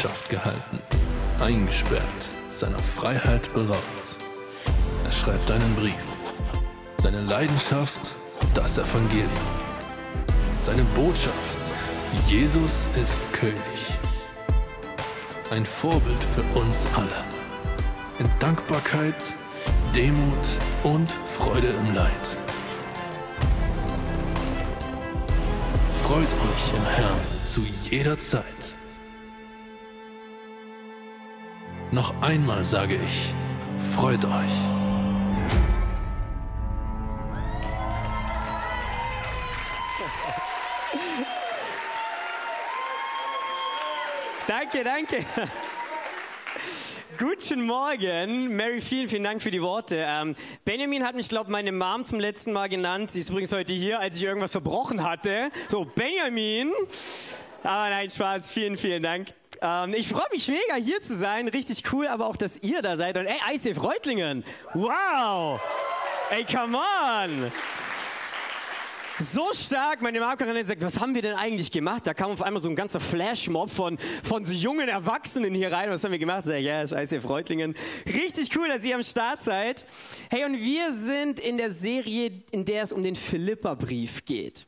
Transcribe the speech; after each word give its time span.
Gefangenschaft 0.00 0.30
gehalten, 0.30 0.78
eingesperrt, 1.40 2.02
seiner 2.50 2.78
Freiheit 2.78 3.52
beraubt. 3.52 4.16
Er 5.04 5.12
schreibt 5.12 5.50
einen 5.50 5.74
Brief. 5.74 5.94
Seine 7.02 7.20
Leidenschaft, 7.20 8.14
das 8.54 8.78
Evangelium. 8.78 9.28
Seine 10.62 10.84
Botschaft, 10.94 11.34
Jesus 12.26 12.88
ist 12.96 13.32
König. 13.34 13.60
Ein 15.50 15.66
Vorbild 15.66 16.24
für 16.24 16.58
uns 16.58 16.86
alle. 16.96 17.24
In 18.20 18.30
Dankbarkeit, 18.38 19.22
Demut 19.94 20.48
und 20.82 21.10
Freude 21.26 21.68
im 21.68 21.94
Leid. 21.94 22.26
Freut 26.04 26.20
euch 26.22 26.74
im 26.74 26.86
Herrn 26.86 27.20
zu 27.46 27.60
jeder 27.90 28.18
Zeit. 28.18 28.59
Noch 31.92 32.14
einmal 32.22 32.64
sage 32.64 32.94
ich, 32.94 33.34
freut 33.96 34.24
euch. 34.24 34.52
Danke, 44.46 44.84
danke. 44.84 45.24
Guten 47.18 47.66
Morgen. 47.66 48.56
Mary, 48.56 48.80
vielen, 48.80 49.08
vielen 49.08 49.24
Dank 49.24 49.42
für 49.42 49.50
die 49.50 49.60
Worte. 49.60 50.04
Ähm, 50.06 50.36
Benjamin 50.64 51.04
hat 51.04 51.16
mich, 51.16 51.28
glaube 51.28 51.46
ich, 51.46 51.52
meine 51.52 51.72
Mom 51.72 52.04
zum 52.04 52.20
letzten 52.20 52.52
Mal 52.52 52.68
genannt. 52.68 53.10
Sie 53.10 53.20
ist 53.20 53.30
übrigens 53.30 53.52
heute 53.52 53.72
hier, 53.72 53.98
als 53.98 54.16
ich 54.16 54.22
irgendwas 54.22 54.52
verbrochen 54.52 55.02
hatte. 55.02 55.50
So, 55.68 55.84
Benjamin. 55.84 56.72
Aber 57.62 57.90
nein, 57.90 58.08
Spaß. 58.08 58.48
Vielen, 58.48 58.76
vielen 58.76 59.02
Dank. 59.02 59.34
Ähm, 59.62 59.94
ich 59.94 60.08
freue 60.08 60.26
mich 60.32 60.48
mega, 60.48 60.74
hier 60.76 61.00
zu 61.00 61.16
sein. 61.16 61.48
Richtig 61.48 61.92
cool, 61.92 62.06
aber 62.06 62.26
auch, 62.26 62.36
dass 62.36 62.58
ihr 62.62 62.82
da 62.82 62.96
seid. 62.96 63.16
Und 63.16 63.26
ey, 63.26 63.38
ICF 63.54 63.82
Reutlingen. 63.82 64.44
Wow. 64.74 65.60
Ey, 66.30 66.44
come 66.44 66.78
on 66.78 67.52
so 69.20 69.52
stark. 69.52 70.00
Meine 70.00 70.20
Markerin 70.20 70.64
sagt, 70.64 70.82
was 70.82 70.98
haben 70.98 71.14
wir 71.14 71.22
denn 71.22 71.34
eigentlich 71.34 71.70
gemacht? 71.70 72.06
Da 72.06 72.14
kam 72.14 72.30
auf 72.30 72.42
einmal 72.42 72.60
so 72.60 72.68
ein 72.68 72.76
ganzer 72.76 73.00
Flashmob 73.00 73.70
von, 73.70 73.98
von 74.24 74.44
so 74.44 74.52
jungen 74.52 74.88
Erwachsenen 74.88 75.54
hier 75.54 75.70
rein. 75.72 75.90
Was 75.90 76.04
haben 76.04 76.12
wir 76.12 76.18
gemacht? 76.18 76.44
Sag 76.44 76.56
ich, 76.56 76.64
ja, 76.64 76.86
scheiße, 76.86 77.20
Freudlingen. 77.20 77.74
Richtig 78.06 78.56
cool, 78.56 78.68
dass 78.68 78.84
ihr 78.84 78.94
am 78.94 79.02
Start 79.02 79.42
seid. 79.42 79.84
Hey, 80.30 80.44
und 80.44 80.54
wir 80.54 80.92
sind 80.92 81.40
in 81.40 81.58
der 81.58 81.72
Serie, 81.72 82.32
in 82.50 82.64
der 82.64 82.82
es 82.82 82.92
um 82.92 83.02
den 83.02 83.16
Philippa-Brief 83.16 84.24
geht. 84.24 84.66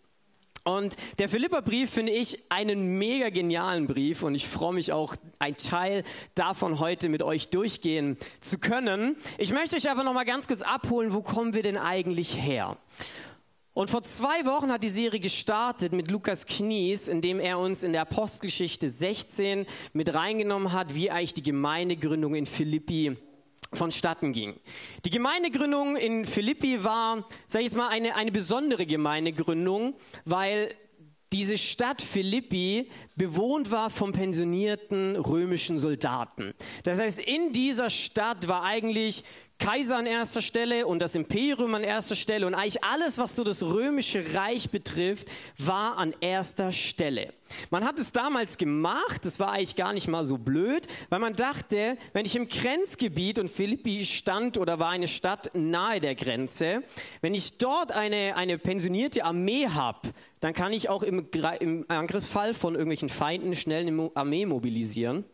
Und 0.64 0.94
der 1.18 1.28
Philippa-Brief 1.28 1.90
finde 1.90 2.12
ich 2.12 2.44
einen 2.48 2.96
mega 2.98 3.30
genialen 3.30 3.88
Brief 3.88 4.22
und 4.22 4.36
ich 4.36 4.46
freue 4.46 4.74
mich 4.74 4.92
auch, 4.92 5.16
ein 5.40 5.56
Teil 5.56 6.04
davon 6.36 6.78
heute 6.78 7.08
mit 7.08 7.22
euch 7.22 7.48
durchgehen 7.48 8.16
zu 8.40 8.58
können. 8.58 9.16
Ich 9.38 9.52
möchte 9.52 9.74
euch 9.74 9.90
aber 9.90 10.04
noch 10.04 10.12
mal 10.14 10.24
ganz 10.24 10.46
kurz 10.46 10.62
abholen, 10.62 11.12
wo 11.12 11.20
kommen 11.20 11.52
wir 11.52 11.64
denn 11.64 11.76
eigentlich 11.76 12.36
her? 12.40 12.76
Und 13.74 13.90
vor 13.90 14.02
zwei 14.02 14.44
Wochen 14.44 14.70
hat 14.70 14.84
die 14.84 14.88
Serie 14.88 15.18
gestartet 15.18 15.92
mit 15.92 16.10
Lukas 16.10 16.46
Knies, 16.46 17.08
indem 17.08 17.40
er 17.40 17.58
uns 17.58 17.82
in 17.82 17.92
der 17.92 18.02
Apostelgeschichte 18.02 18.88
16 18.88 19.66
mit 19.94 20.14
reingenommen 20.14 20.72
hat, 20.72 20.94
wie 20.94 21.10
eigentlich 21.10 21.32
die 21.32 21.42
Gemeindegründung 21.42 22.34
in 22.34 22.46
Philippi 22.46 23.16
vonstatten 23.72 24.32
ging. 24.32 24.54
Die 25.04 25.10
Gemeindegründung 25.10 25.96
in 25.96 26.26
Philippi 26.26 26.84
war, 26.84 27.28
sag 27.46 27.60
ich 27.60 27.66
jetzt 27.66 27.76
mal, 27.76 27.88
eine, 27.88 28.14
eine 28.16 28.32
besondere 28.32 28.86
Gemeindegründung, 28.86 29.94
weil 30.24 30.74
diese 31.32 31.56
Stadt 31.56 32.02
Philippi 32.02 32.90
bewohnt 33.16 33.70
war 33.70 33.88
von 33.88 34.12
pensionierten 34.12 35.16
römischen 35.16 35.78
Soldaten. 35.78 36.52
Das 36.84 36.98
heißt, 36.98 37.20
in 37.20 37.52
dieser 37.52 37.88
Stadt 37.88 38.48
war 38.48 38.64
eigentlich 38.64 39.24
Kaiser 39.58 39.96
an 39.96 40.06
erster 40.06 40.42
Stelle 40.42 40.86
und 40.86 41.00
das 41.00 41.14
Imperium 41.14 41.74
an 41.74 41.84
erster 41.84 42.16
Stelle 42.16 42.46
und 42.46 42.54
eigentlich 42.54 42.82
alles, 42.82 43.18
was 43.18 43.36
so 43.36 43.44
das 43.44 43.62
römische 43.62 44.34
Reich 44.34 44.70
betrifft, 44.70 45.30
war 45.58 45.98
an 45.98 46.14
erster 46.20 46.72
Stelle. 46.72 47.32
Man 47.70 47.84
hat 47.84 47.98
es 47.98 48.12
damals 48.12 48.58
gemacht, 48.58 49.24
das 49.24 49.38
war 49.38 49.52
eigentlich 49.52 49.76
gar 49.76 49.92
nicht 49.92 50.08
mal 50.08 50.24
so 50.24 50.38
blöd, 50.38 50.86
weil 51.10 51.20
man 51.20 51.36
dachte, 51.36 51.96
wenn 52.12 52.26
ich 52.26 52.34
im 52.34 52.48
Grenzgebiet 52.48 53.38
und 53.38 53.48
Philippi 53.48 54.04
stand 54.04 54.58
oder 54.58 54.78
war 54.78 54.90
eine 54.90 55.08
Stadt 55.08 55.50
nahe 55.54 56.00
der 56.00 56.14
Grenze, 56.14 56.82
wenn 57.20 57.34
ich 57.34 57.58
dort 57.58 57.92
eine, 57.92 58.36
eine 58.36 58.58
pensionierte 58.58 59.24
Armee 59.24 59.68
habe, 59.68 60.12
dann 60.40 60.54
kann 60.54 60.72
ich 60.72 60.88
auch 60.88 61.02
im, 61.02 61.28
im 61.60 61.84
Angriffsfall 61.88 62.54
von 62.54 62.74
irgendwelchen 62.74 63.08
Feinden 63.08 63.54
schnell 63.54 63.86
eine 63.86 64.10
Armee 64.14 64.46
mobilisieren. 64.46 65.24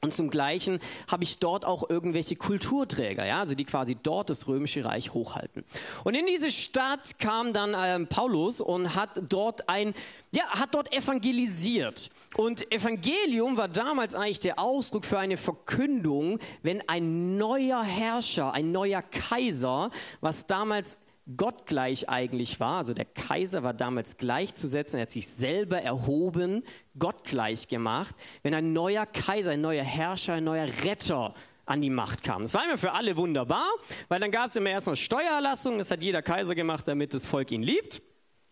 Und 0.00 0.14
zum 0.14 0.30
Gleichen 0.30 0.78
habe 1.10 1.24
ich 1.24 1.38
dort 1.38 1.64
auch 1.64 1.90
irgendwelche 1.90 2.36
Kulturträger, 2.36 3.26
ja, 3.26 3.40
also 3.40 3.56
die 3.56 3.64
quasi 3.64 3.96
dort 4.00 4.30
das 4.30 4.46
römische 4.46 4.84
Reich 4.84 5.12
hochhalten. 5.12 5.64
Und 6.04 6.14
in 6.14 6.24
diese 6.26 6.52
Stadt 6.52 7.18
kam 7.18 7.52
dann 7.52 7.74
ähm, 7.76 8.06
Paulus 8.06 8.60
und 8.60 8.94
hat 8.94 9.10
dort 9.28 9.68
ein, 9.68 9.94
ja, 10.30 10.44
hat 10.50 10.76
dort 10.76 10.92
evangelisiert. 10.92 12.10
Und 12.36 12.70
Evangelium 12.72 13.56
war 13.56 13.66
damals 13.66 14.14
eigentlich 14.14 14.38
der 14.38 14.60
Ausdruck 14.60 15.04
für 15.04 15.18
eine 15.18 15.36
Verkündung, 15.36 16.38
wenn 16.62 16.88
ein 16.88 17.36
neuer 17.36 17.82
Herrscher, 17.82 18.52
ein 18.52 18.70
neuer 18.70 19.02
Kaiser, 19.02 19.90
was 20.20 20.46
damals 20.46 20.96
gottgleich 21.36 22.08
eigentlich 22.08 22.58
war, 22.58 22.78
also 22.78 22.94
der 22.94 23.04
Kaiser 23.04 23.62
war 23.62 23.74
damals 23.74 24.16
gleichzusetzen, 24.16 24.98
er 24.98 25.02
hat 25.02 25.10
sich 25.10 25.28
selber 25.28 25.80
erhoben, 25.80 26.64
gottgleich 26.98 27.68
gemacht, 27.68 28.14
wenn 28.42 28.54
ein 28.54 28.72
neuer 28.72 29.04
Kaiser, 29.04 29.52
ein 29.52 29.60
neuer 29.60 29.84
Herrscher, 29.84 30.34
ein 30.34 30.44
neuer 30.44 30.66
Retter 30.84 31.34
an 31.66 31.82
die 31.82 31.90
Macht 31.90 32.22
kam. 32.22 32.42
Das 32.42 32.54
war 32.54 32.64
immer 32.64 32.78
für 32.78 32.92
alle 32.92 33.16
wunderbar, 33.16 33.68
weil 34.08 34.20
dann 34.20 34.30
gab 34.30 34.48
es 34.48 34.56
immer 34.56 34.70
erstmal 34.70 34.96
Steuererlassung, 34.96 35.76
das 35.76 35.90
hat 35.90 36.02
jeder 36.02 36.22
Kaiser 36.22 36.54
gemacht, 36.54 36.88
damit 36.88 37.12
das 37.12 37.26
Volk 37.26 37.50
ihn 37.50 37.62
liebt. 37.62 38.00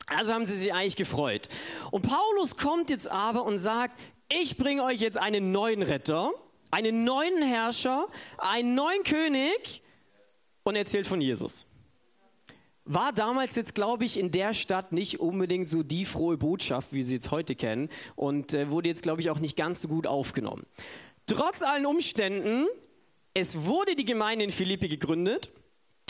Also 0.06 0.34
haben 0.34 0.44
sie 0.44 0.56
sich 0.56 0.72
eigentlich 0.72 0.96
gefreut. 0.96 1.48
Und 1.90 2.02
Paulus 2.02 2.56
kommt 2.56 2.90
jetzt 2.90 3.10
aber 3.10 3.44
und 3.44 3.58
sagt, 3.58 3.98
ich 4.28 4.56
bringe 4.56 4.84
euch 4.84 5.00
jetzt 5.00 5.18
einen 5.18 5.50
neuen 5.50 5.82
Retter, 5.82 6.30
einen 6.70 7.04
neuen 7.04 7.42
Herrscher, 7.42 8.06
einen 8.38 8.74
neuen 8.74 9.02
König 9.02 9.82
und 10.62 10.76
erzählt 10.76 11.06
von 11.06 11.20
Jesus 11.20 11.66
war 12.86 13.12
damals 13.12 13.56
jetzt, 13.56 13.74
glaube 13.74 14.04
ich, 14.04 14.18
in 14.18 14.30
der 14.30 14.54
Stadt 14.54 14.92
nicht 14.92 15.20
unbedingt 15.20 15.68
so 15.68 15.82
die 15.82 16.04
frohe 16.04 16.38
Botschaft, 16.38 16.92
wie 16.92 17.02
sie 17.02 17.14
jetzt 17.14 17.30
heute 17.30 17.54
kennen 17.54 17.88
und 18.14 18.54
äh, 18.54 18.70
wurde 18.70 18.88
jetzt, 18.88 19.02
glaube 19.02 19.20
ich, 19.20 19.30
auch 19.30 19.40
nicht 19.40 19.56
ganz 19.56 19.82
so 19.82 19.88
gut 19.88 20.06
aufgenommen. 20.06 20.64
Trotz 21.26 21.62
allen 21.62 21.84
Umständen, 21.84 22.66
es 23.34 23.64
wurde 23.64 23.96
die 23.96 24.04
Gemeinde 24.04 24.44
in 24.44 24.50
Philippi 24.50 24.88
gegründet 24.88 25.50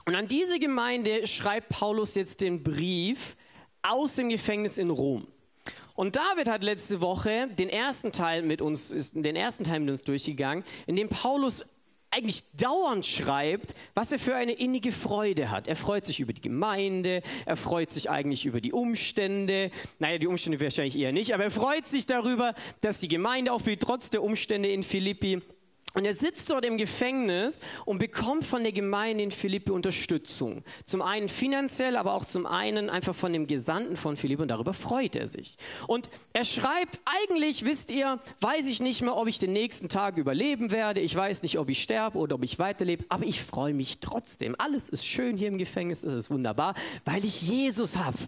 und 0.05 0.15
an 0.15 0.29
diese 0.29 0.59
Gemeinde 0.59 1.27
schreibt 1.27 1.71
Paulus 1.71 2.15
jetzt 2.15 2.43
den 2.43 2.63
Brief 2.63 3.37
aus 3.83 4.17
dem 4.17 4.29
Gefängnis 4.29 4.79
in 4.79 4.91
Rom. 4.91 5.27
Und 5.95 6.15
David 6.15 6.49
hat 6.49 6.63
letzte 6.63 7.01
Woche 7.01 7.49
den 7.59 7.71
ersten 7.71 8.13
Teil 8.13 8.43
mit 8.43 8.61
uns, 8.61 8.93
ist 8.93 9.15
den 9.17 9.35
ersten 9.35 9.65
Teil 9.65 9.81
mit 9.81 9.89
uns 9.89 10.03
durchgegangen, 10.03 10.63
in 10.87 10.95
dem 10.95 11.09
Paulus 11.09 11.65
eigentlich 12.17 12.43
dauernd 12.55 13.05
schreibt, 13.05 13.75
was 13.95 14.11
er 14.11 14.19
für 14.19 14.35
eine 14.35 14.53
innige 14.53 14.91
Freude 14.91 15.51
hat. 15.51 15.69
Er 15.69 15.77
freut 15.77 16.07
sich 16.07 16.19
über 16.21 16.33
die 16.33 16.41
Gemeinde, 16.41 17.23
er 17.45 17.57
freut 17.57 17.91
sich 17.91 18.09
eigentlich 18.09 18.47
über 18.47 18.63
die 18.63 18.73
Umstände. 18.73 19.71
Naja, 19.99 20.17
die 20.17 20.27
Umstände 20.27 20.59
wahrscheinlich 20.61 20.97
eher 20.97 21.13
nicht, 21.13 21.35
aber 21.35 21.45
er 21.45 21.51
freut 21.51 21.87
sich 21.87 22.07
darüber, 22.07 22.55
dass 22.81 23.01
die 23.01 23.09
Gemeinde 23.09 23.53
auch 23.53 23.61
trotz 23.79 24.09
der 24.09 24.23
Umstände 24.23 24.71
in 24.71 24.83
Philippi 24.83 25.43
und 25.97 26.05
er 26.05 26.15
sitzt 26.15 26.51
dort 26.51 26.67
im 26.67 26.77
Gefängnis 26.77 27.61
und 27.87 27.97
bekommt 27.99 28.45
von 28.45 28.63
der 28.63 28.73
Gemeinde 28.73 29.25
in 29.25 29.31
Philippi 29.31 29.71
Unterstützung. 29.71 30.63
Zum 30.85 31.01
einen 31.01 31.31
finanziell, 31.31 31.97
aber 31.97 32.13
auch 32.13 32.27
zum 32.27 32.45
einen 32.45 32.91
einfach 32.91 33.15
von 33.15 33.33
dem 33.33 33.47
Gesandten 33.47 33.97
von 33.97 34.19
Philippi 34.19 34.43
und 34.43 34.49
darüber 34.49 34.75
freut 34.75 35.17
er 35.17 35.27
sich. 35.27 35.57
Und 35.87 36.11
er 36.35 36.45
schreibt, 36.45 37.01
eigentlich 37.07 37.65
wisst 37.65 37.91
ihr, 37.91 38.21
weiß 38.43 38.67
ich 38.67 38.81
nicht 38.81 39.01
mehr, 39.01 39.17
ob 39.17 39.27
ich 39.27 39.39
den 39.39 39.55
nächsten 39.55 39.89
Tag 39.89 40.19
überleben 40.19 40.71
werde. 40.71 41.01
Ich 41.01 41.17
weiß 41.17 41.43
nicht, 41.43 41.59
ob 41.59 41.71
ich 41.71 41.83
sterbe 41.83 42.19
oder 42.19 42.35
ob 42.35 42.45
ich 42.45 42.59
weiterlebe, 42.59 43.07
aber 43.09 43.25
ich 43.25 43.43
freue 43.43 43.73
mich 43.73 44.01
trotzdem. 44.01 44.55
Alles 44.59 44.91
ist 44.91 45.07
schön 45.07 45.39
hier 45.39 45.49
im 45.49 45.57
Gefängnis, 45.57 46.05
es 46.05 46.13
ist 46.13 46.31
wunderbar, 46.31 46.75
weil 47.07 47.25
ich 47.25 47.41
Jesus 47.41 47.97
habe. 47.97 48.19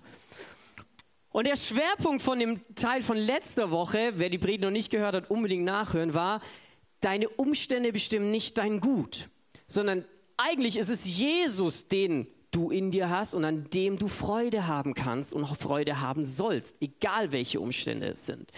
Und 1.33 1.47
der 1.47 1.57
Schwerpunkt 1.57 2.23
von 2.23 2.39
dem 2.39 2.63
Teil 2.75 3.03
von 3.03 3.19
letzter 3.19 3.71
Woche, 3.71 4.15
wer 4.17 4.31
die 4.31 4.39
Predigt 4.39 4.63
noch 4.63 4.71
nicht 4.71 4.91
gehört 4.91 5.15
hat, 5.15 5.31
unbedingt 5.31 5.65
nachhören, 5.67 6.15
war, 6.15 6.41
deine 7.01 7.29
Umstände 7.29 7.93
bestimmen 7.93 8.31
nicht 8.31 8.59
dein 8.59 8.81
Gut, 8.81 9.29
sondern 9.67 10.05
eigentlich 10.37 10.77
ist 10.77 10.89
es 10.89 11.05
Jesus, 11.05 11.89
den 11.89 12.27
du 12.51 12.71
in 12.71 12.91
dir 12.91 13.11
hast 13.11 13.35
und 13.35 13.45
an 13.45 13.69
dem 13.71 13.99
du 13.99 14.09
Freude 14.09 14.67
haben 14.67 14.95
kannst 14.95 15.33
und 15.33 15.45
auch 15.45 15.57
Freude 15.57 16.01
haben 16.01 16.25
sollst, 16.25 16.77
egal 16.81 17.33
welche 17.33 17.61
Umstände 17.61 18.09
es 18.09 18.25
sind. 18.25 18.51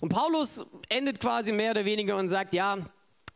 Und 0.00 0.08
Paulus 0.08 0.64
endet 0.88 1.20
quasi 1.20 1.52
mehr 1.52 1.70
oder 1.70 1.84
weniger 1.84 2.16
und 2.16 2.28
sagt, 2.28 2.54
ja, 2.54 2.78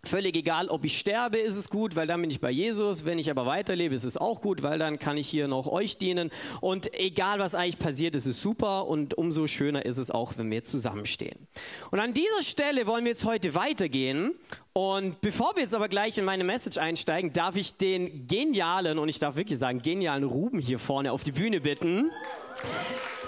Völlig 0.05 0.35
egal, 0.35 0.67
ob 0.67 0.85
ich 0.85 0.99
sterbe, 0.99 1.39
ist 1.39 1.55
es 1.55 1.71
gut, 1.71 1.95
weil 1.95 2.09
dann 2.09 2.21
bin 2.21 2.29
ich 2.29 2.41
bei 2.41 2.51
Jesus. 2.51 3.05
Wenn 3.05 3.21
ich 3.21 3.31
aber 3.31 3.47
weiterlebe, 3.47 3.95
ist 3.95 4.03
es 4.03 4.17
auch 4.17 4.41
gut, 4.41 4.65
weil 4.65 4.77
dann 4.77 4.99
kann 4.99 5.17
ich 5.17 5.29
hier 5.29 5.47
noch 5.47 5.69
euch 5.69 5.97
dienen. 5.97 6.33
Und 6.61 6.93
egal, 6.99 7.39
was 7.39 7.55
eigentlich 7.55 7.79
passiert, 7.79 8.17
ist 8.17 8.27
es 8.27 8.43
super 8.43 8.89
und 8.89 9.15
umso 9.15 9.47
schöner 9.47 9.87
ist 9.87 9.99
es 9.99 10.11
auch, 10.11 10.37
wenn 10.39 10.51
wir 10.51 10.65
zusammenstehen. 10.65 11.47
Und 11.93 12.01
an 12.01 12.15
dieser 12.15 12.43
Stelle 12.43 12.89
wollen 12.89 13.05
wir 13.05 13.13
jetzt 13.13 13.25
heute 13.25 13.55
weitergehen. 13.55 14.35
Und 14.73 15.21
bevor 15.21 15.55
wir 15.55 15.63
jetzt 15.63 15.75
aber 15.75 15.89
gleich 15.89 16.19
in 16.19 16.25
meine 16.25 16.43
Message 16.43 16.79
einsteigen, 16.79 17.33
darf 17.33 17.55
ich 17.55 17.77
den 17.77 18.27
genialen, 18.27 18.99
und 18.99 19.09
ich 19.09 19.21
darf 19.21 19.37
wirklich 19.37 19.61
sagen, 19.61 19.83
genialen 19.83 20.25
Ruben 20.25 20.59
hier 20.59 20.81
vorne 20.81 21.13
auf 21.13 21.23
die 21.23 21.33
Bühne 21.33 21.61
bitten. 21.61 22.11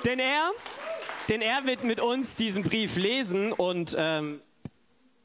Denn 0.05 0.19
er, 0.19 0.51
denn 1.29 1.41
er 1.41 1.67
wird 1.67 1.85
mit 1.85 2.01
uns 2.01 2.35
diesen 2.35 2.65
Brief 2.65 2.97
lesen 2.97 3.53
und 3.53 3.95
ähm, 3.97 4.41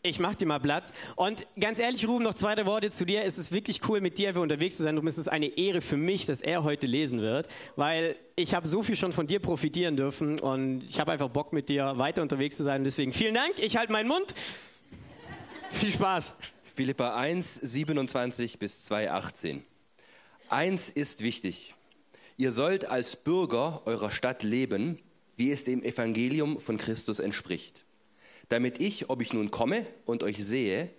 ich 0.02 0.20
mach 0.20 0.36
dir 0.36 0.46
mal 0.46 0.60
Platz. 0.60 0.94
Und 1.16 1.46
ganz 1.60 1.80
ehrlich, 1.80 2.08
Ruben, 2.08 2.24
noch 2.24 2.34
zwei 2.34 2.66
Worte 2.66 2.90
zu 2.90 3.06
dir. 3.06 3.24
Es 3.24 3.38
ist 3.38 3.52
wirklich 3.52 3.82
cool, 3.90 4.02
mit 4.02 4.18
dir 4.18 4.36
unterwegs 4.38 4.78
zu 4.78 4.84
sein. 4.84 4.96
Du 4.96 5.02
bist 5.02 5.18
es 5.18 5.28
eine 5.28 5.58
Ehre 5.58 5.82
für 5.82 5.98
mich, 5.98 6.26
dass 6.26 6.42
er 6.42 6.64
heute 6.64 6.88
lesen 6.88 7.22
wird, 7.22 7.48
weil 7.76 8.16
ich 8.36 8.54
habe 8.54 8.68
so 8.68 8.82
viel 8.82 8.96
schon 8.96 9.12
von 9.12 9.28
dir 9.28 9.40
profitieren 9.40 9.98
dürfen 9.98 10.40
und 10.40 10.84
ich 10.84 11.00
habe 11.00 11.12
einfach 11.12 11.30
Bock, 11.30 11.52
mit 11.52 11.70
dir 11.70 11.98
weiter 11.98 12.22
unterwegs 12.22 12.58
zu 12.58 12.64
sein. 12.64 12.84
Deswegen 12.84 13.12
vielen 13.12 13.34
Dank. 13.34 13.54
Ich 13.58 13.76
halte 13.76 13.92
meinen 13.92 14.08
Mund. 14.08 14.34
Viel 15.72 15.92
Spaß. 15.92 16.36
Philippa 16.76 17.16
1, 17.16 17.56
27 17.56 18.58
bis 18.58 18.86
2, 18.86 19.12
18. 19.12 19.64
Eins 20.48 20.90
ist 20.90 21.22
wichtig. 21.22 21.76
Ihr 22.38 22.54
sollt 22.54 22.86
als 22.86 23.18
Bürger 23.18 23.82
eurer 23.86 24.12
Stadt 24.12 24.44
leben, 24.44 24.98
wie 25.36 25.52
es 25.52 25.66
dem 25.66 25.84
Evangelium 25.84 26.62
von 26.62 26.78
Christus 26.78 27.20
entspricht 27.20 27.86
damit 28.50 28.82
ich, 28.82 29.10
ob 29.10 29.22
ich 29.22 29.34
nun 29.34 29.52
komme 29.52 29.86
und 30.06 30.24
euch 30.24 30.44
sehe 30.44 30.90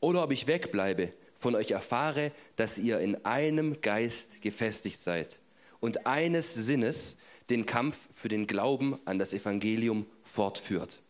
oder 0.00 0.22
ob 0.22 0.32
ich 0.32 0.46
wegbleibe, 0.46 1.12
von 1.36 1.54
euch 1.54 1.70
erfahre, 1.70 2.32
dass 2.56 2.76
ihr 2.76 3.00
in 3.00 3.24
einem 3.24 3.80
Geist 3.80 4.42
gefestigt 4.42 5.00
seid 5.00 5.40
und 5.80 6.06
eines 6.06 6.54
Sinnes 6.54 7.16
den 7.48 7.66
Kampf 7.66 7.96
für 8.12 8.28
den 8.28 8.46
Glauben 8.46 8.98
an 9.06 9.18
das 9.18 9.32
Evangelium 9.32 10.06
fortführt. 10.22 11.02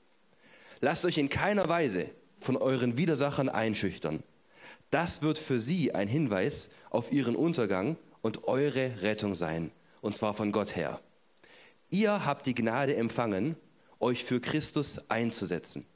Lasst 0.81 1.05
euch 1.05 1.19
in 1.19 1.29
keiner 1.29 1.69
Weise 1.69 2.09
von 2.39 2.57
euren 2.57 2.97
Widersachern 2.97 3.49
einschüchtern. 3.49 4.23
Das 4.91 5.23
wird 5.23 5.39
für 5.39 5.61
sie 5.61 5.95
ein 5.95 6.09
Hinweis 6.09 6.71
auf 6.89 7.13
ihren 7.13 7.37
Untergang 7.37 7.97
und 8.23 8.45
eure 8.45 9.03
Rettung 9.03 9.35
sein, 9.35 9.71
und 10.01 10.17
zwar 10.17 10.35
von 10.35 10.53
Gott 10.53 10.75
her. 10.77 11.01
Ihr 11.91 12.25
habt 12.25 12.47
die 12.47 12.55
Gnade 12.55 12.97
empfangen, 12.97 13.57
euch 14.01 14.25
für 14.25 14.41
Christus 14.41 15.11
einzusetzen. 15.11 15.87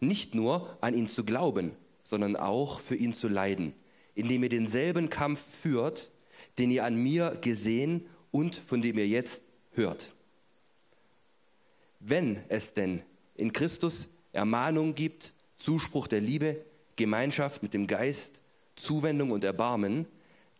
Nicht 0.00 0.34
nur 0.34 0.76
an 0.80 0.94
ihn 0.94 1.08
zu 1.08 1.24
glauben, 1.24 1.72
sondern 2.02 2.36
auch 2.36 2.80
für 2.80 2.96
ihn 2.96 3.14
zu 3.14 3.28
leiden, 3.28 3.74
indem 4.14 4.42
ihr 4.42 4.48
denselben 4.48 5.10
Kampf 5.10 5.44
führt, 5.62 6.10
den 6.58 6.70
ihr 6.70 6.84
an 6.84 6.96
mir 6.96 7.38
gesehen 7.40 8.06
und 8.30 8.56
von 8.56 8.82
dem 8.82 8.98
ihr 8.98 9.06
jetzt 9.06 9.42
hört. 9.72 10.12
Wenn 12.00 12.42
es 12.48 12.74
denn 12.74 13.02
in 13.34 13.52
Christus 13.52 14.08
Ermahnung 14.32 14.94
gibt, 14.94 15.32
Zuspruch 15.56 16.06
der 16.06 16.20
Liebe, 16.20 16.64
Gemeinschaft 16.96 17.62
mit 17.62 17.72
dem 17.72 17.86
Geist, 17.86 18.40
Zuwendung 18.76 19.30
und 19.30 19.44
Erbarmen, 19.44 20.06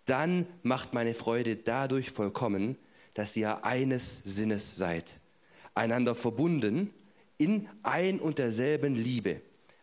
dann 0.04 0.46
macht 0.62 0.94
meine 0.94 1.14
Freude 1.14 1.56
dadurch 1.56 2.10
vollkommen, 2.10 2.76
dass 3.14 3.36
ihr 3.36 3.64
eines 3.64 4.22
Sinnes 4.24 4.76
seid 4.76 5.20
einander 5.74 6.14
verbunden 6.14 6.92
in 7.36 7.68
ein 7.82 8.20
und 8.20 8.38
derselben 8.38 8.94
Liebe, 8.94 9.40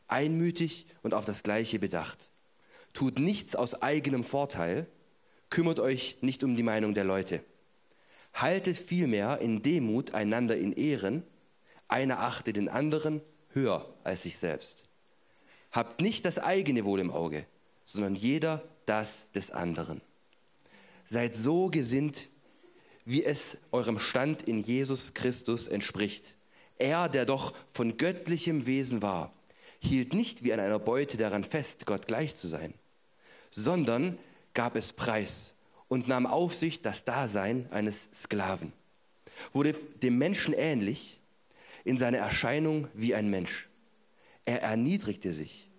einmütig 0.08 0.88
und 1.04 1.14
auf 1.14 1.26
das 1.26 1.44
Gleiche 1.44 1.80
bedacht. 1.80 2.32
Tut 2.94 3.20
nichts 3.20 3.56
aus 3.56 3.82
eigenem 3.82 4.24
Vorteil, 4.24 4.88
kümmert 5.50 5.80
euch 5.80 6.18
nicht 6.22 6.44
um 6.44 6.56
die 6.56 6.64
Meinung 6.64 6.94
der 6.94 7.04
Leute. 7.04 7.44
Haltet 8.34 8.78
vielmehr 8.78 9.40
in 9.42 9.62
Demut 9.62 10.14
einander 10.14 10.58
in 10.58 10.74
Ehren, 10.74 11.24
einer 11.88 12.20
achte 12.20 12.54
den 12.54 12.70
anderen 12.70 13.22
höher 13.50 13.94
als 14.04 14.24
sich 14.24 14.38
selbst. 14.38 14.86
Habt 15.72 16.02
nicht 16.02 16.26
das 16.26 16.40
eigene 16.40 16.86
Wohl 16.86 17.00
im 17.00 17.12
Auge, 17.12 17.46
sondern 17.84 18.16
jeder 18.16 18.64
das 18.86 19.30
des 19.34 19.52
anderen. 19.52 20.02
Seid 21.04 21.36
so 21.36 21.70
gesinnt, 21.70 22.30
wie 23.06 23.24
es 23.24 23.58
eurem 23.72 24.00
Stand 24.00 24.44
in 24.44 24.62
Jesus 24.62 25.14
Christus 25.14 25.68
entspricht. 25.68 26.36
Er, 26.78 27.10
der 27.10 27.26
doch 27.26 27.54
von 27.68 27.98
göttlichem 27.98 28.66
Wesen 28.66 29.02
war, 29.02 29.34
hielt 29.80 30.14
nicht 30.14 30.44
wie 30.44 30.54
an 30.54 30.60
einer 30.60 30.80
Beute 30.80 31.18
daran 31.18 31.44
fest, 31.44 31.86
Gott 31.86 32.08
gleich 32.08 32.36
zu 32.36 32.48
sein, 32.48 32.74
sondern 33.50 34.18
gab 34.54 34.76
es 34.76 34.94
preis 34.94 35.54
und 35.88 36.08
nahm 36.08 36.26
auf 36.26 36.54
sich 36.54 36.82
das 36.82 37.04
Dasein 37.04 37.68
eines 37.72 38.10
Sklaven, 38.14 38.74
wurde 39.52 39.74
dem 40.02 40.18
Menschen 40.18 40.54
ähnlich 40.54 41.20
in 41.84 41.98
seiner 41.98 42.20
Erscheinung 42.20 42.88
wie 42.94 43.16
ein 43.16 43.30
Mensch. 43.30 43.68
Er 44.46 44.62
erniedrigte 44.62 45.34
sich 45.34 45.70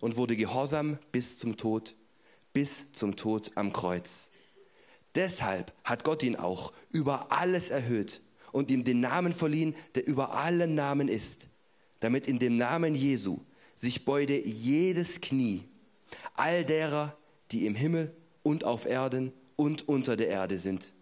und 0.00 0.16
wurde 0.16 0.36
gehorsam 0.36 0.98
bis 1.12 1.38
zum 1.38 1.56
Tod, 1.56 1.94
bis 2.52 2.92
zum 2.92 3.16
Tod 3.16 3.52
am 3.54 3.72
Kreuz. 3.72 4.31
Deshalb 5.14 5.72
hat 5.84 6.04
Gott 6.04 6.22
ihn 6.22 6.36
auch 6.36 6.72
über 6.90 7.32
alles 7.32 7.70
erhöht 7.70 8.22
und 8.50 8.70
ihm 8.70 8.84
den 8.84 9.00
Namen 9.00 9.32
verliehen, 9.32 9.74
der 9.94 10.06
über 10.06 10.34
allen 10.34 10.74
Namen 10.74 11.08
ist, 11.08 11.48
damit 12.00 12.26
in 12.26 12.38
dem 12.38 12.56
Namen 12.56 12.94
Jesu 12.94 13.40
sich 13.74 14.04
beude 14.04 14.38
jedes 14.38 15.20
Knie, 15.20 15.64
all 16.34 16.64
derer, 16.64 17.16
die 17.50 17.66
im 17.66 17.74
Himmel 17.74 18.14
und 18.42 18.64
auf 18.64 18.86
Erden 18.86 19.32
und 19.56 19.88
unter 19.88 20.16
der 20.16 20.28
Erde 20.28 20.58
sind, 20.58 20.92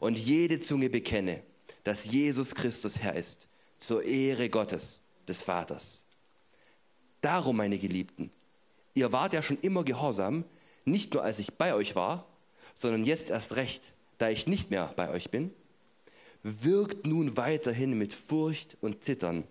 und 0.00 0.18
jede 0.18 0.60
Zunge 0.60 0.90
bekenne, 0.90 1.42
dass 1.84 2.04
Jesus 2.04 2.54
Christus 2.54 2.98
Herr 2.98 3.14
ist, 3.14 3.48
zur 3.78 4.02
Ehre 4.02 4.48
Gottes, 4.48 5.02
des 5.26 5.42
Vaters. 5.42 6.04
Darum, 7.20 7.56
meine 7.56 7.78
Geliebten, 7.78 8.30
ihr 8.94 9.12
wart 9.12 9.32
ja 9.32 9.42
schon 9.42 9.58
immer 9.58 9.84
gehorsam, 9.84 10.44
nicht 10.84 11.14
nur 11.14 11.24
als 11.24 11.38
ich 11.38 11.54
bei 11.54 11.74
euch 11.74 11.96
war, 11.96 12.26
sondern 12.76 13.04
jetzt 13.04 13.30
erst 13.30 13.56
recht, 13.56 13.94
da 14.18 14.28
ich 14.28 14.46
nicht 14.46 14.70
mehr 14.70 14.92
bei 14.94 15.10
euch 15.10 15.30
bin, 15.30 15.50
wirkt 16.42 17.06
nun 17.06 17.36
weiterhin 17.36 17.98
mit 17.98 18.14
Furcht 18.14 18.76
und 18.80 19.02
Zittern 19.02 19.42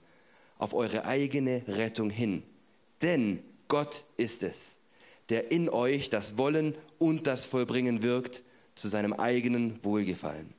auf 0.57 0.73
eure 0.73 1.03
eigene 1.05 1.63
Rettung 1.67 2.09
hin. 2.09 2.43
Denn 3.01 3.43
Gott 3.67 4.05
ist 4.15 4.43
es, 4.43 4.77
der 5.29 5.51
in 5.51 5.67
euch 5.69 6.09
das 6.09 6.37
Wollen 6.37 6.75
und 6.99 7.27
das 7.27 7.45
Vollbringen 7.45 8.03
wirkt 8.03 8.43
zu 8.75 8.87
seinem 8.87 9.11
eigenen 9.11 9.83
Wohlgefallen. 9.83 10.53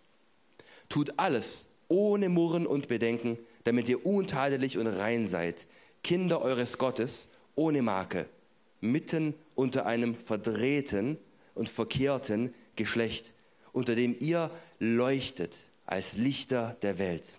Tut 0.88 1.18
alles 1.18 1.68
ohne 1.88 2.28
Murren 2.28 2.66
und 2.66 2.88
Bedenken, 2.88 3.38
damit 3.64 3.88
ihr 3.88 4.04
untadelig 4.04 4.76
und 4.76 4.88
rein 4.88 5.26
seid, 5.28 5.66
Kinder 6.02 6.42
eures 6.42 6.78
Gottes 6.78 7.28
ohne 7.54 7.80
Makel, 7.82 8.28
mitten 8.80 9.34
unter 9.54 9.86
einem 9.86 10.16
verdrehten 10.16 11.16
und 11.56 11.68
verkehrten 11.68 12.54
Geschlecht, 12.76 13.34
unter 13.72 13.94
dem 13.94 14.16
ihr 14.20 14.50
leuchtet 14.78 15.56
als 15.86 16.16
Lichter 16.16 16.76
der 16.82 16.98
Welt. 16.98 17.38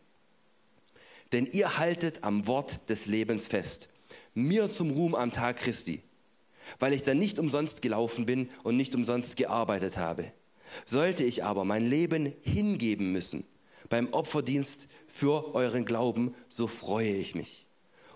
Denn 1.32 1.46
ihr 1.46 1.78
haltet 1.78 2.24
am 2.24 2.48
Wort 2.48 2.90
des 2.90 3.06
Lebens 3.06 3.48
fest, 3.48 3.90
mir 4.34 4.70
zum 4.70 4.92
Ruhm 4.92 5.16
am 5.16 5.32
Tag 5.32 5.58
Christi, 5.58 6.02
weil 6.80 6.94
ich 6.94 7.04
dann 7.04 7.20
nicht 7.20 7.40
umsonst 7.40 7.82
gelaufen 7.82 8.26
bin 8.26 8.50
und 8.64 8.78
nicht 8.78 8.96
umsonst 8.96 9.38
gearbeitet 9.38 9.98
habe. 9.98 10.32
Sollte 10.86 11.24
ich 11.24 11.44
aber 11.44 11.64
mein 11.66 11.86
Leben 11.86 12.34
hingeben 12.42 13.12
müssen 13.12 13.46
beim 13.90 14.12
Opferdienst 14.14 14.88
für 15.08 15.56
euren 15.56 15.86
Glauben, 15.86 16.36
so 16.50 16.68
freue 16.68 17.14
ich 17.14 17.36
mich. 17.36 17.66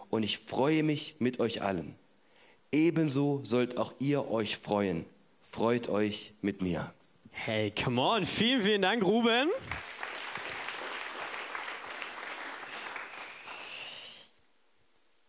Und 0.09 0.23
ich 0.23 0.37
freue 0.37 0.83
mich 0.83 1.15
mit 1.19 1.39
euch 1.39 1.61
allen. 1.61 1.95
Ebenso 2.73 3.41
sollt 3.43 3.77
auch 3.77 3.93
ihr 3.99 4.29
euch 4.29 4.57
freuen 4.57 5.05
Freut 5.53 5.89
euch 5.89 6.33
mit 6.39 6.61
mir. 6.61 6.93
Hey, 7.29 7.71
come 7.71 7.99
on. 8.01 8.25
Vielen, 8.25 8.61
vielen 8.61 8.81
Dank, 8.81 9.03
Ruben. 9.03 9.49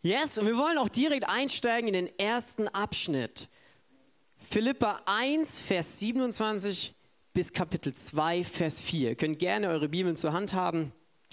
Yes, 0.03 0.39
und 0.39 0.47
wir 0.47 0.57
wollen 0.57 0.79
auch 0.79 0.89
direkt 0.89 1.29
einsteigen 1.29 1.89
in 1.89 1.95
den 1.95 2.19
ersten 2.21 2.69
Abschnitt. 2.69 3.49
Philippa 4.49 5.01
1, 5.07 5.59
Vers 5.59 5.99
27 5.99 6.95
bis 7.35 7.53
Kapitel 7.53 7.93
2, 7.93 8.45
Vers 8.45 8.81
4. 8.81 9.11
Ihr 9.11 9.17
könnt 9.17 9.41
gerne 9.41 9.71
eure 9.71 9.89
Bibeln 9.89 10.15
zur 10.15 10.33
Hand 10.33 10.55
haben, 10.55 10.93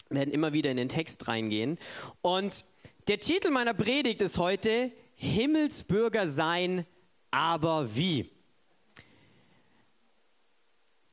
wir 0.10 0.18
werden 0.18 0.34
immer 0.34 0.52
wieder 0.52 0.72
in 0.72 0.78
den 0.78 0.90
Text 0.90 1.28
reingehen. 1.28 1.78
Und 2.24 2.66
der 3.08 3.20
Titel 3.20 3.52
meiner 3.52 3.76
Predigt 3.76 4.24
ist 4.24 4.40
heute 4.40 4.92
Himmelsbürger 5.14 6.28
sein, 6.28 6.88
aber 7.30 7.96
wie? 7.96 8.32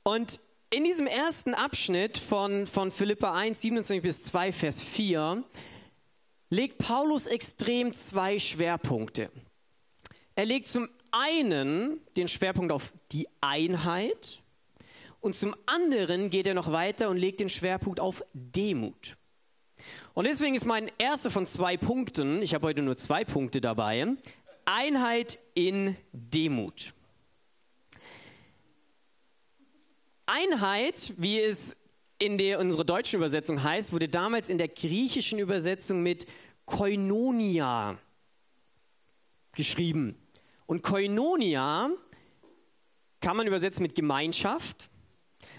Und 0.07 0.39
in 0.71 0.85
diesem 0.85 1.09
ersten 1.09 1.53
Abschnitt 1.53 2.17
von, 2.17 2.69
von 2.69 2.93
Philippa 2.93 3.35
1, 3.35 3.61
27 3.61 4.03
bis 4.05 4.23
2, 4.23 4.53
Vers 4.53 4.81
4, 4.81 5.43
legt 6.49 6.79
Paulus 6.79 7.27
extrem 7.27 7.93
zwei 7.93 8.39
Schwerpunkte. 8.39 9.33
Er 10.37 10.47
legt 10.47 10.67
zum 10.67 10.89
einen 11.11 12.01
den 12.17 12.29
Schwerpunkt 12.29 12.71
auf 12.71 12.93
die 13.11 13.27
Einheit 13.41 14.45
und 15.21 15.35
zum 15.35 15.57
anderen 15.67 16.31
geht 16.31 16.47
er 16.47 16.55
noch 16.55 16.71
weiter 16.71 17.11
und 17.11 17.17
legt 17.17 17.41
den 17.41 17.49
Schwerpunkt 17.49 17.99
auf 17.99 18.23
Demut. 18.33 19.17
Und 20.15 20.29
deswegen 20.29 20.55
ist 20.55 20.67
mein 20.67 20.89
erster 20.99 21.33
von 21.33 21.49
zwei 21.49 21.77
Punkten, 21.77 22.43
ich 22.43 22.55
habe 22.55 22.69
heute 22.69 22.83
nur 22.83 22.97
zwei 22.97 23.25
Punkte 23.25 23.61
dabei, 23.61 24.07
Einheit 24.67 25.41
in 25.55 25.97
Demut. 26.13 26.95
Einheit, 30.27 31.13
wie 31.17 31.41
es 31.41 31.77
in 32.19 32.39
der 32.39 32.59
unserer 32.59 32.85
deutschen 32.85 33.17
Übersetzung 33.17 33.63
heißt, 33.63 33.93
wurde 33.93 34.09
damals 34.09 34.51
in 34.51 34.59
der 34.59 34.69
griechischen 34.69 35.39
Übersetzung 35.39 36.03
mit 36.03 36.27
Koinonia 36.65 37.99
geschrieben. 39.55 40.17
Und 40.67 40.83
Koinonia 40.83 41.91
kann 43.21 43.37
man 43.37 43.47
übersetzen 43.47 43.83
mit 43.83 43.95
Gemeinschaft. 43.95 44.89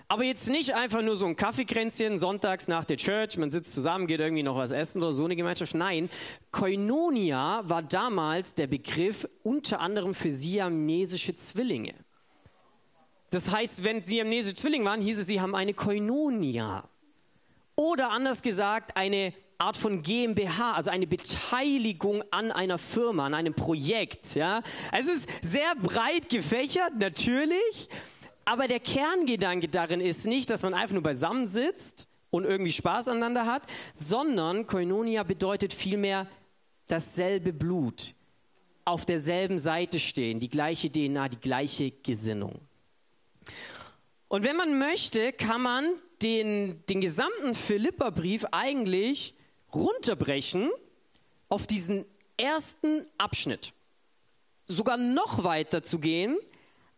Aber 0.10 0.24
jetzt 0.24 0.50
nicht 0.50 0.74
einfach 0.74 1.02
nur 1.02 1.18
so 1.18 1.26
ein 1.26 1.36
Kaffeekränzchen 1.36 2.18
sonntags 2.18 2.70
nach 2.70 2.86
der 2.86 2.96
Church, 2.96 3.38
man 3.38 3.52
sitzt 3.52 3.74
zusammen, 3.74 4.08
geht 4.08 4.22
irgendwie 4.22 4.44
noch 4.44 4.56
was 4.56 4.72
essen 4.72 5.04
oder 5.04 5.12
so 5.12 5.26
eine 5.26 5.36
Gemeinschaft. 5.36 5.76
Nein, 5.76 6.10
Koinonia 6.52 7.64
war 7.66 7.84
damals 7.84 8.54
der 8.54 8.68
Begriff 8.68 9.28
unter 9.44 9.82
anderem 9.82 10.14
für 10.14 10.32
siamnesische 10.32 11.36
Zwillinge. 11.36 11.94
Das 13.30 13.52
heißt, 13.52 13.84
wenn 13.84 14.04
siamnesische 14.04 14.56
Zwillinge 14.56 14.86
waren, 14.86 15.02
hieß 15.02 15.20
es, 15.20 15.28
sie 15.28 15.42
haben 15.42 15.56
eine 15.56 15.74
Koinonia. 15.74 16.88
Oder 17.76 18.12
anders 18.12 18.42
gesagt, 18.42 18.96
eine 18.96 19.34
Art 19.58 19.76
von 19.76 20.02
GmbH, 20.04 20.74
also 20.74 20.92
eine 20.92 21.08
Beteiligung 21.08 22.24
an 22.32 22.52
einer 22.52 22.78
Firma, 22.78 23.26
an 23.26 23.34
einem 23.34 23.54
Projekt. 23.54 24.36
Ja? 24.36 24.62
Es 24.92 25.08
ist 25.08 25.28
sehr 25.42 25.76
breit 25.76 26.30
gefächert, 26.30 26.94
natürlich, 26.98 27.90
aber 28.46 28.68
der 28.68 28.80
Kerngedanke 28.80 29.68
darin 29.68 30.00
ist 30.00 30.26
nicht, 30.26 30.50
dass 30.50 30.62
man 30.62 30.74
einfach 30.74 30.94
nur 30.94 31.04
beisammen 31.04 31.46
sitzt 31.46 32.08
und 32.30 32.46
irgendwie 32.46 32.72
Spaß 32.72 33.10
aneinander 33.10 33.46
hat, 33.46 33.64
sondern 33.94 34.66
Koinonia 34.66 35.24
bedeutet 35.24 35.74
vielmehr 35.74 36.28
dasselbe 36.88 37.52
Blut, 37.52 38.14
auf 38.86 39.06
derselben 39.06 39.58
Seite 39.58 40.00
stehen, 40.00 40.40
die 40.40 40.50
gleiche 40.50 40.90
DNA, 40.90 41.30
die 41.30 41.40
gleiche 41.40 41.92
Gesinnung. 41.92 42.62
Und 44.28 44.44
wenn 44.44 44.56
man 44.56 44.78
möchte, 44.78 45.32
kann 45.32 45.62
man 45.62 45.86
den, 46.22 46.84
den 46.88 47.02
gesamten 47.02 47.54
Philipperbrief 47.54 48.46
eigentlich 48.52 49.36
runterbrechen 49.74 50.70
auf 51.50 51.68
diesen 51.68 52.06
ersten 52.38 53.06
Abschnitt. 53.18 53.74
Sogar 54.66 54.98
noch 54.98 55.44
weiter 55.44 55.82
zu 55.84 56.00
gehen 56.00 56.38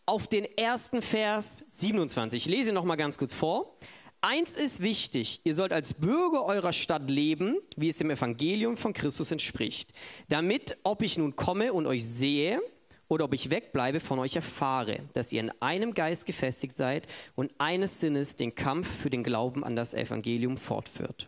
auf 0.06 0.27
den 0.27 0.46
ersten 0.58 1.01
Vers 1.01 1.63
27. 1.70 2.46
Ich 2.46 2.51
lese 2.51 2.74
noch 2.74 2.84
mal 2.84 2.96
ganz 2.96 3.18
kurz 3.18 3.34
vor. 3.34 3.77
Eins 4.22 4.58
ist 4.58 4.82
wichtig, 4.82 5.39
ihr 5.46 5.53
sollt 5.53 5.72
als 5.72 5.94
Bürger 5.94 6.44
eurer 6.44 6.74
Stadt 6.74 7.10
leben, 7.10 7.58
wie 7.77 7.88
es 7.88 7.98
dem 7.98 8.10
Evangelium 8.10 8.75
von 8.75 8.91
Christus 8.91 9.32
entspricht, 9.32 9.91
damit, 10.27 10.77
ob 10.84 11.03
ich 11.03 11.18
nun 11.18 11.38
komme 11.38 11.72
und 11.72 11.86
euch 11.86 12.06
sehe 12.06 12.60
oder 13.09 13.25
ob 13.25 13.33
ich 13.33 13.49
wegbleibe, 13.49 13.99
von 13.99 14.19
euch 14.19 14.35
erfahre, 14.35 14.99
dass 15.13 15.33
ihr 15.33 15.41
in 15.41 15.51
einem 15.61 15.93
Geist 15.93 16.25
gefestigt 16.25 16.73
seid 16.73 17.07
und 17.35 17.51
eines 17.57 17.99
Sinnes 17.99 18.37
den 18.37 18.55
Kampf 18.55 18.87
für 18.87 19.09
den 19.09 19.23
Glauben 19.23 19.65
an 19.65 19.75
das 19.75 19.93
Evangelium 19.93 20.55
fortführt. 20.55 21.27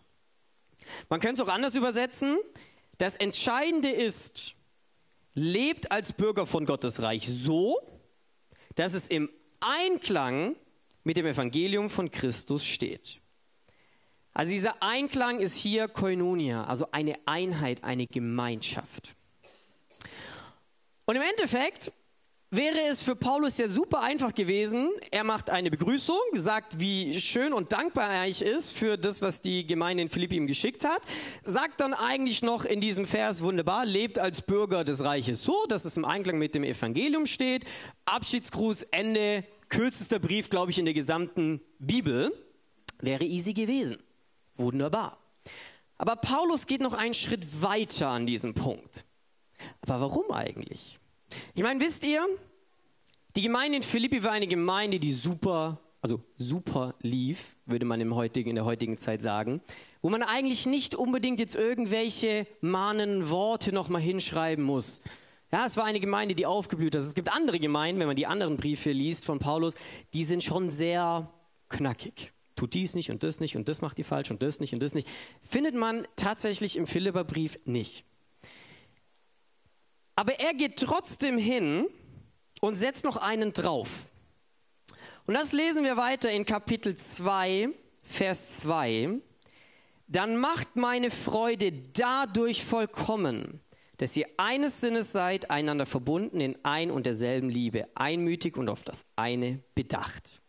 Man 1.10 1.20
könnte 1.20 1.42
es 1.42 1.48
auch 1.48 1.54
anders 1.54 1.76
übersetzen. 1.76 2.38
Das 2.98 3.18
Entscheidende 3.18 3.90
ist, 3.90 4.56
lebt 5.34 5.92
als 5.92 6.14
Bürger 6.14 6.46
von 6.46 6.66
Gottes 6.66 7.02
Reich 7.02 7.28
so, 7.28 7.80
dass 8.76 8.94
es 8.94 9.08
im 9.08 9.30
Einklang 9.60 10.56
mit 11.04 11.18
dem 11.18 11.26
Evangelium 11.26 11.90
von 11.90 12.12
Christus 12.12 12.64
steht. 12.64 13.20
Also 14.34 14.54
dieser 14.54 14.82
Einklang 14.84 15.40
ist 15.40 15.56
hier 15.56 15.88
Koinonia, 15.88 16.64
also 16.66 16.90
eine 16.92 17.16
Einheit, 17.26 17.84
eine 17.84 18.06
Gemeinschaft. 18.06 19.16
Und 21.12 21.18
im 21.18 21.24
Endeffekt 21.24 21.92
wäre 22.52 22.80
es 22.90 23.04
für 23.04 23.18
Paulus 23.18 23.58
ja 23.58 23.68
super 23.68 24.00
einfach 24.00 24.34
gewesen. 24.34 24.92
Er 25.12 25.26
macht 25.26 25.50
eine 25.50 25.70
Begrüßung, 25.70 26.16
sagt, 26.36 26.80
wie 26.80 27.20
schön 27.20 27.52
und 27.52 27.74
dankbar 27.74 28.10
er 28.10 28.22
eigentlich 28.22 28.42
ist 28.42 28.72
für 28.72 28.98
das, 28.98 29.22
was 29.22 29.42
die 29.42 29.68
Gemeinde 29.68 30.04
in 30.04 30.08
Philippi 30.08 30.38
ihm 30.38 30.48
geschickt 30.48 30.86
hat. 30.86 31.02
Sagt 31.44 31.82
dann 31.82 31.94
eigentlich 31.94 32.44
noch 32.44 32.64
in 32.64 32.80
diesem 32.80 33.06
Vers 33.06 33.42
wunderbar, 33.42 33.86
lebt 33.86 34.20
als 34.20 34.42
Bürger 34.42 34.86
des 34.86 35.04
Reiches 35.04 35.44
so, 35.44 35.66
dass 35.68 35.84
es 35.84 35.98
im 35.98 36.06
Einklang 36.06 36.38
mit 36.38 36.56
dem 36.56 36.64
Evangelium 36.64 37.26
steht. 37.26 37.66
Abschiedsgruß, 38.06 38.84
Ende, 38.84 39.44
kürzester 39.68 40.20
Brief, 40.20 40.50
glaube 40.50 40.72
ich, 40.72 40.80
in 40.80 40.86
der 40.86 40.94
gesamten 40.94 41.60
Bibel. 41.78 42.32
Wäre 43.02 43.26
easy 43.26 43.52
gewesen. 43.52 43.98
Wunderbar. 44.56 45.18
Aber 45.98 46.16
Paulus 46.16 46.68
geht 46.68 46.80
noch 46.80 46.94
einen 46.94 47.14
Schritt 47.14 47.62
weiter 47.62 48.08
an 48.12 48.26
diesem 48.26 48.54
Punkt. 48.54 49.04
Aber 49.82 50.02
warum 50.02 50.32
eigentlich? 50.32 51.01
Ich 51.54 51.64
meine, 51.64 51.80
wisst 51.80 52.04
ihr, 52.04 52.26
die 53.36 53.42
Gemeinde 53.42 53.78
in 53.78 53.84
Philippi 53.84 54.24
war 54.24 54.32
eine 54.32 54.48
Gemeinde, 54.48 55.00
die 55.00 55.12
super, 55.14 55.80
also 56.02 56.22
super 56.36 56.96
lief, 57.02 57.56
würde 57.66 57.86
man 57.86 58.02
im 58.02 58.16
heutigen, 58.16 58.50
in 58.50 58.56
der 58.56 58.66
heutigen 58.66 58.98
Zeit 58.98 59.22
sagen, 59.22 59.62
wo 60.02 60.10
man 60.10 60.24
eigentlich 60.24 60.66
nicht 60.66 60.96
unbedingt 60.96 61.40
jetzt 61.40 61.56
irgendwelche 61.56 62.48
mahnenden 62.60 63.30
Worte 63.30 63.74
nochmal 63.74 64.02
hinschreiben 64.02 64.66
muss. 64.66 65.02
Ja, 65.52 65.66
es 65.66 65.78
war 65.78 65.84
eine 65.84 66.00
Gemeinde, 66.00 66.34
die 66.34 66.46
aufgeblüht 66.46 66.96
ist. 66.96 67.06
Es 67.06 67.14
gibt 67.14 67.32
andere 67.32 67.60
Gemeinden, 67.60 68.00
wenn 68.00 68.08
man 68.08 68.16
die 68.16 68.26
anderen 68.26 68.58
Briefe 68.58 68.92
liest 68.92 69.26
von 69.26 69.40
Paulus, 69.40 69.76
die 70.14 70.24
sind 70.24 70.44
schon 70.44 70.70
sehr 70.70 71.30
knackig. 71.70 72.32
Tut 72.56 72.74
dies 72.74 72.96
nicht 72.96 73.12
und 73.12 73.24
das 73.24 73.40
nicht 73.40 73.56
und 73.56 73.68
das 73.68 73.82
macht 73.82 73.98
die 73.98 74.04
falsch 74.04 74.32
und 74.32 74.42
das 74.44 74.60
nicht 74.60 74.74
und 74.74 74.82
das 74.82 74.94
nicht. 74.94 75.08
Findet 75.42 75.76
man 75.76 76.08
tatsächlich 76.16 76.78
im 76.78 76.88
Philipperbrief 76.88 77.58
nicht. 77.66 78.06
Aber 80.22 80.40
er 80.40 80.54
geht 80.54 80.76
trotzdem 80.76 81.40
hin 81.40 81.88
und 82.60 82.76
setzt 82.76 83.04
noch 83.04 83.18
einen 83.18 83.54
drauf. 83.54 83.90
Und 85.26 85.34
das 85.34 85.52
lesen 85.52 85.84
wir 85.84 85.98
weiter 85.98 86.30
in 86.30 86.46
Kapitel 86.46 86.96
2, 86.96 87.70
Vers 88.04 88.60
2. 88.60 89.20
Dann 90.06 90.38
macht 90.38 90.76
meine 90.76 91.10
Freude 91.10 91.72
dadurch 91.72 92.64
vollkommen, 92.64 93.62
dass 93.98 94.16
ihr 94.16 94.28
eines 94.38 94.80
Sinnes 94.80 95.12
seid, 95.12 95.50
einander 95.50 95.88
verbunden 95.88 96.40
in 96.40 96.56
ein 96.62 96.92
und 96.92 97.08
derselben 97.08 97.50
Liebe, 97.50 97.88
einmütig 97.96 98.58
und 98.58 98.70
auf 98.70 98.84
das 98.84 99.06
eine 99.16 99.64
bedacht. 99.74 100.40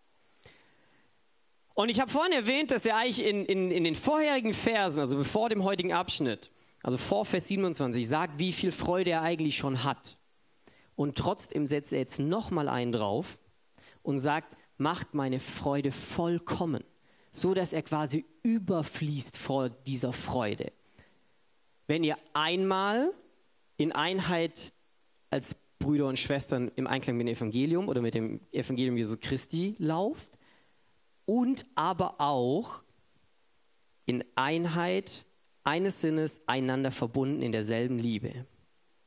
Und 1.73 1.89
ich 1.89 1.99
habe 1.99 2.11
vorhin 2.11 2.35
erwähnt, 2.35 2.73
dass 2.73 2.85
er 2.85 2.99
eigentlich 2.99 3.25
in, 3.25 3.47
in, 3.47 3.71
in 3.71 3.85
den 3.85 3.95
vorherigen 3.95 4.53
Versen, 4.53 5.01
also 5.01 5.17
bevor 5.17 5.49
dem 5.49 5.65
heutigen 5.65 5.95
Abschnitt, 5.95 6.51
also 6.83 6.99
vor 6.99 7.25
Vers 7.25 7.49
27, 7.49 8.07
sagt, 8.07 8.39
wie 8.39 8.53
viel 8.53 8.73
Freude 8.73 9.13
er 9.13 9.23
eigentlich 9.23 9.57
schon 9.57 9.85
hat. 9.85 10.19
Und 10.97 11.17
trotzdem 11.17 11.67
setzt 11.67 11.93
er 11.93 12.01
jetzt 12.01 12.19
nochmal 12.19 12.69
einen 12.69 12.93
drauf 12.93 13.39
und 14.03 14.19
sagt, 14.19 14.57
macht 14.77 15.15
meine 15.15 15.39
Freude 15.39 15.93
vollkommen, 15.93 16.85
so 17.31 17.55
dass 17.55 17.73
er 17.73 17.83
quasi 17.83 18.25
überfließt 18.43 19.39
vor 19.39 19.71
dieser 19.71 20.13
Freude. 20.13 20.73
Wenn 21.87 22.05
ihr 22.05 22.17
einmal 22.35 23.13
in 23.77 23.93
Einheit 23.93 24.73
als 25.31 25.57
Brüder 25.79 26.07
und 26.07 26.19
Schwestern 26.19 26.71
im 26.77 26.87
Einklang 26.87 27.17
mit 27.17 27.27
dem 27.27 27.35
Evangelium 27.35 27.89
oder 27.89 28.01
mit 28.01 28.15
dem 28.15 28.41
Evangelium 28.53 28.97
Jesu 28.97 29.17
Christi 29.21 29.75
lauft 29.79 30.39
und 31.25 31.67
aber 31.75 32.21
auch 32.21 32.85
in 34.07 34.25
Einheit 34.35 35.25
eines 35.65 36.01
Sinnes, 36.01 36.41
einander 36.47 36.91
verbunden 36.91 37.43
in 37.43 37.53
derselben 37.53 37.99
Liebe. 37.99 38.47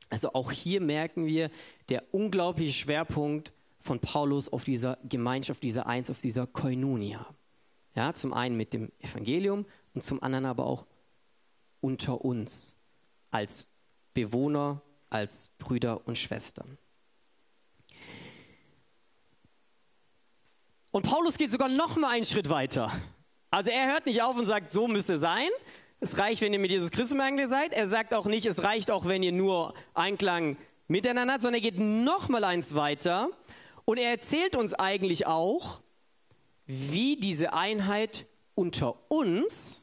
Also 0.09 0.33
auch 0.33 0.51
hier 0.51 0.81
merken 0.81 1.25
wir 1.25 1.49
der 1.89 2.03
unglaubliche 2.13 2.73
Schwerpunkt 2.73 3.51
von 3.79 3.99
Paulus 3.99 4.49
auf 4.49 4.63
dieser 4.63 4.97
Gemeinschaft, 5.07 5.61
dieser 5.63 5.87
Eins, 5.87 6.09
auf 6.09 6.19
dieser 6.19 6.47
Koinonia. 6.47 7.25
Ja, 7.95 8.13
zum 8.13 8.33
einen 8.33 8.57
mit 8.57 8.73
dem 8.73 8.91
Evangelium 8.99 9.65
und 9.93 10.03
zum 10.03 10.21
anderen 10.21 10.45
aber 10.45 10.65
auch 10.65 10.85
unter 11.81 12.23
uns 12.23 12.75
als 13.31 13.67
Bewohner, 14.13 14.81
als 15.09 15.49
Brüder 15.59 16.05
und 16.07 16.17
Schwestern. 16.17 16.77
Und 20.91 21.03
Paulus 21.03 21.37
geht 21.37 21.51
sogar 21.51 21.67
noch 21.67 21.97
mal 21.97 22.11
einen 22.11 22.25
Schritt 22.25 22.49
weiter. 22.49 22.91
Also 23.51 23.69
er 23.69 23.91
hört 23.91 24.05
nicht 24.05 24.21
auf 24.21 24.35
und 24.37 24.45
sagt, 24.45 24.71
so 24.71 24.87
müsste 24.87 25.17
sein, 25.17 25.49
es 25.99 26.17
reicht, 26.17 26.41
wenn 26.41 26.53
ihr 26.53 26.59
mit 26.59 26.71
Jesus 26.71 26.91
Christus 26.91 27.13
im 27.13 27.21
Einklang 27.21 27.47
seid. 27.47 27.73
Er 27.73 27.87
sagt 27.87 28.13
auch 28.13 28.25
nicht, 28.25 28.45
es 28.45 28.63
reicht 28.63 28.91
auch, 28.91 29.05
wenn 29.05 29.23
ihr 29.23 29.31
nur 29.31 29.73
Einklang 29.93 30.57
miteinander 30.87 31.33
habt, 31.33 31.41
sondern 31.41 31.61
er 31.61 31.71
geht 31.71 31.79
noch 31.79 32.29
mal 32.29 32.43
eins 32.43 32.75
weiter 32.75 33.29
und 33.85 33.97
er 33.97 34.11
erzählt 34.11 34.55
uns 34.55 34.73
eigentlich 34.73 35.25
auch, 35.25 35.81
wie 36.65 37.15
diese 37.15 37.53
Einheit 37.53 38.25
unter 38.55 38.95
uns 39.09 39.81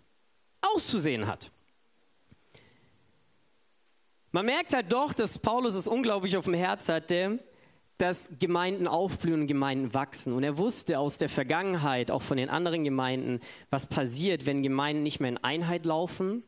auszusehen 0.60 1.26
hat. 1.26 1.50
Man 4.32 4.46
merkt 4.46 4.72
halt 4.72 4.92
doch, 4.92 5.12
dass 5.12 5.38
Paulus 5.38 5.74
es 5.74 5.86
unglaublich 5.86 6.36
auf 6.36 6.44
dem 6.44 6.54
Herz 6.54 6.88
hatte, 6.88 7.38
dass 8.02 8.30
Gemeinden 8.40 8.88
aufblühen 8.88 9.42
und 9.42 9.46
Gemeinden 9.46 9.94
wachsen. 9.94 10.32
Und 10.32 10.42
er 10.42 10.58
wusste 10.58 10.98
aus 10.98 11.18
der 11.18 11.28
Vergangenheit, 11.28 12.10
auch 12.10 12.20
von 12.20 12.36
den 12.36 12.50
anderen 12.50 12.82
Gemeinden, 12.82 13.38
was 13.70 13.86
passiert, 13.86 14.44
wenn 14.44 14.64
Gemeinden 14.64 15.04
nicht 15.04 15.20
mehr 15.20 15.30
in 15.30 15.38
Einheit 15.38 15.86
laufen 15.86 16.42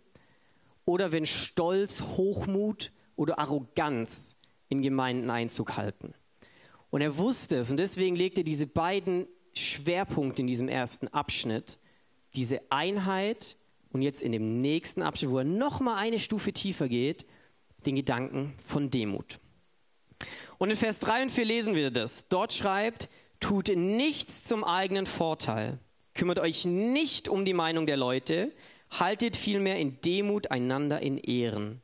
oder 0.85 1.13
wenn 1.13 1.27
Stolz, 1.27 2.03
Hochmut 2.03 2.91
oder 3.15 3.39
Arroganz 3.39 4.37
in 4.69 4.83
Gemeinden 4.83 5.31
Einzug 5.31 5.77
halten. 5.77 6.15
Und 6.91 7.03
er 7.03 7.19
wusste 7.19 7.59
es 7.59 7.71
und 7.71 7.77
deswegen 7.77 8.17
legte 8.17 8.41
er 8.41 8.45
diese 8.45 8.67
beiden 8.67 9.29
Schwerpunkte 9.53 10.43
in 10.43 10.49
diesem 10.49 10.67
ersten 10.67 11.07
Abschnitt, 11.07 11.79
diese 12.35 12.63
Einheit 12.71 13.57
und 13.93 14.03
jetzt 14.03 14.23
in 14.23 14.33
dem 14.33 14.61
nächsten 14.61 15.03
Abschnitt, 15.03 15.31
wo 15.31 15.39
er 15.39 15.45
noch 15.45 15.79
mal 15.79 15.99
eine 15.99 16.19
Stufe 16.19 16.53
tiefer 16.53 16.89
geht, 16.89 17.25
den 17.87 17.95
Gedanken 17.95 18.55
von 18.59 18.91
Demut. 18.91 19.39
Und 20.65 20.71
in 20.71 20.79
Vers 20.79 20.99
3 21.01 21.25
und 21.25 21.31
4 21.31 21.45
lesen 21.45 21.75
wir 21.75 21.91
das. 21.91 22.27
Dort 22.29 22.55
schreibt, 22.55 23.11
tut 23.39 23.69
nichts 23.69 24.45
zum 24.45 24.65
eigenen 24.65 25.05
Vorteil, 25.05 25.79
kümmert 26.15 26.39
euch 26.39 26.65
nicht 26.65 27.29
um 27.29 27.45
die 27.45 27.53
Meinung 27.53 27.85
der 27.85 27.99
Leute, 27.99 28.51
haltet 28.91 29.37
vielmehr 29.37 29.79
in 29.79 30.01
Demut 30.01 30.51
einander 30.51 31.01
in 31.01 31.19
Ehren. 31.19 31.83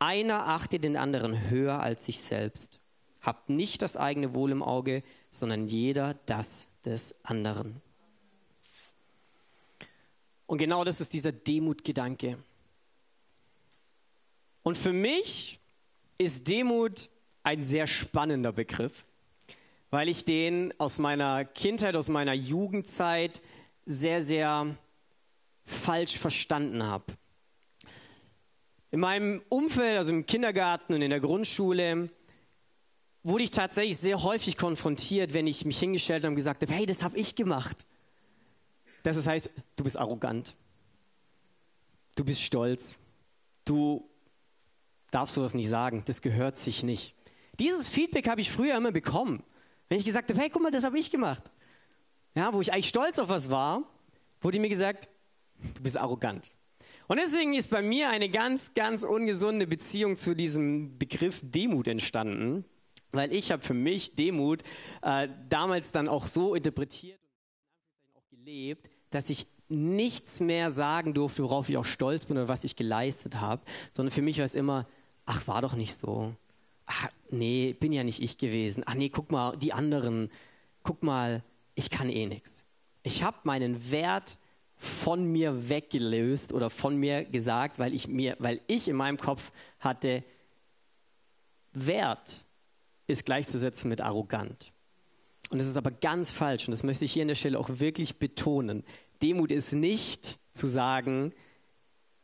Einer 0.00 0.48
achtet 0.48 0.82
den 0.82 0.96
anderen 0.96 1.50
höher 1.50 1.78
als 1.78 2.06
sich 2.06 2.20
selbst. 2.20 2.80
Habt 3.20 3.48
nicht 3.48 3.80
das 3.80 3.96
eigene 3.96 4.34
Wohl 4.34 4.50
im 4.50 4.64
Auge, 4.64 5.04
sondern 5.30 5.68
jeder 5.68 6.14
das 6.26 6.66
des 6.84 7.14
anderen. 7.22 7.80
Und 10.48 10.58
genau 10.58 10.82
das 10.82 11.00
ist 11.00 11.12
dieser 11.12 11.30
Demutgedanke. 11.30 12.38
Und 14.64 14.76
für 14.76 14.92
mich 14.92 15.60
ist 16.18 16.48
Demut 16.48 17.08
ein 17.46 17.62
sehr 17.62 17.86
spannender 17.86 18.50
Begriff, 18.50 19.04
weil 19.90 20.08
ich 20.08 20.24
den 20.24 20.74
aus 20.80 20.98
meiner 20.98 21.44
Kindheit, 21.44 21.94
aus 21.94 22.08
meiner 22.08 22.32
Jugendzeit 22.32 23.40
sehr, 23.84 24.20
sehr 24.20 24.76
falsch 25.64 26.18
verstanden 26.18 26.82
habe. 26.82 27.04
In 28.90 28.98
meinem 28.98 29.42
Umfeld, 29.48 29.96
also 29.96 30.12
im 30.12 30.26
Kindergarten 30.26 30.94
und 30.94 31.02
in 31.02 31.10
der 31.10 31.20
Grundschule, 31.20 32.10
wurde 33.22 33.44
ich 33.44 33.52
tatsächlich 33.52 33.96
sehr 33.96 34.24
häufig 34.24 34.56
konfrontiert, 34.56 35.32
wenn 35.32 35.46
ich 35.46 35.64
mich 35.64 35.78
hingestellt 35.78 36.24
habe 36.24 36.30
und 36.30 36.36
gesagt 36.36 36.62
habe, 36.62 36.72
hey, 36.72 36.84
das 36.84 37.04
habe 37.04 37.16
ich 37.16 37.36
gemacht. 37.36 37.76
Das 39.04 39.24
heißt, 39.24 39.50
du 39.76 39.84
bist 39.84 39.96
arrogant, 39.96 40.56
du 42.16 42.24
bist 42.24 42.42
stolz, 42.42 42.96
du 43.64 44.04
darfst 45.12 45.36
sowas 45.36 45.54
nicht 45.54 45.68
sagen, 45.68 46.02
das 46.06 46.20
gehört 46.22 46.56
sich 46.56 46.82
nicht. 46.82 47.14
Dieses 47.58 47.88
Feedback 47.88 48.28
habe 48.28 48.40
ich 48.40 48.50
früher 48.50 48.76
immer 48.76 48.92
bekommen. 48.92 49.42
Wenn 49.88 49.98
ich 49.98 50.04
gesagt 50.04 50.30
habe, 50.30 50.40
hey, 50.40 50.50
guck 50.50 50.62
mal, 50.62 50.70
das 50.70 50.84
habe 50.84 50.98
ich 50.98 51.10
gemacht. 51.10 51.42
Ja, 52.34 52.52
wo 52.52 52.60
ich 52.60 52.72
eigentlich 52.72 52.88
stolz 52.88 53.18
auf 53.18 53.28
was 53.28 53.50
war, 53.50 53.82
wurde 54.40 54.58
mir 54.60 54.68
gesagt, 54.68 55.08
du 55.74 55.82
bist 55.82 55.96
arrogant. 55.96 56.50
Und 57.08 57.18
deswegen 57.18 57.54
ist 57.54 57.70
bei 57.70 57.82
mir 57.82 58.10
eine 58.10 58.28
ganz, 58.28 58.74
ganz 58.74 59.04
ungesunde 59.04 59.66
Beziehung 59.66 60.16
zu 60.16 60.34
diesem 60.34 60.98
Begriff 60.98 61.40
Demut 61.42 61.88
entstanden, 61.88 62.64
weil 63.12 63.32
ich 63.32 63.52
habe 63.52 63.62
für 63.62 63.74
mich 63.74 64.16
Demut 64.16 64.62
äh, 65.02 65.28
damals 65.48 65.92
dann 65.92 66.08
auch 66.08 66.26
so 66.26 66.54
interpretiert 66.54 67.20
und 68.02 68.16
auch 68.16 68.28
gelebt, 68.28 68.90
dass 69.10 69.30
ich 69.30 69.46
nichts 69.68 70.40
mehr 70.40 70.70
sagen 70.70 71.14
durfte, 71.14 71.42
worauf 71.44 71.68
ich 71.68 71.76
auch 71.76 71.84
stolz 71.84 72.26
bin 72.26 72.36
oder 72.36 72.48
was 72.48 72.64
ich 72.64 72.76
geleistet 72.76 73.40
habe, 73.40 73.62
sondern 73.90 74.10
für 74.10 74.22
mich 74.22 74.38
war 74.38 74.44
es 74.44 74.54
immer, 74.54 74.86
ach, 75.24 75.46
war 75.46 75.62
doch 75.62 75.74
nicht 75.74 75.94
so 75.94 76.34
ach, 76.86 77.08
nee, 77.30 77.72
bin 77.72 77.92
ja 77.92 78.04
nicht 78.04 78.22
ich 78.22 78.38
gewesen. 78.38 78.82
Ach 78.86 78.94
nee, 78.94 79.08
guck 79.08 79.30
mal, 79.30 79.56
die 79.56 79.72
anderen, 79.72 80.30
guck 80.82 81.02
mal, 81.02 81.42
ich 81.74 81.90
kann 81.90 82.08
eh 82.08 82.26
nichts. 82.26 82.64
Ich 83.02 83.22
habe 83.22 83.36
meinen 83.44 83.90
Wert 83.90 84.38
von 84.76 85.24
mir 85.30 85.68
weggelöst 85.68 86.52
oder 86.52 86.70
von 86.70 86.96
mir 86.96 87.24
gesagt, 87.24 87.78
weil 87.78 87.94
ich 87.94 88.08
mir, 88.08 88.36
weil 88.38 88.60
ich 88.66 88.88
in 88.88 88.96
meinem 88.96 89.16
Kopf 89.16 89.52
hatte, 89.80 90.22
Wert 91.72 92.44
ist 93.06 93.24
gleichzusetzen 93.24 93.88
mit 93.88 94.00
arrogant. 94.00 94.72
Und 95.50 95.58
das 95.58 95.68
ist 95.68 95.76
aber 95.76 95.90
ganz 95.90 96.30
falsch 96.30 96.66
und 96.66 96.72
das 96.72 96.82
möchte 96.82 97.04
ich 97.04 97.12
hier 97.12 97.22
an 97.22 97.28
der 97.28 97.34
Stelle 97.36 97.58
auch 97.58 97.70
wirklich 97.78 98.18
betonen. 98.18 98.84
Demut 99.22 99.52
ist 99.52 99.72
nicht 99.72 100.38
zu 100.52 100.66
sagen, 100.66 101.32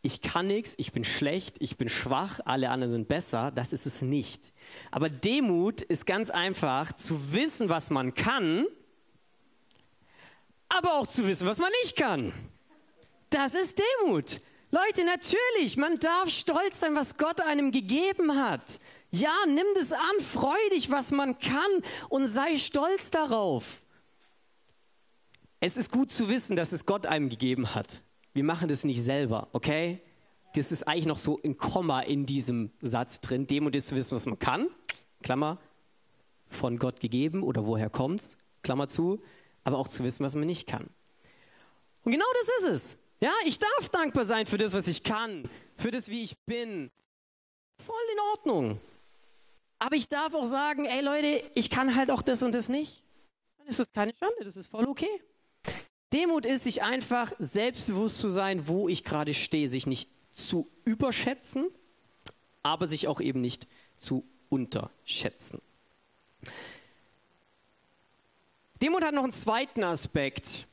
ich 0.02 0.20
kann 0.20 0.48
nichts, 0.48 0.74
ich 0.78 0.92
bin 0.92 1.04
schlecht, 1.04 1.56
ich 1.60 1.76
bin 1.76 1.88
schwach, 1.88 2.40
alle 2.44 2.70
anderen 2.70 2.90
sind 2.90 3.06
besser, 3.06 3.52
das 3.52 3.72
ist 3.72 3.86
es 3.86 4.02
nicht. 4.02 4.52
Aber 4.90 5.08
Demut 5.08 5.80
ist 5.80 6.06
ganz 6.06 6.28
einfach 6.28 6.92
zu 6.92 7.32
wissen, 7.32 7.68
was 7.68 7.90
man 7.90 8.12
kann, 8.12 8.66
aber 10.68 10.94
auch 10.94 11.06
zu 11.06 11.26
wissen, 11.26 11.46
was 11.46 11.58
man 11.58 11.70
nicht 11.82 11.96
kann. 11.96 12.32
Das 13.30 13.54
ist 13.54 13.78
Demut. 13.78 14.40
Leute, 14.70 15.04
natürlich, 15.04 15.76
man 15.76 15.98
darf 15.98 16.30
stolz 16.30 16.80
sein, 16.80 16.96
was 16.96 17.16
Gott 17.16 17.40
einem 17.40 17.70
gegeben 17.70 18.36
hat. 18.36 18.80
Ja, 19.10 19.34
nimm 19.46 19.66
das 19.74 19.92
an, 19.92 20.20
freu 20.20 20.56
dich, 20.74 20.90
was 20.90 21.10
man 21.10 21.38
kann 21.38 21.70
und 22.08 22.26
sei 22.26 22.56
stolz 22.56 23.10
darauf. 23.10 23.82
Es 25.60 25.76
ist 25.76 25.92
gut 25.92 26.10
zu 26.10 26.28
wissen, 26.28 26.56
dass 26.56 26.72
es 26.72 26.86
Gott 26.86 27.06
einem 27.06 27.28
gegeben 27.28 27.74
hat. 27.74 28.02
Wir 28.34 28.44
machen 28.44 28.68
das 28.68 28.84
nicht 28.84 29.02
selber, 29.02 29.48
okay? 29.52 30.00
Das 30.54 30.72
ist 30.72 30.86
eigentlich 30.86 31.06
noch 31.06 31.18
so 31.18 31.40
ein 31.44 31.56
Komma 31.56 32.00
in 32.00 32.26
diesem 32.26 32.70
Satz 32.80 33.20
drin. 33.20 33.46
Dem 33.46 33.66
und 33.66 33.74
das 33.74 33.86
zu 33.86 33.96
wissen, 33.96 34.14
was 34.14 34.26
man 34.26 34.38
kann, 34.38 34.68
Klammer, 35.22 35.58
von 36.48 36.78
Gott 36.78 37.00
gegeben 37.00 37.42
oder 37.42 37.66
woher 37.66 37.90
kommt's, 37.90 38.36
Klammer 38.62 38.88
zu, 38.88 39.22
aber 39.64 39.78
auch 39.78 39.88
zu 39.88 40.04
wissen, 40.04 40.24
was 40.24 40.34
man 40.34 40.44
nicht 40.44 40.66
kann. 40.66 40.88
Und 42.04 42.12
genau 42.12 42.26
das 42.40 42.48
ist 42.58 42.72
es. 42.72 42.98
Ja, 43.20 43.32
ich 43.46 43.58
darf 43.58 43.88
dankbar 43.88 44.24
sein 44.24 44.46
für 44.46 44.58
das, 44.58 44.74
was 44.74 44.88
ich 44.88 45.02
kann, 45.02 45.48
für 45.76 45.90
das, 45.90 46.08
wie 46.08 46.24
ich 46.24 46.38
bin. 46.44 46.90
Voll 47.78 47.94
in 48.12 48.20
Ordnung. 48.32 48.80
Aber 49.78 49.96
ich 49.96 50.08
darf 50.08 50.34
auch 50.34 50.46
sagen, 50.46 50.84
ey 50.84 51.02
Leute, 51.02 51.48
ich 51.54 51.70
kann 51.70 51.96
halt 51.96 52.10
auch 52.10 52.22
das 52.22 52.42
und 52.42 52.52
das 52.52 52.68
nicht. 52.68 53.04
Dann 53.58 53.68
ist 53.68 53.78
das 53.78 53.92
keine 53.92 54.12
Schande, 54.14 54.44
das 54.44 54.56
ist 54.56 54.68
voll 54.68 54.86
okay. 54.86 55.22
Demut 56.12 56.46
ist, 56.46 56.64
sich 56.64 56.82
einfach 56.82 57.32
selbstbewusst 57.38 58.18
zu 58.18 58.28
sein, 58.28 58.68
wo 58.68 58.88
ich 58.88 59.04
gerade 59.04 59.34
stehe, 59.34 59.68
sich 59.68 59.86
nicht 59.86 60.08
zu 60.30 60.68
überschätzen, 60.84 61.68
aber 62.62 62.88
sich 62.88 63.08
auch 63.08 63.20
eben 63.20 63.40
nicht 63.40 63.66
zu 63.98 64.24
unterschätzen. 64.48 65.60
Demut 68.82 69.04
hat 69.04 69.14
noch 69.14 69.22
einen 69.22 69.32
zweiten 69.32 69.84
Aspekt, 69.84 70.66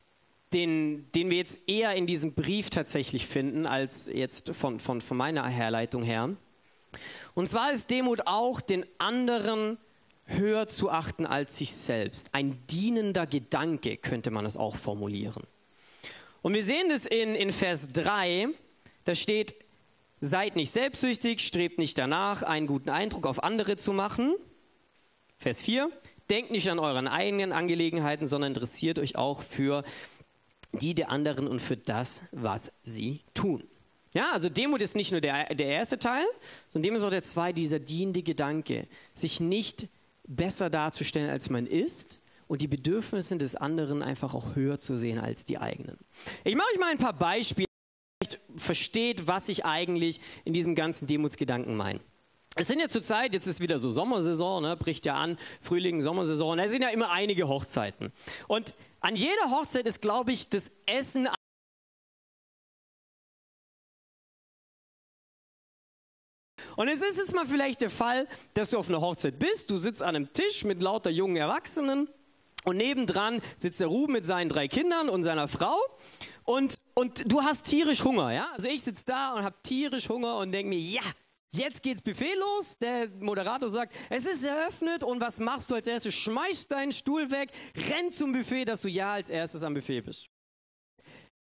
den, 0.54 1.10
den 1.14 1.30
wir 1.30 1.38
jetzt 1.38 1.60
eher 1.68 1.94
in 1.94 2.08
diesem 2.08 2.34
Brief 2.34 2.70
tatsächlich 2.70 3.28
finden, 3.28 3.66
als 3.66 4.08
jetzt 4.08 4.56
von, 4.56 4.80
von, 4.80 5.00
von 5.00 5.16
meiner 5.16 5.48
Herleitung 5.48 6.02
her. 6.02 6.36
Und 7.36 7.48
zwar 7.48 7.72
ist 7.72 7.92
Demut 7.92 8.22
auch 8.26 8.62
den 8.62 8.86
anderen 8.98 9.78
höher 10.30 10.68
zu 10.68 10.90
achten 10.90 11.26
als 11.26 11.58
sich 11.58 11.76
selbst. 11.76 12.34
Ein 12.34 12.60
dienender 12.68 13.28
Gedanke 13.28 13.98
könnte 13.98 14.32
man 14.32 14.46
es 14.46 14.58
auch 14.58 14.76
formulieren. 14.76 15.44
Und 16.42 16.54
wir 16.54 16.64
sehen 16.64 16.90
das 16.90 17.06
in, 17.06 17.36
in 17.36 17.52
Vers 17.52 17.90
3, 17.90 18.48
da 19.04 19.16
steht, 19.16 19.56
seid 20.20 20.56
nicht 20.56 20.72
selbstsüchtig, 20.72 21.42
strebt 21.42 21.78
nicht 21.78 21.98
danach, 21.98 22.44
einen 22.44 22.68
guten 22.68 22.90
Eindruck 22.90 23.26
auf 23.26 23.44
andere 23.44 23.76
zu 23.76 23.92
machen. 23.92 24.36
Vers 25.38 25.62
4, 25.62 25.90
denkt 26.30 26.52
nicht 26.52 26.70
an 26.70 26.80
euren 26.80 27.08
eigenen 27.08 27.52
Angelegenheiten, 27.52 28.28
sondern 28.28 28.52
interessiert 28.52 29.00
euch 29.00 29.16
auch 29.16 29.42
für 29.42 29.84
die 30.74 30.94
der 30.94 31.10
anderen 31.10 31.48
und 31.48 31.60
für 31.62 31.78
das, 31.78 32.22
was 32.32 32.72
sie 32.84 33.22
tun. 33.34 33.64
Ja, 34.14 34.32
also 34.32 34.50
Demut 34.50 34.82
ist 34.82 34.96
nicht 34.96 35.12
nur 35.12 35.22
der, 35.22 35.54
der 35.54 35.68
erste 35.68 36.00
Teil, 36.00 36.26
sondern 36.68 36.84
Demut 36.84 36.98
ist 37.00 37.04
auch 37.04 37.12
der 37.12 37.24
zweite, 37.24 37.56
dieser 37.60 37.80
dienende 37.80 38.24
Gedanke, 38.24 38.88
sich 39.14 39.40
nicht 39.40 39.88
besser 40.30 40.70
darzustellen, 40.70 41.30
als 41.30 41.50
man 41.50 41.66
ist 41.66 42.20
und 42.48 42.62
die 42.62 42.68
Bedürfnisse 42.68 43.38
des 43.38 43.56
anderen 43.56 44.02
einfach 44.02 44.34
auch 44.34 44.56
höher 44.56 44.80
zu 44.80 44.98
sehen 44.98 45.20
als 45.20 45.44
die 45.44 45.58
eigenen. 45.58 45.98
Ich 46.44 46.56
mache 46.56 46.68
euch 46.72 46.80
mal 46.80 46.92
ein 46.92 46.98
paar 46.98 47.14
Beispiele, 47.14 47.68
damit 48.22 48.36
ihr 48.36 48.60
versteht, 48.60 49.28
was 49.28 49.50
ich 49.50 49.66
eigentlich 49.66 50.22
in 50.46 50.54
diesem 50.54 50.76
ganzen 50.76 51.08
Demutsgedanken 51.08 51.76
meine. 51.76 52.00
Es 52.56 52.68
sind 52.68 52.80
ja 52.80 52.88
zurzeit, 52.88 53.34
jetzt 53.34 53.48
ist 53.48 53.60
wieder 53.60 53.80
so 53.80 53.90
Sommersaison, 53.90 54.64
ne, 54.64 54.76
bricht 54.76 55.06
ja 55.06 55.16
an, 55.16 55.38
Frühling, 55.62 56.02
Sommersaison, 56.02 56.58
da 56.58 56.70
sind 56.70 56.82
ja 56.82 56.90
immer 56.90 57.12
einige 57.12 57.48
Hochzeiten. 57.48 58.12
Und 58.48 58.74
an 59.02 59.16
jeder 59.16 59.52
Hochzeit 59.52 59.86
ist, 59.86 60.02
glaube 60.02 60.32
ich, 60.32 60.50
das 60.50 60.72
Essen 60.86 61.28
Und 66.80 66.88
es 66.88 67.02
ist 67.02 67.18
jetzt 67.18 67.36
mal 67.36 67.46
vielleicht 67.46 67.82
der 67.82 67.90
Fall, 67.90 68.26
dass 68.54 68.70
du 68.70 68.78
auf 68.78 68.88
einer 68.88 69.02
Hochzeit 69.02 69.38
bist, 69.38 69.70
du 69.70 69.76
sitzt 69.76 70.02
an 70.02 70.16
einem 70.16 70.32
Tisch 70.32 70.64
mit 70.64 70.82
lauter 70.82 71.10
jungen 71.10 71.36
Erwachsenen 71.36 72.08
und 72.64 72.78
nebendran 72.78 73.42
sitzt 73.58 73.82
der 73.82 73.88
Ruben 73.88 74.14
mit 74.14 74.26
seinen 74.26 74.48
drei 74.48 74.70
Kindern 74.70 75.10
und 75.10 75.24
seiner 75.24 75.50
Frau 75.50 75.76
und, 76.46 76.80
und 76.94 77.30
du 77.30 77.42
hast 77.42 77.66
tierisch 77.66 78.06
Hunger, 78.06 78.32
ja? 78.32 78.48
Also 78.54 78.70
ich 78.70 78.82
sitze 78.82 79.04
da 79.04 79.34
und 79.34 79.44
habe 79.44 79.58
tierisch 79.62 80.08
Hunger 80.08 80.38
und 80.38 80.54
denke 80.54 80.70
mir, 80.70 80.80
ja, 80.80 81.02
Jetzt 81.52 81.84
geht's 81.84 82.02
Buffet 82.02 82.36
los. 82.36 82.78
Der 82.78 83.10
Moderator 83.20 83.68
sagt, 83.68 83.94
es 84.10 84.26
ist 84.26 84.46
eröffnet 84.46 85.04
und 85.04 85.20
was 85.20 85.42
machst 85.42 85.70
du 85.72 85.76
als 85.76 85.88
erstes? 85.88 86.14
Schmeißt 86.14 86.72
deinen 86.72 86.94
Stuhl 86.94 87.30
weg, 87.30 87.50
renn 87.76 88.10
zum 88.10 88.32
Buffet, 88.32 88.66
dass 88.66 88.82
du 88.82 88.88
ja 88.88 89.14
als 89.14 89.30
erstes 89.30 89.64
am 89.64 89.74
Buffet 89.74 90.02
bist. 90.02 90.30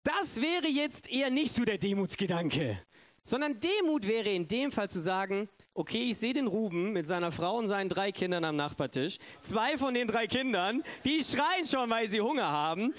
Das 0.03 0.43
wäre 0.43 0.67
jetzt 0.67 1.09
eher 1.09 1.31
nicht 1.31 1.55
so 1.55 1.65
der 1.65 1.79
Demutsgedanke, 1.79 2.83
sondern 3.25 3.59
Demut 3.61 4.07
wäre 4.07 4.31
in 4.31 4.49
dem 4.49 4.73
Fall 4.73 4.91
zu 4.91 5.01
sagen, 5.01 5.49
okay, 5.75 6.11
ich 6.11 6.19
sehe 6.19 6.35
den 6.35 6.47
Ruben 6.47 6.93
mit 6.93 7.07
seiner 7.07 7.33
Frau 7.33 7.57
und 7.57 7.69
seinen 7.69 7.89
drei 7.89 8.13
Kindern 8.13 8.45
am 8.45 8.57
Nachbartisch. 8.57 9.19
Zwei 9.43 9.79
von 9.79 9.95
den 9.95 10.09
drei 10.09 10.27
Kindern, 10.27 10.83
die 11.05 11.23
schreien 11.23 11.67
schon, 11.67 11.89
weil 11.91 12.09
sie 12.09 12.21
Hunger 12.21 12.51
haben. 12.51 12.95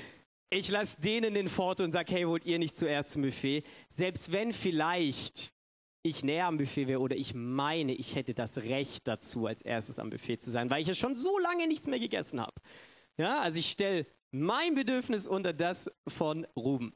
Ich 0.50 0.70
lasse 0.70 1.02
denen 1.02 1.34
den 1.34 1.50
Fort 1.50 1.82
und 1.82 1.92
sage, 1.92 2.14
hey, 2.14 2.28
wollt 2.28 2.46
ihr 2.46 2.60
nicht 2.60 2.78
zuerst 2.78 3.12
zum 3.12 3.24
Buffet? 3.24 3.64
Selbst 3.90 4.32
wenn 4.32 4.54
vielleicht 4.54 5.52
ich 6.04 6.24
näher 6.24 6.48
am 6.48 6.58
Buffet 6.58 6.88
wäre 6.88 7.00
oder 7.00 7.16
ich 7.16 7.34
meine, 7.34 7.94
ich 7.94 8.16
hätte 8.16 8.34
das 8.34 8.58
Recht 8.58 9.08
dazu, 9.08 9.48
als 9.48 9.62
erstes 9.62 10.00
am 10.00 10.10
Buffet 10.10 10.38
zu 10.38 10.52
sein, 10.52 10.70
weil 10.70 10.82
ich 10.82 10.88
ja 10.88 10.94
schon 10.94 11.16
so 11.16 11.40
lange 11.40 11.66
nichts 11.66 11.88
mehr 11.88 12.00
gegessen 12.00 12.42
habe. 12.42 12.54
Ja, 13.18 13.40
also 13.40 13.58
ich 13.58 13.72
stelle 13.72 14.06
mein 14.32 14.76
Bedürfnis 14.76 15.28
unter 15.28 15.54
das 15.54 15.90
von 16.08 16.46
Ruben. 16.58 16.94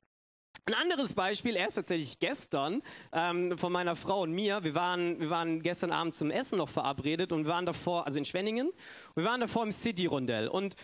Ein 0.68 0.74
anderes 0.74 1.14
Beispiel, 1.14 1.56
erst 1.56 1.78
tatsächlich 1.78 2.20
gestern 2.20 2.82
ähm, 3.14 3.58
von 3.58 3.72
meiner 3.72 3.96
Frau 3.96 4.24
und 4.24 4.34
mir. 4.34 4.66
Wir 4.66 4.76
waren, 4.76 5.18
wir 5.18 5.30
waren 5.30 5.62
gestern 5.62 5.94
Abend 5.94 6.14
zum 6.14 6.30
Essen 6.30 6.58
noch 6.58 6.68
verabredet 6.68 7.32
und 7.32 7.46
wir 7.46 7.54
waren 7.54 7.66
davor, 7.66 8.06
also 8.06 8.20
in 8.20 8.26
Schwenningen, 8.26 8.74
wir 9.16 9.24
waren 9.24 9.40
davor 9.40 9.64
im 9.64 9.72
City-Rondell. 9.72 10.50
Und 10.50 10.76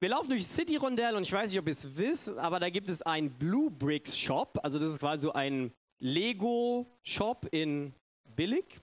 wir 0.00 0.08
laufen 0.08 0.30
durch 0.30 0.46
City-Rondell 0.46 1.14
und 1.14 1.24
ich 1.24 1.32
weiß 1.32 1.50
nicht, 1.50 1.58
ob 1.58 1.66
ihr 1.66 1.72
es 1.72 1.94
wisst, 1.94 2.38
aber 2.38 2.58
da 2.58 2.70
gibt 2.70 2.88
es 2.88 3.02
einen 3.02 3.30
Blue 3.30 3.70
Bricks 3.70 4.16
Shop. 4.16 4.58
Also 4.62 4.78
das 4.78 4.88
ist 4.88 5.00
quasi 5.00 5.24
so 5.24 5.34
ein 5.34 5.74
Lego-Shop 5.98 7.48
in 7.50 7.92
billig. 8.34 8.80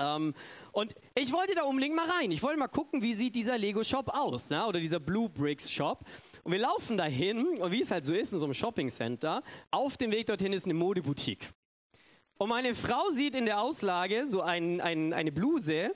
Ähm, 0.00 0.34
und 0.72 0.96
ich 1.14 1.32
wollte 1.32 1.54
da 1.54 1.62
unbedingt 1.62 1.94
mal 1.94 2.10
rein. 2.10 2.32
Ich 2.32 2.42
wollte 2.42 2.58
mal 2.58 2.66
gucken, 2.66 3.00
wie 3.00 3.14
sieht 3.14 3.36
dieser 3.36 3.58
Lego-Shop 3.58 4.08
aus, 4.08 4.50
ne? 4.50 4.66
oder 4.66 4.80
dieser 4.80 4.98
Blue 4.98 5.28
Bricks 5.28 5.70
Shop. 5.70 6.04
Und 6.42 6.52
wir 6.52 6.58
laufen 6.58 6.96
dahin, 6.96 7.46
und 7.58 7.70
wie 7.70 7.82
es 7.82 7.90
halt 7.90 8.04
so 8.04 8.14
ist 8.14 8.32
in 8.32 8.38
so 8.38 8.46
einem 8.46 8.54
Shopping-Center, 8.54 9.42
auf 9.70 9.96
dem 9.96 10.10
Weg 10.10 10.26
dorthin 10.26 10.52
ist 10.52 10.64
eine 10.64 10.74
Modeboutique. 10.74 11.52
Und 12.38 12.48
meine 12.48 12.74
Frau 12.74 13.10
sieht 13.10 13.36
in 13.36 13.44
der 13.44 13.60
Auslage 13.60 14.26
so 14.26 14.40
ein, 14.40 14.80
ein, 14.80 15.12
eine 15.12 15.30
Bluse 15.30 15.94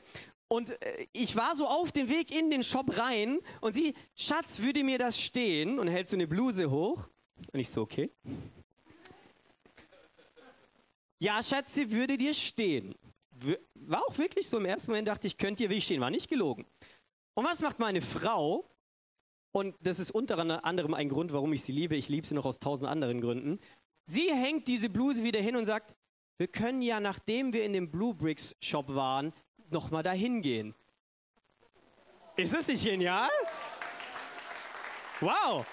und 0.48 0.70
äh, 0.82 1.06
ich 1.12 1.34
war 1.34 1.56
so 1.56 1.66
auf 1.66 1.92
dem 1.92 2.08
Weg 2.08 2.30
in 2.30 2.50
den 2.50 2.62
Shop 2.62 2.96
rein 2.96 3.40
und 3.60 3.74
sie, 3.74 3.94
Schatz, 4.14 4.60
würde 4.60 4.84
mir 4.84 4.98
das 4.98 5.20
stehen? 5.20 5.78
Und 5.78 5.88
hält 5.88 6.08
so 6.08 6.16
eine 6.16 6.26
Bluse 6.26 6.70
hoch. 6.70 7.08
Und 7.52 7.60
ich 7.60 7.68
so, 7.68 7.82
okay. 7.82 8.10
Ja, 11.18 11.42
Schatz, 11.42 11.74
sie 11.74 11.90
würde 11.90 12.16
dir 12.16 12.34
stehen. 12.34 12.94
War 13.74 14.06
auch 14.06 14.16
wirklich 14.16 14.48
so. 14.48 14.58
Im 14.58 14.66
ersten 14.66 14.90
Moment 14.90 15.08
dachte 15.08 15.26
ich, 15.26 15.36
könnt 15.36 15.60
ihr 15.60 15.70
wie 15.70 15.80
stehen. 15.80 16.00
War 16.00 16.10
nicht 16.10 16.28
gelogen. 16.28 16.64
Und 17.34 17.44
was 17.44 17.60
macht 17.60 17.78
meine 17.78 18.00
Frau? 18.00 18.70
Und 19.56 19.74
das 19.80 19.98
ist 20.00 20.10
unter 20.10 20.36
anderem 20.66 20.92
ein 20.92 21.08
Grund, 21.08 21.32
warum 21.32 21.50
ich 21.54 21.62
sie 21.62 21.72
liebe. 21.72 21.96
Ich 21.96 22.10
liebe 22.10 22.26
sie 22.26 22.34
noch 22.34 22.44
aus 22.44 22.60
tausend 22.60 22.90
anderen 22.90 23.22
Gründen. 23.22 23.58
Sie 24.04 24.30
hängt 24.30 24.68
diese 24.68 24.90
Bluse 24.90 25.24
wieder 25.24 25.40
hin 25.40 25.56
und 25.56 25.64
sagt, 25.64 25.94
wir 26.36 26.46
können 26.46 26.82
ja, 26.82 27.00
nachdem 27.00 27.54
wir 27.54 27.64
in 27.64 27.72
dem 27.72 27.90
Blue 27.90 28.14
Bricks 28.14 28.54
Shop 28.60 28.94
waren, 28.94 29.32
nochmal 29.70 30.02
dahin 30.02 30.42
gehen. 30.42 30.74
Ist 32.36 32.52
das 32.52 32.68
nicht 32.68 32.84
genial? 32.84 33.30
Wow! 35.22 35.64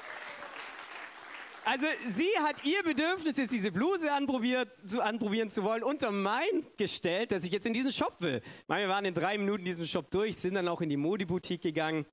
Also 1.66 1.86
sie 2.08 2.32
hat 2.40 2.64
ihr 2.64 2.84
Bedürfnis, 2.84 3.36
jetzt 3.36 3.52
diese 3.52 3.74
Bluse 3.74 4.08
zu, 4.86 5.02
anprobieren 5.02 5.50
zu 5.50 5.64
wollen, 5.66 5.84
unter 5.84 6.10
mein 6.10 6.64
gestellt, 6.78 7.34
dass 7.34 7.44
ich 7.44 7.52
jetzt 7.52 7.66
in 7.66 7.74
diesen 7.74 7.92
Shop 7.92 8.16
will. 8.22 8.42
Meine, 8.68 8.86
wir 8.86 8.90
waren 8.90 9.04
in 9.04 9.14
drei 9.14 9.38
Minuten 9.38 9.60
in 9.60 9.66
diesem 9.66 9.86
Shop 9.86 10.10
durch, 10.10 10.38
sind 10.38 10.54
dann 10.54 10.70
auch 10.70 10.80
in 10.80 10.88
die 10.88 10.96
Modi-Boutique 10.96 11.62
gegangen. 11.62 12.06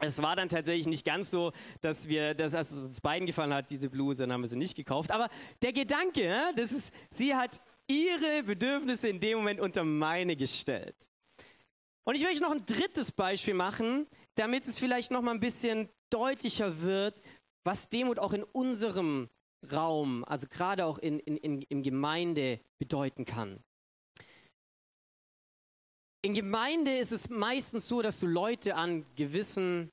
Es 0.00 0.22
war 0.22 0.36
dann 0.36 0.48
tatsächlich 0.48 0.86
nicht 0.86 1.04
ganz 1.04 1.30
so, 1.30 1.52
dass 1.80 2.08
wir, 2.08 2.34
dass 2.34 2.52
es 2.52 2.72
uns 2.72 3.00
beiden 3.00 3.26
gefallen 3.26 3.52
hat, 3.52 3.68
diese 3.70 3.90
Bluse, 3.90 4.22
dann 4.22 4.32
haben 4.32 4.42
wir 4.42 4.48
sie 4.48 4.56
nicht 4.56 4.76
gekauft. 4.76 5.10
Aber 5.10 5.28
der 5.60 5.72
Gedanke, 5.72 6.20
ne, 6.20 6.52
das 6.56 6.70
ist, 6.70 6.92
sie 7.10 7.34
hat 7.34 7.60
ihre 7.88 8.44
Bedürfnisse 8.44 9.08
in 9.08 9.18
dem 9.18 9.38
Moment 9.38 9.60
unter 9.60 9.82
meine 9.82 10.36
gestellt. 10.36 10.94
Und 12.04 12.14
ich 12.14 12.22
will 12.22 12.30
euch 12.30 12.40
noch 12.40 12.52
ein 12.52 12.64
drittes 12.64 13.10
Beispiel 13.10 13.54
machen, 13.54 14.06
damit 14.36 14.66
es 14.66 14.78
vielleicht 14.78 15.10
noch 15.10 15.20
mal 15.20 15.32
ein 15.32 15.40
bisschen 15.40 15.88
deutlicher 16.10 16.80
wird, 16.80 17.20
was 17.64 17.88
Demut 17.88 18.18
auch 18.18 18.32
in 18.32 18.44
unserem 18.44 19.28
Raum, 19.72 20.24
also 20.24 20.46
gerade 20.48 20.86
auch 20.86 20.98
in, 20.98 21.18
in, 21.18 21.36
in, 21.36 21.62
in 21.62 21.82
Gemeinde 21.82 22.60
bedeuten 22.78 23.24
kann. 23.24 23.64
In 26.22 26.34
Gemeinde 26.34 26.96
ist 26.96 27.12
es 27.12 27.30
meistens 27.30 27.86
so, 27.88 28.02
dass 28.02 28.18
du 28.20 28.26
Leute 28.26 28.74
an 28.74 29.06
gewissen, 29.14 29.90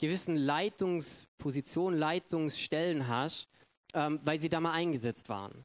gewissen 0.00 0.36
Leitungspositionen, 0.36 1.98
Leitungsstellen 1.98 3.08
hast, 3.08 3.48
ähm, 3.94 4.20
weil 4.24 4.38
sie 4.38 4.48
da 4.48 4.60
mal 4.60 4.72
eingesetzt 4.72 5.28
waren. 5.28 5.64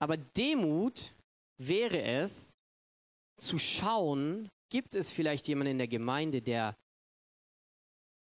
Aber 0.00 0.16
Demut 0.16 1.14
wäre 1.58 2.02
es, 2.02 2.56
zu 3.40 3.58
schauen, 3.58 4.48
gibt 4.70 4.94
es 4.94 5.10
vielleicht 5.10 5.48
jemanden 5.48 5.72
in 5.72 5.78
der 5.78 5.88
Gemeinde, 5.88 6.40
der 6.40 6.76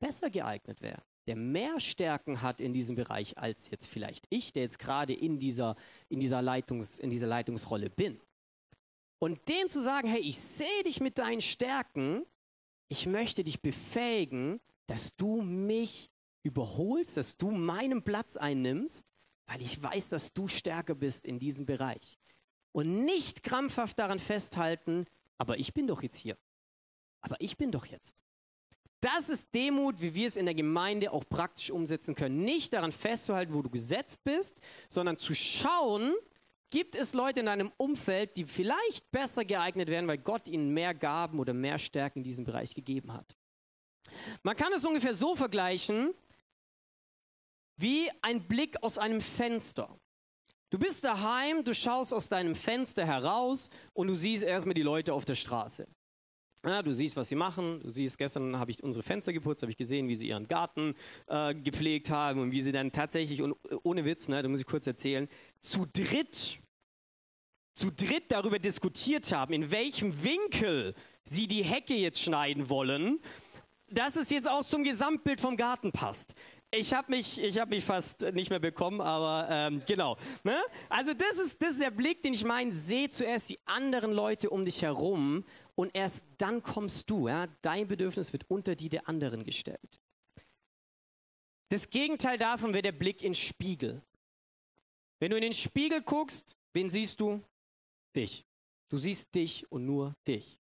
besser 0.03 0.31
geeignet 0.31 0.81
wäre 0.81 1.03
der 1.31 1.37
mehr 1.37 1.79
Stärken 1.79 2.43
hat 2.43 2.61
in 2.61 2.73
diesem 2.73 2.97
Bereich 2.97 3.39
als 3.39 3.71
jetzt 3.71 3.87
vielleicht 3.87 4.27
ich, 4.31 4.53
der 4.53 4.63
jetzt 4.63 4.81
gerade 4.81 5.13
in 5.13 5.39
dieser, 5.39 5.77
in 6.09 6.19
dieser, 6.19 6.43
Leitungs, 6.43 6.99
in 6.99 7.09
dieser 7.09 7.29
Leitungsrolle 7.29 7.89
bin. 7.89 8.21
Und 9.21 9.49
denen 9.49 9.69
zu 9.69 9.83
sagen, 9.83 10.09
hey, 10.09 10.21
ich 10.21 10.41
sehe 10.41 10.83
dich 10.85 11.01
mit 11.01 11.19
deinen 11.19 11.43
Stärken, 11.43 12.25
ich 12.89 13.07
möchte 13.07 13.45
dich 13.45 13.61
befähigen, 13.61 14.61
dass 14.87 15.15
du 15.15 15.43
mich 15.43 16.11
überholst, 16.43 17.19
dass 17.19 17.37
du 17.37 17.51
meinen 17.51 18.03
Platz 18.03 18.37
einnimmst, 18.39 19.07
weil 19.47 19.61
ich 19.61 19.81
weiß, 19.81 20.09
dass 20.09 20.33
du 20.33 20.49
stärker 20.49 20.95
bist 20.95 21.27
in 21.27 21.39
diesem 21.39 21.67
Bereich. 21.67 22.19
Und 22.73 23.05
nicht 23.05 23.43
krampfhaft 23.43 23.99
daran 23.99 24.19
festhalten, 24.19 25.05
aber 25.37 25.59
ich 25.59 25.75
bin 25.75 25.87
doch 25.87 26.03
jetzt 26.03 26.17
hier. 26.17 26.39
Aber 27.21 27.37
ich 27.41 27.59
bin 27.59 27.71
doch 27.71 27.85
jetzt. 27.85 28.23
Das 29.01 29.29
ist 29.29 29.55
Demut, 29.55 30.01
wie 30.01 30.15
wir 30.15 30.29
es 30.29 30.37
in 30.37 30.47
der 30.47 30.55
Gemeinde 30.55 31.13
auch 31.13 31.25
praktisch 31.29 31.71
umsetzen 31.71 32.15
können. 32.15 32.43
Nicht 32.43 32.73
daran 32.73 32.93
festzuhalten, 32.93 33.53
wo 33.53 33.61
du 33.61 33.71
gesetzt 33.71 34.25
bist, 34.25 34.61
sondern 34.89 35.19
zu 35.19 35.35
schauen, 35.35 36.15
gibt 36.71 36.97
es 36.97 37.15
Leute 37.15 37.41
in 37.41 37.47
deinem 37.47 37.73
Umfeld, 37.77 38.37
die 38.37 38.45
vielleicht 38.45 39.11
besser 39.11 39.45
geeignet 39.45 39.89
wären, 39.89 40.07
weil 40.07 40.19
Gott 40.19 40.49
ihnen 40.49 40.71
mehr 40.71 40.95
Gaben 40.95 41.39
oder 41.39 41.53
mehr 41.53 41.79
Stärken 41.79 42.21
in 42.21 42.25
diesem 42.25 42.45
Bereich 42.45 42.75
gegeben 42.75 43.13
hat. 43.13 43.37
Man 44.43 44.57
kann 44.57 44.73
es 44.73 44.85
ungefähr 44.85 45.15
so 45.15 45.35
vergleichen 45.35 46.15
wie 47.77 48.11
ein 48.23 48.47
Blick 48.47 48.83
aus 48.83 48.99
einem 48.99 49.21
Fenster. 49.21 49.99
Du 50.71 50.79
bist 50.79 51.05
daheim, 51.05 51.65
du 51.65 51.75
schaust 51.75 52.15
aus 52.15 52.29
deinem 52.29 52.55
Fenster 52.55 53.05
heraus 53.05 53.71
und 53.93 54.09
du 54.09 54.15
siehst 54.15 54.45
erstmal 54.45 54.75
die 54.75 54.83
Leute 54.83 55.15
auf 55.15 55.25
der 55.25 55.35
Straße. 55.35 55.89
Ja, 56.65 56.83
du 56.83 56.93
siehst, 56.93 57.17
was 57.17 57.29
sie 57.29 57.37
machen. 57.37 57.81
Du 57.81 57.91
siehst, 57.91 58.19
gestern 58.19 58.59
habe 58.59 58.71
ich 58.71 58.83
unsere 58.83 59.03
Fenster 59.03 59.33
geputzt, 59.33 59.63
habe 59.63 59.73
ich 59.73 59.79
gesehen, 59.79 60.09
wie 60.09 60.17
sie 60.17 60.29
ihren 60.29 60.47
Garten 60.47 60.95
äh, 61.27 61.55
gepflegt 61.55 62.11
haben 62.11 62.41
und 62.41 62.53
wie 62.53 62.61
sie 62.61 62.71
dann 62.71 62.93
tatsächlich, 62.93 63.41
und 63.41 63.57
ohne 63.83 64.05
Witz, 64.05 64.29
ne, 64.29 64.43
da 64.43 64.49
muss 64.49 64.61
ich 64.61 64.67
kurz 64.67 64.87
erzählen, 64.87 65.27
zu 65.63 65.87
dritt, 65.87 66.60
zu 67.81 67.91
dritt 67.91 68.31
darüber 68.31 68.59
diskutiert 68.59 69.33
haben, 69.33 69.55
in 69.55 69.71
welchem 69.71 70.23
Winkel 70.23 70.95
sie 71.25 71.47
die 71.47 71.65
Hecke 71.65 71.95
jetzt 71.95 72.21
schneiden 72.21 72.69
wollen, 72.69 73.21
dass 73.89 74.17
es 74.17 74.29
jetzt 74.29 74.49
auch 74.49 74.65
zum 74.65 74.85
Gesamtbild 74.85 75.41
vom 75.41 75.57
Garten 75.57 75.91
passt. 75.91 76.35
Ich 76.73 76.93
habe 76.93 77.11
mich, 77.11 77.39
hab 77.59 77.71
mich 77.71 77.83
fast 77.83 78.21
nicht 78.35 78.51
mehr 78.51 78.59
bekommen, 78.59 79.01
aber 79.01 79.49
ähm, 79.51 79.83
genau. 79.87 80.19
Ne? 80.45 80.57
Also 80.91 81.15
das 81.15 81.33
ist, 81.45 81.61
das 81.63 81.71
ist 81.71 81.81
der 81.81 81.91
Blick, 81.91 82.23
den 82.23 82.35
ich 82.35 82.45
meine. 82.45 82.75
Seh 82.75 83.09
zuerst 83.09 83.49
die 83.49 83.59
anderen 83.65 84.13
Leute 84.13 84.51
um 84.51 84.63
dich 84.63 84.83
herum 84.83 85.45
und 85.75 85.91
erst 85.95 86.27
dann 86.37 86.63
kommst 86.63 87.09
du. 87.09 87.29
Ja? 87.29 87.47
Dein 87.63 87.89
Bedürfnis 87.89 88.33
wird 88.35 88.45
unter 88.49 88.77
die 88.77 88.91
der 88.91 89.09
anderen 89.09 89.43
gestellt. 89.43 90.01
Das 91.71 91.89
Gegenteil 91.89 92.37
davon 92.37 92.75
wäre 92.75 92.83
der 92.83 92.93
Blick 92.93 93.23
in 93.23 93.35
Spiegel. 93.35 94.03
Wenn 95.19 95.31
du 95.31 95.37
in 95.39 95.43
den 95.43 95.55
Spiegel 95.55 96.03
guckst, 96.03 96.57
wen 96.75 96.91
siehst 96.91 97.19
du? 97.21 97.43
Dich. 98.17 98.45
Du 98.89 98.99
siehst 98.99 99.35
dich 99.35 99.71
und 99.71 99.87
nur 99.87 100.17
dich. 100.27 100.59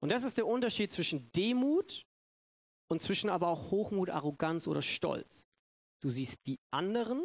Und 0.00 0.10
das 0.10 0.22
ist 0.22 0.36
der 0.36 0.46
Unterschied 0.46 0.92
zwischen 0.92 1.30
Demut 1.32 2.06
und 2.88 3.02
zwischen 3.02 3.30
aber 3.30 3.48
auch 3.48 3.70
Hochmut, 3.70 4.10
Arroganz 4.10 4.66
oder 4.66 4.82
Stolz. 4.82 5.46
Du 6.00 6.10
siehst 6.10 6.46
die 6.46 6.60
anderen 6.70 7.24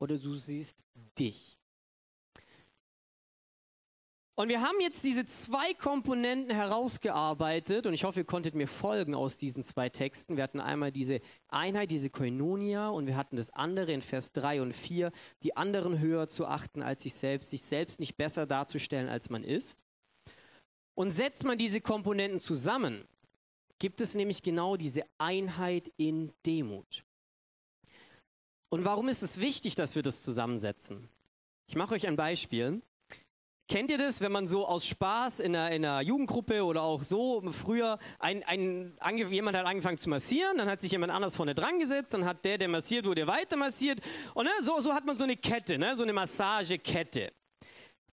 oder 0.00 0.18
du 0.18 0.34
siehst 0.34 0.82
dich. 1.18 1.59
Und 4.40 4.48
wir 4.48 4.62
haben 4.62 4.80
jetzt 4.80 5.04
diese 5.04 5.26
zwei 5.26 5.74
Komponenten 5.74 6.50
herausgearbeitet 6.54 7.86
und 7.86 7.92
ich 7.92 8.04
hoffe, 8.04 8.20
ihr 8.20 8.24
konntet 8.24 8.54
mir 8.54 8.66
folgen 8.66 9.14
aus 9.14 9.36
diesen 9.36 9.62
zwei 9.62 9.90
Texten. 9.90 10.38
Wir 10.38 10.44
hatten 10.44 10.60
einmal 10.60 10.92
diese 10.92 11.20
Einheit, 11.48 11.90
diese 11.90 12.08
Koinonia 12.08 12.88
und 12.88 13.06
wir 13.06 13.18
hatten 13.18 13.36
das 13.36 13.50
andere 13.50 13.92
in 13.92 14.00
Vers 14.00 14.32
3 14.32 14.62
und 14.62 14.74
4, 14.74 15.12
die 15.42 15.58
anderen 15.58 15.98
höher 15.98 16.26
zu 16.28 16.46
achten 16.46 16.80
als 16.80 17.02
sich 17.02 17.12
selbst, 17.12 17.50
sich 17.50 17.60
selbst 17.60 18.00
nicht 18.00 18.16
besser 18.16 18.46
darzustellen, 18.46 19.10
als 19.10 19.28
man 19.28 19.44
ist. 19.44 19.84
Und 20.94 21.10
setzt 21.10 21.44
man 21.44 21.58
diese 21.58 21.82
Komponenten 21.82 22.40
zusammen, 22.40 23.04
gibt 23.78 24.00
es 24.00 24.14
nämlich 24.14 24.42
genau 24.42 24.78
diese 24.78 25.02
Einheit 25.18 25.92
in 25.98 26.32
Demut. 26.46 27.04
Und 28.70 28.86
warum 28.86 29.10
ist 29.10 29.20
es 29.20 29.38
wichtig, 29.38 29.74
dass 29.74 29.96
wir 29.96 30.02
das 30.02 30.22
zusammensetzen? 30.22 31.10
Ich 31.66 31.76
mache 31.76 31.92
euch 31.94 32.06
ein 32.06 32.16
Beispiel. 32.16 32.80
Kennt 33.70 33.88
ihr 33.92 33.98
das, 33.98 34.20
wenn 34.20 34.32
man 34.32 34.48
so 34.48 34.66
aus 34.66 34.84
Spaß 34.84 35.38
in 35.38 35.54
einer, 35.54 35.70
in 35.70 35.84
einer 35.84 36.00
Jugendgruppe 36.00 36.64
oder 36.64 36.82
auch 36.82 37.04
so 37.04 37.40
früher, 37.52 38.00
ein, 38.18 38.42
ein, 38.42 38.96
jemand 39.30 39.56
hat 39.56 39.64
angefangen 39.64 39.96
zu 39.96 40.10
massieren, 40.10 40.58
dann 40.58 40.68
hat 40.68 40.80
sich 40.80 40.90
jemand 40.90 41.12
anders 41.12 41.36
vorne 41.36 41.54
dran 41.54 41.78
gesetzt, 41.78 42.12
dann 42.12 42.24
hat 42.24 42.44
der, 42.44 42.58
der 42.58 42.66
massiert 42.66 43.06
wurde, 43.06 43.28
weiter 43.28 43.56
massiert. 43.56 44.00
Und 44.34 44.46
ne, 44.46 44.50
so, 44.62 44.80
so 44.80 44.92
hat 44.92 45.06
man 45.06 45.14
so 45.14 45.22
eine 45.22 45.36
Kette, 45.36 45.78
ne, 45.78 45.94
so 45.94 46.02
eine 46.02 46.12
Massagekette. 46.12 47.32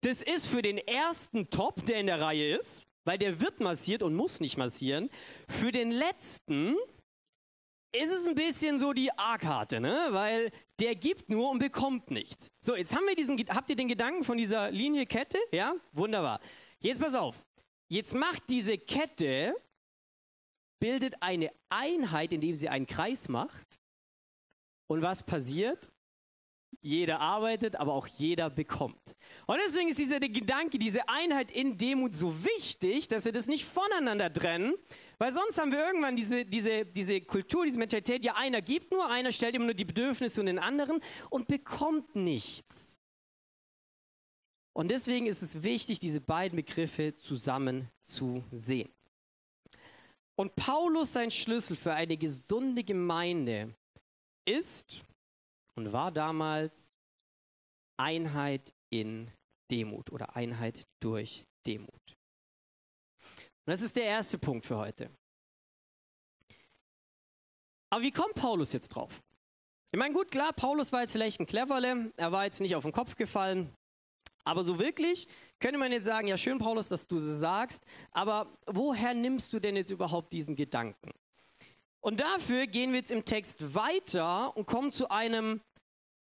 Das 0.01 0.23
ist 0.23 0.49
für 0.49 0.61
den 0.61 0.79
ersten 0.79 1.49
Top, 1.51 1.87
der 1.87 2.01
in 2.01 2.07
der 2.07 2.21
Reihe 2.21 2.57
ist, 2.57 2.89
weil 3.05 3.19
der 3.19 3.41
wird 3.41 3.61
massiert 3.61 4.03
und 4.03 4.17
muss 4.17 4.41
nicht 4.41 4.57
massieren. 4.57 5.09
Für 5.49 5.71
den 5.71 5.93
letzten 5.93 6.75
ist 7.95 8.11
es 8.11 8.27
ein 8.27 8.35
bisschen 8.35 8.79
so 8.79 8.93
die 8.93 9.11
A-Karte, 9.13 9.81
ne? 9.81 10.09
weil 10.11 10.51
der 10.81 10.95
gibt 10.95 11.29
nur 11.29 11.51
und 11.51 11.59
bekommt 11.59 12.11
nichts. 12.11 12.49
So, 12.61 12.75
jetzt 12.75 12.95
haben 12.95 13.07
wir 13.07 13.15
diesen, 13.15 13.39
habt 13.49 13.71
ihr 13.71 13.77
den 13.77 13.89
Gedanken 13.89 14.25
von 14.25 14.37
dieser 14.37 14.71
Linie 14.71 15.07
Kette? 15.07 15.39
Ja, 15.53 15.75
wunderbar. 15.93 16.41
Jetzt 16.81 17.01
pass 17.01 17.15
auf. 17.15 17.45
Jetzt 17.89 18.15
macht 18.15 18.43
diese 18.49 18.77
Kette, 18.79 19.55
bildet 20.81 21.15
eine 21.21 21.51
Einheit, 21.69 22.33
indem 22.33 22.57
sie 22.57 22.69
einen 22.69 22.87
Kreis 22.87 23.29
macht. 23.29 23.79
Und 24.89 25.03
was 25.03 25.23
passiert? 25.23 25.93
Jeder 26.81 27.21
arbeitet, 27.21 27.77
aber 27.77 27.95
auch 27.95 28.07
jeder 28.07 28.51
bekommt. 28.51 29.15
Und 29.47 29.59
deswegen 29.65 29.89
ist 29.89 29.99
dieser 29.99 30.21
Gedanke, 30.21 30.79
diese 30.79 31.09
Einheit 31.09 31.51
in 31.51 31.79
Demut 31.79 32.15
so 32.15 32.45
wichtig, 32.45 33.09
dass 33.09 33.25
wir 33.25 33.33
das 33.33 33.47
nicht 33.47 33.65
voneinander 33.65 34.33
trennen, 34.33 34.75
weil 35.19 35.33
sonst 35.33 35.59
haben 35.59 35.73
wir 35.73 35.79
irgendwann 35.79 36.17
diese, 36.17 36.45
diese, 36.45 36.85
diese 36.85 37.21
Kultur, 37.21 37.65
diese 37.65 37.79
Mentalität, 37.79 38.25
ja, 38.25 38.35
einer 38.35 38.63
gibt 38.63 38.91
nur, 38.91 39.09
einer 39.11 39.33
stellt 39.33 39.55
immer 39.55 39.67
nur 39.67 39.75
die 39.75 39.85
Bedürfnisse 39.85 40.41
und 40.41 40.47
den 40.47 40.59
anderen 40.59 41.01
und 41.31 41.49
bekommt 41.49 42.17
nichts. 42.17 42.99
Und 44.77 44.91
deswegen 44.91 45.27
ist 45.27 45.43
es 45.43 45.63
wichtig, 45.63 46.01
diese 46.01 46.21
beiden 46.21 46.57
Begriffe 46.57 47.15
zusammen 47.15 47.91
zu 48.03 48.43
sehen. 48.51 48.91
Und 50.37 50.57
Paulus 50.57 51.13
sein 51.13 51.31
Schlüssel 51.31 51.77
für 51.77 51.95
eine 51.95 52.17
gesunde 52.17 52.83
Gemeinde 52.83 53.73
ist 54.45 55.05
und 55.77 55.93
war 55.93 56.11
damals 56.11 56.93
Einheit 57.97 58.75
in 58.91 59.31
Demut 59.71 60.11
oder 60.11 60.35
Einheit 60.35 60.87
durch 61.01 61.47
Demut. 61.67 62.14
Und 63.67 63.73
das 63.73 63.83
ist 63.83 63.97
der 63.97 64.05
erste 64.05 64.39
Punkt 64.39 64.67
für 64.67 64.77
heute. 64.77 65.11
Aber 67.91 68.03
wie 68.03 68.11
kommt 68.11 68.35
Paulus 68.35 68.73
jetzt 68.73 68.89
drauf? 68.89 69.23
Ich 69.93 69.99
meine, 69.99 70.13
gut, 70.13 70.31
klar, 70.31 70.53
Paulus 70.53 70.93
war 70.93 71.03
jetzt 71.03 71.13
vielleicht 71.13 71.39
ein 71.41 71.47
Cleverle, 71.47 72.13
er 72.17 72.33
war 72.33 72.45
jetzt 72.45 72.61
nicht 72.61 72.75
auf 72.75 72.83
den 72.83 72.93
Kopf 72.93 73.15
gefallen, 73.15 73.73
aber 74.45 74.63
so 74.63 74.79
wirklich 74.79 75.27
könnte 75.61 75.79
man 75.79 75.93
jetzt 75.93 76.05
sagen, 76.05 76.29
ja 76.29 76.37
schön, 76.37 76.59
Paulus, 76.59 76.89
dass 76.89 77.07
du 77.07 77.21
das 77.21 77.41
sagst, 77.41 77.85
aber 78.11 78.59
woher 78.67 79.15
nimmst 79.15 79.53
du 79.53 79.61
denn 79.61 79.77
jetzt 79.77 79.91
überhaupt 79.91 80.33
diesen 80.33 80.57
Gedanken? 80.57 81.13
Und 82.01 82.21
dafür 82.21 82.67
gehen 82.67 82.91
wir 82.91 82.99
jetzt 82.99 83.11
im 83.11 83.25
Text 83.25 83.75
weiter 83.75 84.55
und 84.57 84.67
kommen 84.67 84.91
zu 84.91 85.11
einem 85.11 85.63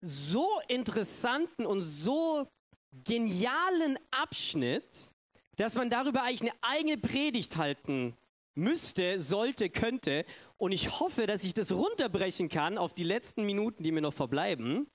so 0.01 0.47
interessanten 0.67 1.65
und 1.65 1.81
so 1.81 2.47
genialen 2.91 3.97
Abschnitt, 4.11 5.11
dass 5.57 5.75
man 5.75 5.89
darüber 5.89 6.23
eigentlich 6.23 6.51
eine 6.51 6.63
eigene 6.63 6.97
Predigt 6.97 7.57
halten 7.57 8.15
müsste, 8.55 9.19
sollte, 9.19 9.69
könnte. 9.69 10.25
Und 10.57 10.71
ich 10.71 10.99
hoffe, 10.99 11.27
dass 11.27 11.43
ich 11.43 11.53
das 11.53 11.71
runterbrechen 11.71 12.49
kann 12.49 12.77
auf 12.77 12.93
die 12.93 13.03
letzten 13.03 13.45
Minuten, 13.45 13.83
die 13.83 13.91
mir 13.91 14.01
noch 14.01 14.13
verbleiben. 14.13 14.87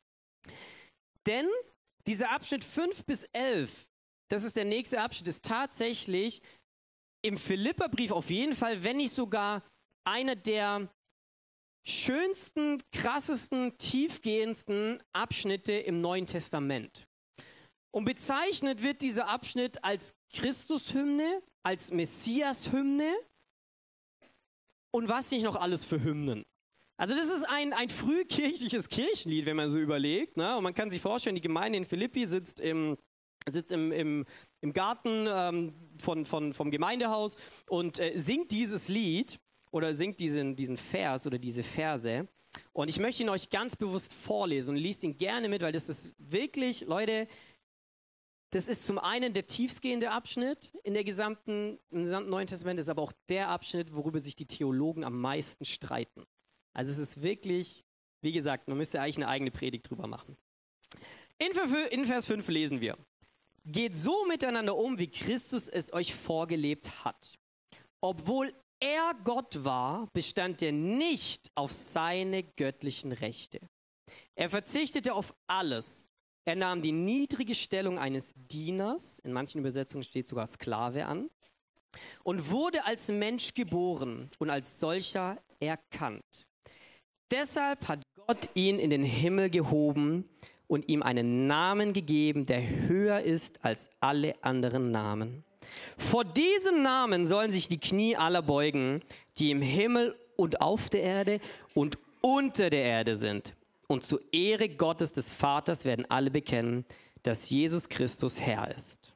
Denn 1.26 1.46
dieser 2.06 2.30
Abschnitt 2.30 2.64
5 2.64 3.04
bis 3.04 3.24
11, 3.32 3.86
das 4.28 4.44
ist 4.44 4.56
der 4.56 4.64
nächste 4.64 5.00
Abschnitt, 5.00 5.28
ist 5.28 5.44
tatsächlich 5.44 6.40
im 7.22 7.38
Philipperbrief 7.38 8.12
auf 8.12 8.30
jeden 8.30 8.54
Fall, 8.54 8.84
wenn 8.84 8.98
nicht 8.98 9.12
sogar 9.12 9.62
einer 10.04 10.36
der 10.36 10.88
schönsten, 11.86 12.82
krassesten, 12.92 13.76
tiefgehendsten 13.78 15.02
Abschnitte 15.12 15.72
im 15.72 16.00
Neuen 16.00 16.26
Testament. 16.26 17.06
Und 17.92 18.04
bezeichnet 18.04 18.82
wird 18.82 19.02
dieser 19.02 19.28
Abschnitt 19.28 19.82
als 19.84 20.14
Christushymne, 20.32 21.40
als 21.62 21.92
Messias-Hymne 21.92 23.12
und 24.92 25.08
was 25.08 25.30
nicht 25.30 25.44
noch 25.44 25.56
alles 25.56 25.84
für 25.84 26.02
Hymnen. 26.02 26.44
Also 26.98 27.14
das 27.14 27.28
ist 27.28 27.44
ein, 27.48 27.72
ein 27.72 27.90
frühkirchliches 27.90 28.88
Kirchenlied, 28.88 29.44
wenn 29.44 29.56
man 29.56 29.68
so 29.68 29.78
überlegt. 29.78 30.36
Ne? 30.36 30.56
Und 30.56 30.62
man 30.62 30.72
kann 30.72 30.90
sich 30.90 31.00
vorstellen, 31.00 31.36
die 31.36 31.42
Gemeinde 31.42 31.76
in 31.76 31.84
Philippi 31.84 32.26
sitzt 32.26 32.58
im, 32.60 32.96
sitzt 33.50 33.70
im, 33.72 33.92
im, 33.92 34.24
im 34.62 34.72
Garten 34.72 35.26
ähm, 35.28 35.74
von, 35.98 36.24
von, 36.24 36.54
vom 36.54 36.70
Gemeindehaus 36.70 37.36
und 37.68 37.98
äh, 37.98 38.12
singt 38.16 38.50
dieses 38.50 38.88
Lied 38.88 39.38
oder 39.70 39.94
singt 39.94 40.20
diesen, 40.20 40.56
diesen 40.56 40.78
Vers 40.78 41.26
oder 41.26 41.38
diese 41.38 41.62
Verse. 41.62 42.26
Und 42.72 42.88
ich 42.88 42.98
möchte 42.98 43.22
ihn 43.22 43.28
euch 43.28 43.50
ganz 43.50 43.76
bewusst 43.76 44.14
vorlesen 44.14 44.70
und 44.70 44.76
liest 44.76 45.04
ihn 45.04 45.18
gerne 45.18 45.50
mit, 45.50 45.60
weil 45.60 45.72
das 45.72 45.90
ist 45.90 46.14
wirklich, 46.18 46.82
Leute, 46.82 47.28
das 48.50 48.68
ist 48.68 48.86
zum 48.86 48.98
einen 48.98 49.32
der 49.32 49.46
tiefstgehende 49.46 50.10
Abschnitt 50.10 50.72
in 50.84 50.94
der 50.94 51.04
gesamten, 51.04 51.78
im 51.90 52.02
gesamten 52.02 52.30
Neuen 52.30 52.46
Testament, 52.46 52.78
ist 52.78 52.88
aber 52.88 53.02
auch 53.02 53.12
der 53.28 53.48
Abschnitt, 53.48 53.94
worüber 53.94 54.20
sich 54.20 54.36
die 54.36 54.46
Theologen 54.46 55.04
am 55.04 55.20
meisten 55.20 55.64
streiten. 55.64 56.24
Also 56.72 56.92
es 56.92 56.98
ist 56.98 57.22
wirklich, 57.22 57.84
wie 58.22 58.32
gesagt, 58.32 58.68
man 58.68 58.76
müsste 58.76 59.00
eigentlich 59.00 59.16
eine 59.16 59.28
eigene 59.28 59.50
Predigt 59.50 59.90
drüber 59.90 60.06
machen. 60.06 60.36
In, 61.38 62.06
Vers 62.06 62.26
5 62.26 62.48
lesen 62.48 62.80
wir, 62.80 62.96
geht 63.64 63.94
so 63.94 64.24
miteinander 64.26 64.76
um, 64.76 64.98
wie 64.98 65.10
Christus 65.10 65.68
es 65.68 65.92
euch 65.92 66.14
vorgelebt 66.14 67.04
hat. 67.04 67.38
Obwohl 68.00 68.52
er 68.80 69.14
Gott 69.24 69.64
war, 69.64 70.08
bestand 70.12 70.62
er 70.62 70.72
nicht 70.72 71.50
auf 71.54 71.72
seine 71.72 72.42
göttlichen 72.42 73.12
Rechte. 73.12 73.60
Er 74.34 74.50
verzichtete 74.50 75.14
auf 75.14 75.34
alles 75.46 76.05
er 76.46 76.54
nahm 76.54 76.80
die 76.80 76.92
niedrige 76.92 77.56
Stellung 77.56 77.98
eines 77.98 78.34
Dieners, 78.36 79.18
in 79.18 79.32
manchen 79.32 79.58
Übersetzungen 79.58 80.04
steht 80.04 80.28
sogar 80.28 80.46
Sklave 80.46 81.06
an, 81.06 81.28
und 82.22 82.50
wurde 82.50 82.86
als 82.86 83.08
Mensch 83.08 83.52
geboren 83.54 84.30
und 84.38 84.50
als 84.50 84.78
solcher 84.78 85.36
erkannt. 85.58 86.46
Deshalb 87.32 87.88
hat 87.88 88.02
Gott 88.26 88.48
ihn 88.54 88.78
in 88.78 88.90
den 88.90 89.02
Himmel 89.02 89.50
gehoben 89.50 90.28
und 90.68 90.88
ihm 90.88 91.02
einen 91.02 91.48
Namen 91.48 91.92
gegeben, 91.92 92.46
der 92.46 92.62
höher 92.86 93.20
ist 93.20 93.64
als 93.64 93.90
alle 93.98 94.34
anderen 94.44 94.92
Namen. 94.92 95.42
Vor 95.98 96.24
diesem 96.24 96.82
Namen 96.82 97.26
sollen 97.26 97.50
sich 97.50 97.66
die 97.66 97.80
Knie 97.80 98.16
aller 98.16 98.42
beugen, 98.42 99.00
die 99.38 99.50
im 99.50 99.62
Himmel 99.62 100.16
und 100.36 100.60
auf 100.60 100.90
der 100.90 101.02
Erde 101.02 101.40
und 101.74 101.98
unter 102.20 102.70
der 102.70 102.82
Erde 102.84 103.16
sind 103.16 103.52
und 103.86 104.04
zur 104.04 104.20
Ehre 104.32 104.68
Gottes 104.68 105.12
des 105.12 105.32
Vaters 105.32 105.84
werden 105.84 106.06
alle 106.10 106.30
bekennen, 106.30 106.84
dass 107.22 107.50
Jesus 107.50 107.88
Christus 107.88 108.40
Herr 108.40 108.74
ist. 108.74 109.12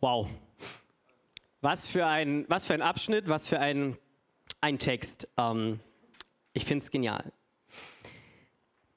Wow. 0.00 0.28
Was 1.60 1.88
für 1.88 2.06
ein, 2.06 2.44
was 2.48 2.66
für 2.66 2.74
ein 2.74 2.82
Abschnitt, 2.82 3.28
was 3.28 3.48
für 3.48 3.58
ein, 3.58 3.96
ein 4.60 4.78
Text. 4.78 5.28
Ähm, 5.36 5.80
ich 6.52 6.64
finde 6.64 6.82
es 6.82 6.90
genial. 6.90 7.32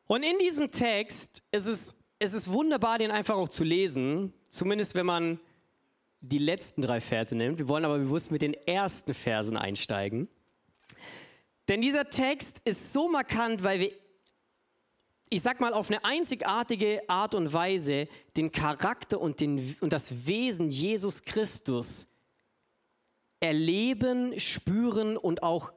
Und 0.07 0.23
in 0.23 0.37
diesem 0.39 0.71
Text 0.71 1.43
ist 1.51 1.67
es, 1.67 1.95
ist 2.19 2.33
es 2.33 2.51
wunderbar, 2.51 2.97
den 2.97 3.11
einfach 3.11 3.35
auch 3.35 3.49
zu 3.49 3.63
lesen, 3.63 4.33
zumindest 4.49 4.95
wenn 4.95 5.05
man 5.05 5.39
die 6.21 6.37
letzten 6.37 6.81
drei 6.81 6.99
Verse 6.99 7.35
nimmt. 7.35 7.59
Wir 7.59 7.67
wollen 7.67 7.85
aber 7.85 7.97
bewusst 7.97 8.31
mit 8.31 8.41
den 8.41 8.53
ersten 8.53 9.13
Versen 9.13 9.55
einsteigen. 9.55 10.27
Denn 11.69 11.81
dieser 11.81 12.09
Text 12.09 12.61
ist 12.65 12.91
so 12.91 13.07
markant, 13.07 13.63
weil 13.63 13.79
wir, 13.79 13.93
ich 15.29 15.43
sag 15.43 15.59
mal, 15.59 15.71
auf 15.71 15.91
eine 15.91 16.03
einzigartige 16.03 17.07
Art 17.07 17.35
und 17.35 17.53
Weise 17.53 18.07
den 18.35 18.51
Charakter 18.51 19.21
und, 19.21 19.39
den, 19.39 19.77
und 19.79 19.93
das 19.93 20.25
Wesen 20.25 20.71
Jesus 20.71 21.23
Christus 21.23 22.07
erleben, 23.39 24.39
spüren 24.39 25.15
und 25.15 25.43
auch 25.43 25.71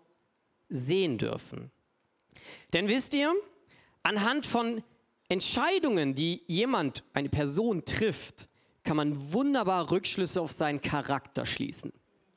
sehen 0.71 1.19
dürfen. 1.19 1.71
Denn 2.73 2.89
wisst 2.89 3.13
ihr, 3.13 3.35
anhand 4.03 4.47
von 4.47 4.83
Entscheidungen, 5.29 6.15
die 6.15 6.43
jemand, 6.47 7.05
eine 7.13 7.29
Person 7.29 7.85
trifft, 7.85 8.49
kann 8.83 8.97
man 8.97 9.33
wunderbar 9.35 9.91
Rückschlüsse 9.91 10.41
auf 10.41 10.53
seinen 10.53 10.81
Charakter 10.81 11.45
schließen, 11.45 11.93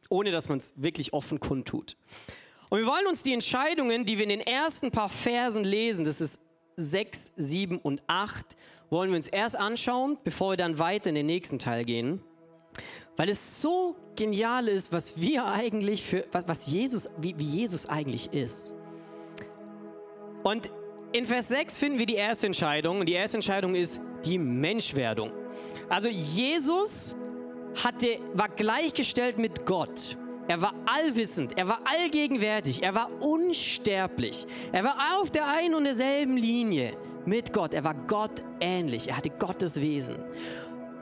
ohne 0.09 0.31
dass 0.31 0.49
man 0.49 0.57
es 0.57 0.73
wirklich 0.75 1.13
offen 1.13 1.39
kundtut. 1.39 1.95
Und 2.75 2.81
wir 2.81 2.87
wollen 2.87 3.07
uns 3.07 3.23
die 3.23 3.31
Entscheidungen, 3.31 4.03
die 4.03 4.17
wir 4.17 4.23
in 4.23 4.29
den 4.31 4.41
ersten 4.41 4.91
paar 4.91 5.07
Versen 5.07 5.63
lesen, 5.63 6.03
das 6.03 6.19
ist 6.19 6.41
6, 6.75 7.31
7 7.37 7.77
und 7.77 8.01
8 8.07 8.57
wollen 8.89 9.11
wir 9.11 9.15
uns 9.15 9.29
erst 9.29 9.57
anschauen, 9.57 10.17
bevor 10.25 10.51
wir 10.51 10.57
dann 10.57 10.77
weiter 10.77 11.07
in 11.07 11.15
den 11.15 11.25
nächsten 11.25 11.57
Teil 11.57 11.85
gehen. 11.85 12.21
Weil 13.15 13.29
es 13.29 13.61
so 13.61 13.95
genial 14.17 14.67
ist, 14.67 14.91
was 14.91 15.15
wir 15.15 15.45
eigentlich 15.45 16.03
für, 16.03 16.25
was, 16.33 16.49
was 16.49 16.67
Jesus, 16.67 17.09
wie, 17.17 17.39
wie 17.39 17.45
Jesus 17.45 17.87
eigentlich 17.87 18.33
ist. 18.33 18.73
Und 20.43 20.69
in 21.13 21.25
Vers 21.25 21.47
6 21.47 21.77
finden 21.77 21.97
wir 21.97 22.05
die 22.05 22.15
erste 22.15 22.45
Entscheidung 22.45 22.99
und 22.99 23.05
die 23.05 23.13
erste 23.13 23.37
Entscheidung 23.37 23.73
ist 23.73 24.01
die 24.25 24.37
Menschwerdung. 24.37 25.31
Also 25.87 26.09
Jesus 26.09 27.15
hatte, 27.81 28.19
war 28.33 28.49
gleichgestellt 28.49 29.37
mit 29.37 29.65
Gott. 29.65 30.17
Er 30.47 30.61
war 30.61 30.73
allwissend, 30.85 31.57
er 31.57 31.67
war 31.67 31.79
allgegenwärtig, 31.85 32.83
er 32.83 32.93
war 32.93 33.09
unsterblich. 33.19 34.45
Er 34.71 34.83
war 34.83 34.95
auf 35.19 35.31
der 35.31 35.47
einen 35.47 35.73
und 35.73 35.85
derselben 35.85 36.37
Linie 36.37 36.95
mit 37.25 37.51
Gott. 37.51 37.73
Er 37.73 37.83
war 37.83 37.95
Gott 37.95 38.43
ähnlich, 38.59 39.09
er 39.09 39.17
hatte 39.17 39.31
Gottes 39.31 39.81
Wesen. 39.81 40.17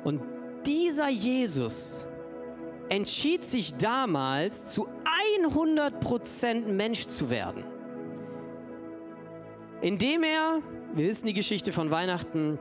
Und 0.04 0.22
dieser 0.66 1.10
Jesus 1.10 2.08
entschied 2.90 3.44
sich 3.44 3.76
damals 3.76 4.68
zu 4.68 4.88
100% 5.44 6.68
Mensch 6.68 7.08
zu 7.08 7.30
werden. 7.30 7.66
Indem 9.82 10.24
er, 10.24 10.62
wir 10.94 11.08
wissen 11.08 11.28
die 11.28 11.34
Geschichte 11.34 11.74
von 11.74 11.92
Weihnachten, 11.92 12.60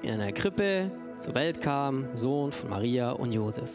in 0.00 0.12
einer 0.12 0.32
Krippe 0.32 0.90
zur 1.16 1.34
Welt 1.34 1.60
kam, 1.60 2.08
Sohn 2.14 2.52
von 2.52 2.70
Maria 2.70 3.12
und 3.12 3.32
Josef. 3.32 3.68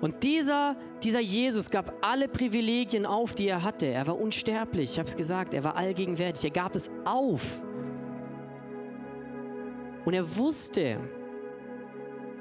Und 0.00 0.22
dieser, 0.22 0.76
dieser 1.02 1.20
Jesus 1.20 1.70
gab 1.70 1.94
alle 2.02 2.28
Privilegien 2.28 3.04
auf, 3.04 3.34
die 3.34 3.48
er 3.48 3.64
hatte. 3.64 3.86
Er 3.86 4.06
war 4.06 4.18
unsterblich, 4.18 4.92
ich 4.92 4.98
habe 4.98 5.08
es 5.08 5.16
gesagt, 5.16 5.54
er 5.54 5.64
war 5.64 5.76
allgegenwärtig, 5.76 6.44
er 6.44 6.50
gab 6.50 6.76
es 6.76 6.90
auf. 7.04 7.42
Und 10.04 10.14
er 10.14 10.36
wusste, 10.36 10.98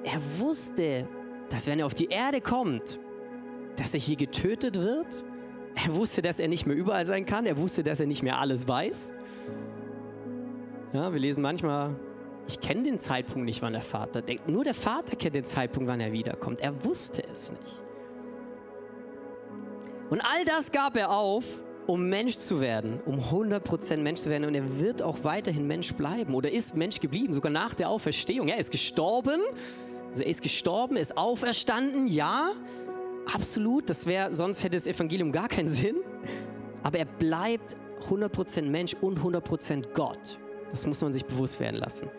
er 0.04 0.22
wusste, 0.40 1.08
dass 1.50 1.68
wenn 1.68 1.80
er 1.80 1.86
auf 1.86 1.94
die 1.94 2.08
Erde 2.08 2.42
kommt, 2.42 3.00
dass 3.76 3.94
er 3.94 4.00
hier 4.00 4.16
getötet 4.16 4.80
wird. 4.80 5.24
Er 5.76 5.96
wusste, 5.96 6.22
dass 6.22 6.40
er 6.40 6.48
nicht 6.48 6.66
mehr 6.66 6.76
überall 6.76 7.06
sein 7.06 7.26
kann. 7.26 7.46
Er 7.46 7.58
wusste, 7.58 7.84
dass 7.84 8.00
er 8.00 8.08
nicht 8.08 8.24
mehr 8.24 8.40
alles 8.40 8.68
weiß. 8.68 9.14
Ja, 10.94 11.12
wir 11.12 11.20
lesen 11.20 11.42
manchmal 11.42 11.96
ich 12.48 12.60
kenne 12.62 12.84
den 12.84 13.00
Zeitpunkt 13.00 13.46
nicht, 13.46 13.62
wann 13.62 13.74
der 13.74 13.82
Vater 13.82 14.22
denkt. 14.22 14.50
Nur 14.50 14.64
der 14.64 14.74
Vater 14.74 15.16
kennt 15.16 15.36
den 15.36 15.46
Zeitpunkt, 15.46 15.90
wann 15.90 16.00
er 16.00 16.12
wiederkommt. 16.12 16.62
Er 16.62 16.84
wusste 16.84 17.24
es 17.32 17.52
nicht. 17.52 17.84
Und 20.10 20.22
all 20.22 20.46
das 20.46 20.72
gab 20.72 20.96
er 20.96 21.12
auf, 21.12 21.44
um 21.86 22.08
Mensch 22.08 22.38
zu 22.38 22.62
werden, 22.62 23.02
um 23.06 23.20
100% 23.20 23.98
Mensch 23.98 24.22
zu 24.22 24.30
werden. 24.30 24.46
Und 24.46 24.56
er 24.56 24.80
wird 24.80 25.02
auch 25.02 25.24
weiterhin 25.24 25.68
Mensch 25.68 25.94
bleiben 25.94 26.34
oder 26.34 26.52
ist 26.52 26.76
Mensch 26.76 27.00
geblieben, 27.00 27.34
sogar 27.34 27.52
nach 27.52 27.74
der 27.74 27.90
Auferstehung. 27.90 28.48
Er 28.48 28.58
ist 28.58 28.72
gestorben, 28.72 29.42
also 30.10 30.24
er 30.24 30.30
ist 30.30 30.42
gestorben, 30.42 30.98
ist 30.98 31.18
auferstanden, 31.18 32.08
ja, 32.08 32.52
absolut. 33.34 33.90
Das 33.90 34.06
wäre, 34.06 34.34
sonst 34.34 34.64
hätte 34.64 34.78
das 34.78 34.88
Evangelium 34.88 35.32
gar 35.32 35.50
keinen 35.50 35.70
Sinn. 35.70 35.98
Aber 36.84 37.00
er 37.00 37.06
bleibt 37.06 37.76
100% 38.10 38.62
Mensch 38.64 38.94
und 39.02 39.20
100% 39.20 39.94
Gott. 39.94 40.40
Das 40.72 40.86
muss 40.86 41.02
man 41.02 41.12
sich 41.12 41.26
bewusst 41.26 41.60
werden 41.60 41.78
lassen. 41.78 42.10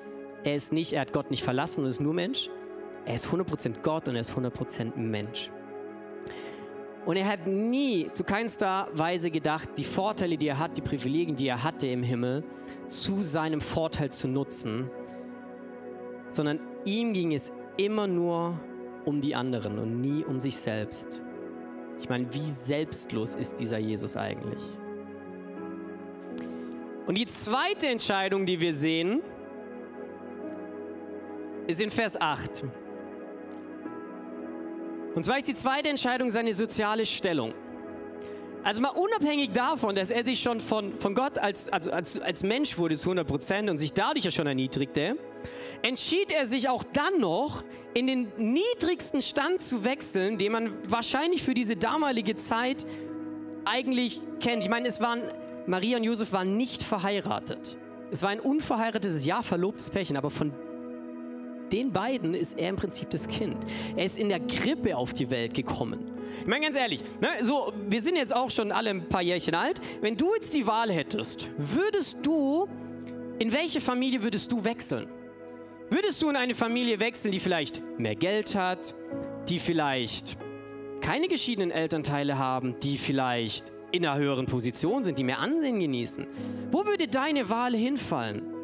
Er 0.44 0.54
ist 0.54 0.72
nicht, 0.72 0.92
er 0.92 1.02
hat 1.02 1.12
Gott 1.12 1.30
nicht 1.30 1.42
verlassen 1.42 1.82
und 1.82 1.90
ist 1.90 2.00
nur 2.00 2.14
Mensch. 2.14 2.50
Er 3.04 3.14
ist 3.14 3.28
100% 3.28 3.82
Gott 3.82 4.08
und 4.08 4.14
er 4.14 4.20
ist 4.20 4.32
100% 4.32 4.96
Mensch. 4.96 5.50
Und 7.06 7.16
er 7.16 7.26
hat 7.26 7.46
nie 7.46 8.10
zu 8.12 8.22
keinster 8.22 8.88
Weise 8.92 9.30
gedacht, 9.30 9.70
die 9.78 9.84
Vorteile, 9.84 10.36
die 10.36 10.48
er 10.48 10.58
hat, 10.58 10.76
die 10.76 10.82
Privilegien, 10.82 11.36
die 11.36 11.48
er 11.48 11.64
hatte 11.64 11.86
im 11.86 12.02
Himmel, 12.02 12.44
zu 12.86 13.22
seinem 13.22 13.62
Vorteil 13.62 14.12
zu 14.12 14.28
nutzen, 14.28 14.90
sondern 16.28 16.60
ihm 16.84 17.14
ging 17.14 17.32
es 17.32 17.50
immer 17.78 18.06
nur 18.06 18.60
um 19.06 19.22
die 19.22 19.34
anderen 19.34 19.78
und 19.78 20.02
nie 20.02 20.22
um 20.22 20.38
sich 20.38 20.58
selbst. 20.58 21.22
Ich 22.00 22.08
meine, 22.08 22.32
wie 22.34 22.50
selbstlos 22.50 23.34
ist 23.34 23.58
dieser 23.58 23.78
Jesus 23.78 24.16
eigentlich? 24.16 24.62
Und 27.06 27.16
die 27.16 27.26
zweite 27.26 27.86
Entscheidung, 27.88 28.44
die 28.44 28.60
wir 28.60 28.74
sehen, 28.74 29.22
ist 31.68 31.80
in 31.80 31.90
Vers 31.90 32.20
8. 32.20 32.64
Und 35.14 35.24
zwar 35.24 35.38
ist 35.38 35.46
die 35.46 35.54
zweite 35.54 35.88
Entscheidung 35.88 36.30
seine 36.30 36.54
soziale 36.54 37.04
Stellung. 37.04 37.52
Also 38.64 38.80
mal 38.80 38.88
unabhängig 38.88 39.52
davon, 39.52 39.94
dass 39.94 40.10
er 40.10 40.24
sich 40.24 40.40
schon 40.40 40.60
von, 40.60 40.94
von 40.94 41.14
Gott 41.14 41.38
als, 41.38 41.68
also 41.68 41.90
als, 41.90 42.18
als 42.20 42.42
Mensch 42.42 42.76
wurde 42.78 42.96
zu 42.96 43.10
100 43.10 43.26
Prozent 43.26 43.70
und 43.70 43.78
sich 43.78 43.92
dadurch 43.92 44.24
ja 44.24 44.30
schon 44.30 44.46
erniedrigte, 44.46 45.16
entschied 45.82 46.32
er 46.32 46.46
sich 46.46 46.68
auch 46.68 46.84
dann 46.84 47.20
noch 47.20 47.62
in 47.94 48.06
den 48.06 48.32
niedrigsten 48.36 49.22
Stand 49.22 49.60
zu 49.60 49.84
wechseln, 49.84 50.38
den 50.38 50.52
man 50.52 50.72
wahrscheinlich 50.88 51.42
für 51.42 51.54
diese 51.54 51.76
damalige 51.76 52.36
Zeit 52.36 52.86
eigentlich 53.64 54.20
kennt. 54.40 54.62
Ich 54.62 54.70
meine, 54.70 54.88
es 54.88 55.00
waren, 55.00 55.22
Maria 55.66 55.98
und 55.98 56.04
Josef 56.04 56.32
waren 56.32 56.56
nicht 56.56 56.82
verheiratet. 56.82 57.76
Es 58.10 58.22
war 58.22 58.30
ein 58.30 58.40
unverheiratetes, 58.40 59.26
ja, 59.26 59.42
verlobtes 59.42 59.90
Pärchen, 59.90 60.16
aber 60.16 60.30
von 60.30 60.52
den 61.72 61.92
beiden 61.92 62.34
ist 62.34 62.58
er 62.58 62.70
im 62.70 62.76
Prinzip 62.76 63.10
das 63.10 63.28
Kind. 63.28 63.56
Er 63.96 64.04
ist 64.04 64.18
in 64.18 64.28
der 64.28 64.40
Krippe 64.40 64.96
auf 64.96 65.12
die 65.12 65.30
Welt 65.30 65.54
gekommen. 65.54 66.10
Ich 66.40 66.46
meine 66.46 66.64
ganz 66.64 66.76
ehrlich, 66.76 67.02
ne, 67.20 67.28
so, 67.42 67.72
wir 67.88 68.02
sind 68.02 68.16
jetzt 68.16 68.34
auch 68.34 68.50
schon 68.50 68.72
alle 68.72 68.90
ein 68.90 69.08
paar 69.08 69.22
Jährchen 69.22 69.54
alt. 69.54 69.80
Wenn 70.00 70.16
du 70.16 70.34
jetzt 70.34 70.54
die 70.54 70.66
Wahl 70.66 70.90
hättest, 70.90 71.48
würdest 71.56 72.18
du, 72.22 72.68
in 73.38 73.52
welche 73.52 73.80
Familie 73.80 74.22
würdest 74.22 74.50
du 74.52 74.64
wechseln? 74.64 75.08
Würdest 75.90 76.20
du 76.20 76.28
in 76.28 76.36
eine 76.36 76.54
Familie 76.54 77.00
wechseln, 77.00 77.32
die 77.32 77.40
vielleicht 77.40 77.82
mehr 77.98 78.14
Geld 78.14 78.54
hat, 78.54 78.94
die 79.48 79.58
vielleicht 79.58 80.36
keine 81.00 81.28
geschiedenen 81.28 81.70
Elternteile 81.70 82.38
haben, 82.38 82.76
die 82.82 82.98
vielleicht 82.98 83.72
in 83.90 84.04
einer 84.04 84.18
höheren 84.18 84.46
Position 84.46 85.02
sind, 85.02 85.18
die 85.18 85.24
mehr 85.24 85.38
Ansehen 85.38 85.80
genießen? 85.80 86.26
Wo 86.70 86.84
würde 86.84 87.08
deine 87.08 87.48
Wahl 87.48 87.74
hinfallen? 87.74 88.57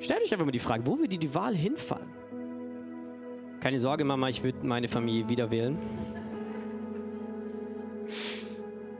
Stellt 0.00 0.22
euch 0.22 0.32
einfach 0.32 0.44
mal 0.44 0.52
die 0.52 0.58
Frage, 0.58 0.86
wo 0.86 0.98
würde 0.98 1.16
die 1.16 1.34
Wahl 1.34 1.54
hinfallen? 1.54 2.08
Keine 3.60 3.78
Sorge, 3.78 4.04
Mama, 4.04 4.28
ich 4.28 4.42
würde 4.42 4.66
meine 4.66 4.88
Familie 4.88 5.28
wieder 5.28 5.50
wählen. 5.50 5.78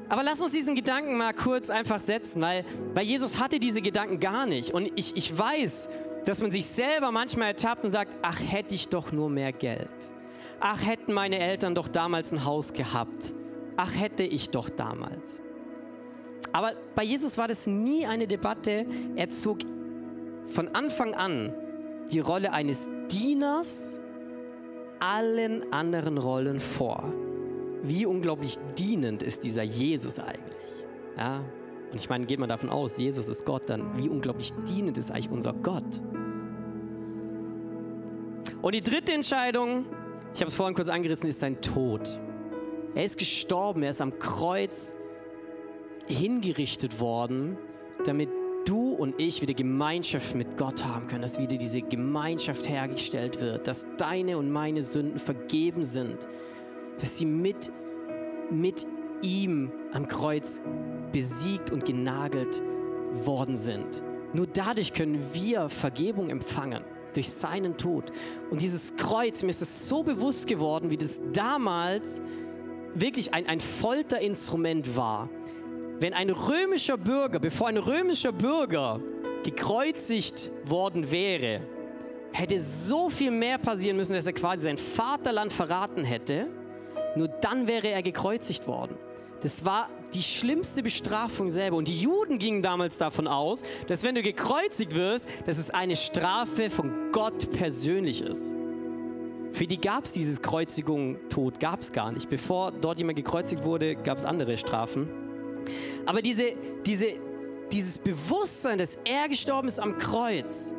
Aber 0.09 0.23
lass 0.23 0.41
uns 0.41 0.53
diesen 0.53 0.75
Gedanken 0.75 1.17
mal 1.17 1.35
kurz 1.35 1.71
einfach 1.71 2.01
setzen, 2.01 2.41
weil, 2.41 2.65
weil 2.95 3.05
Jesus 3.05 3.41
hatte 3.41 3.59
diese 3.59 3.83
Gedanken 3.83 4.21
gar 4.21 4.47
nicht. 4.47 4.73
Und 4.73 4.91
ich, 4.97 5.17
ich 5.17 5.37
weiß, 5.37 5.89
dass 6.25 6.41
man 6.41 6.51
sich 6.51 6.67
selber 6.67 7.11
manchmal 7.11 7.49
ertappt 7.49 7.85
und 7.85 7.91
sagt, 7.91 8.13
ach, 8.23 8.41
hätte 8.41 8.75
ich 8.75 8.89
doch 8.89 9.13
nur 9.13 9.29
mehr 9.29 9.53
Geld. 9.53 9.91
Ach, 10.61 10.85
hätten 10.85 11.13
meine 11.13 11.39
Eltern 11.39 11.75
doch 11.75 11.89
damals 11.89 12.33
ein 12.33 12.45
Haus 12.45 12.73
gehabt. 12.73 13.35
Ach, 13.77 13.95
hätte 13.95 14.23
ich 14.23 14.51
doch 14.51 14.71
damals. 14.71 15.41
Aber 16.53 16.73
bei 16.95 17.03
Jesus 17.03 17.37
war 17.37 17.49
das 17.49 17.67
nie 17.67 18.07
eine 18.07 18.27
Debatte. 18.27 18.87
Er 19.17 19.31
zog 19.31 19.59
von 20.47 20.69
Anfang 20.69 21.15
an 21.15 21.53
die 22.11 22.21
Rolle 22.21 22.53
eines 22.53 22.89
Dieners 23.11 24.01
allen 25.01 25.73
anderen 25.73 26.19
Rollen 26.19 26.61
vor. 26.61 27.13
Wie 27.83 28.07
unglaublich 28.07 28.57
dienend 28.79 29.23
ist 29.23 29.45
dieser 29.45 29.63
Jesus 29.63 30.19
eigentlich? 30.19 30.87
Ja? 31.17 31.45
Und 31.91 32.01
ich 32.01 32.09
meine, 32.09 32.27
geht 32.27 32.41
man 32.41 32.49
davon 32.49 32.71
aus, 32.71 32.97
Jesus 32.97 33.29
ist 33.29 33.45
Gott, 33.45 33.69
dann 33.69 33.99
wie 33.99 34.09
unglaublich 34.09 34.51
dienend 34.67 34.99
ist 34.99 35.11
eigentlich 35.11 35.31
unser 35.31 35.53
Gott? 35.53 35.85
Und 38.63 38.75
die 38.75 38.83
dritte 38.83 39.13
Entscheidung, 39.13 39.85
ich 40.35 40.41
habe 40.41 40.49
es 40.49 40.57
vorhin 40.57 40.75
kurz 40.75 40.89
angerissen, 40.89 41.29
ist 41.29 41.41
sein 41.41 41.61
Tod. 41.61 42.19
Er 42.95 43.05
ist 43.05 43.19
gestorben, 43.19 43.83
er 43.83 43.91
ist 43.91 44.01
am 44.01 44.19
Kreuz 44.19 44.95
hingerichtet 46.07 47.01
worden, 47.01 47.59
damit 48.07 48.31
du 48.65 48.93
und 48.93 49.21
ich 49.21 49.43
wieder 49.43 49.55
Gemeinschaft 49.55 50.35
mit 50.35 50.57
Gott 50.57 50.85
haben 50.85 51.07
können, 51.07 51.23
dass 51.23 51.39
wieder 51.39 51.57
diese 51.57 51.83
Gemeinschaft 51.83 52.69
hergestellt 52.69 53.41
wird, 53.41 53.67
dass 53.67 53.87
deine 53.97 54.39
und 54.39 54.51
meine 54.51 54.83
Sünden 54.83 55.19
vergeben 55.19 55.85
sind, 55.85 56.27
dass 57.01 57.19
sie 57.19 57.27
mit, 57.27 57.73
mit 58.51 58.87
ihm 59.23 59.73
am 59.93 60.09
Kreuz 60.09 60.61
besiegt 61.13 61.71
und 61.71 61.85
genagelt 61.85 62.63
worden 63.25 63.57
sind. 63.57 64.03
Nur 64.35 64.47
dadurch 64.47 64.93
können 64.93 65.21
wir 65.33 65.69
Vergebung 65.69 66.31
empfangen, 66.31 66.83
durch 67.15 67.31
seinen 67.31 67.77
Tod. 67.77 68.11
Und 68.51 68.61
dieses 68.61 68.97
Kreuz, 68.97 69.43
mir 69.43 69.51
ist 69.51 69.63
es 69.63 69.89
so 69.89 70.03
bewusst 70.03 70.49
geworden, 70.49 70.91
wie 70.91 70.97
das 70.97 71.21
damals 71.33 72.21
wirklich 72.95 73.33
ein, 73.35 73.47
ein 73.47 73.61
Folterinstrument 73.61 74.97
war 74.97 75.29
wenn 76.01 76.13
ein 76.13 76.31
römischer 76.31 76.97
Bürger, 76.97 77.39
bevor 77.39 77.69
ein 77.69 77.77
römischer 77.77 78.33
Bürger 78.33 79.01
gekreuzigt 79.45 80.51
worden 80.67 81.11
wäre, 81.11 81.61
hätte 82.33 82.59
so 82.59 83.09
viel 83.09 83.31
mehr 83.31 83.59
passieren 83.59 83.97
müssen, 83.97 84.15
dass 84.15 84.27
er 84.27 84.33
quasi 84.33 84.65
sein 84.65 84.77
Vaterland 84.77 85.53
verraten 85.53 86.05
hätte. 86.05 86.49
Nur 87.17 87.29
dann 87.29 87.69
wäre 87.69 87.89
er 87.89 88.03
gekreuzigt 88.03 88.67
worden. 88.67 88.97
Das 89.41 89.65
war 89.65 89.89
die 90.15 90.23
schlimmste 90.23 90.83
Bestrafung 90.83 91.51
selber. 91.51 91.77
Und 91.77 91.87
die 91.87 92.01
Juden 92.01 92.39
gingen 92.39 92.63
damals 92.63 92.99
davon 92.99 93.29
aus, 93.29 93.63
dass 93.87 94.03
wenn 94.03 94.15
du 94.15 94.23
gekreuzigt 94.23 94.95
wirst, 94.95 95.29
dass 95.47 95.59
es 95.59 95.71
eine 95.71 95.97
Strafe 95.97 96.71
von 96.71 97.13
Gott 97.13 97.51
persönlich 97.53 98.23
ist. 98.23 98.55
Für 99.53 99.67
die 99.69 99.81
gab 99.81 100.05
es 100.05 100.13
dieses 100.13 100.43
Kreuzigung, 100.43 101.29
Tod, 101.29 101.61
gab 101.61 101.81
es 101.81 101.93
gar 101.93 102.11
nicht. 102.11 102.29
Bevor 102.29 102.73
dort 102.73 102.99
jemand 102.99 103.17
gekreuzigt 103.17 103.63
wurde, 103.63 103.95
gab 103.95 104.19
es 104.19 104.25
andere 104.25 104.57
Strafen. 104.57 105.24
Aber 106.07 106.23
diese, 106.23 106.53
diese, 106.87 107.07
dieses 107.73 107.99
Bewusstsein, 107.99 108.79
dass 108.79 108.99
er 109.05 109.29
gestorben 109.29 109.69
ist 109.69 109.81
am 109.81 109.99
Kreuz, 109.99 110.75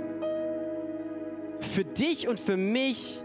für 1.59 1.83
dich 1.83 2.27
und 2.27 2.39
für 2.39 2.57
mich, 2.57 3.23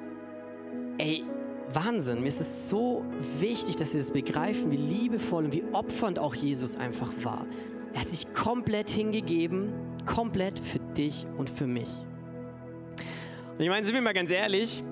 ey, 0.98 1.24
Wahnsinn. 1.72 2.20
Mir 2.20 2.28
ist 2.28 2.40
es 2.40 2.68
so 2.68 3.04
wichtig, 3.38 3.76
dass 3.76 3.92
wir 3.92 4.00
das 4.00 4.11
begreifen, 4.11 4.70
wie 4.70 4.76
liebevoll 4.76 5.44
und 5.44 5.52
wie 5.52 5.62
opfernd 5.72 6.18
auch 6.18 6.34
Jesus 6.34 6.76
einfach 6.76 7.12
war. 7.22 7.46
Er 7.94 8.00
hat 8.00 8.08
sich 8.08 8.32
komplett 8.34 8.90
hingegeben, 8.90 9.72
komplett 10.06 10.58
für 10.58 10.80
dich 10.96 11.26
und 11.38 11.48
für 11.48 11.66
mich. 11.66 11.88
Und 13.52 13.61
ich 13.61 13.68
meine, 13.68 13.84
sind 13.84 13.94
wir 13.94 14.02
mal 14.02 14.14
ganz 14.14 14.30
ehrlich, 14.30 14.82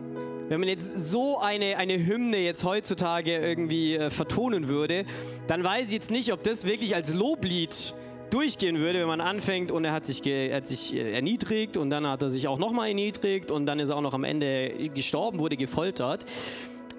wenn 0.48 0.60
man 0.60 0.68
jetzt 0.68 0.96
so 0.96 1.38
eine, 1.38 1.76
eine 1.76 2.06
Hymne 2.06 2.38
jetzt 2.38 2.64
heutzutage 2.64 3.36
irgendwie 3.36 3.96
äh, 3.96 4.10
vertonen 4.10 4.68
würde, 4.68 5.04
dann 5.46 5.62
weiß 5.62 5.86
ich 5.86 5.92
jetzt 5.92 6.10
nicht, 6.10 6.32
ob 6.32 6.42
das 6.42 6.64
wirklich 6.64 6.94
als 6.94 7.14
Loblied 7.14 7.94
durchgehen 8.30 8.78
würde, 8.78 9.00
wenn 9.00 9.08
man 9.08 9.20
anfängt 9.20 9.72
und 9.72 9.84
er 9.84 9.92
hat 9.92 10.06
sich, 10.06 10.26
er 10.26 10.56
hat 10.56 10.66
sich 10.66 10.94
äh, 10.94 11.12
erniedrigt 11.12 11.76
und 11.76 11.90
dann 11.90 12.06
hat 12.06 12.22
er 12.22 12.30
sich 12.30 12.48
auch 12.48 12.58
nochmal 12.58 12.88
erniedrigt 12.88 13.50
und 13.50 13.66
dann 13.66 13.78
ist 13.78 13.90
er 13.90 13.96
auch 13.96 14.02
noch 14.02 14.14
am 14.14 14.24
Ende 14.24 14.90
gestorben, 14.94 15.38
wurde 15.38 15.56
gefoltert. 15.56 16.24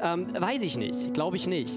Ähm, 0.02 0.28
weiß 0.40 0.62
ich 0.62 0.78
nicht, 0.78 1.14
glaube 1.14 1.36
ich 1.36 1.48
nicht. 1.48 1.74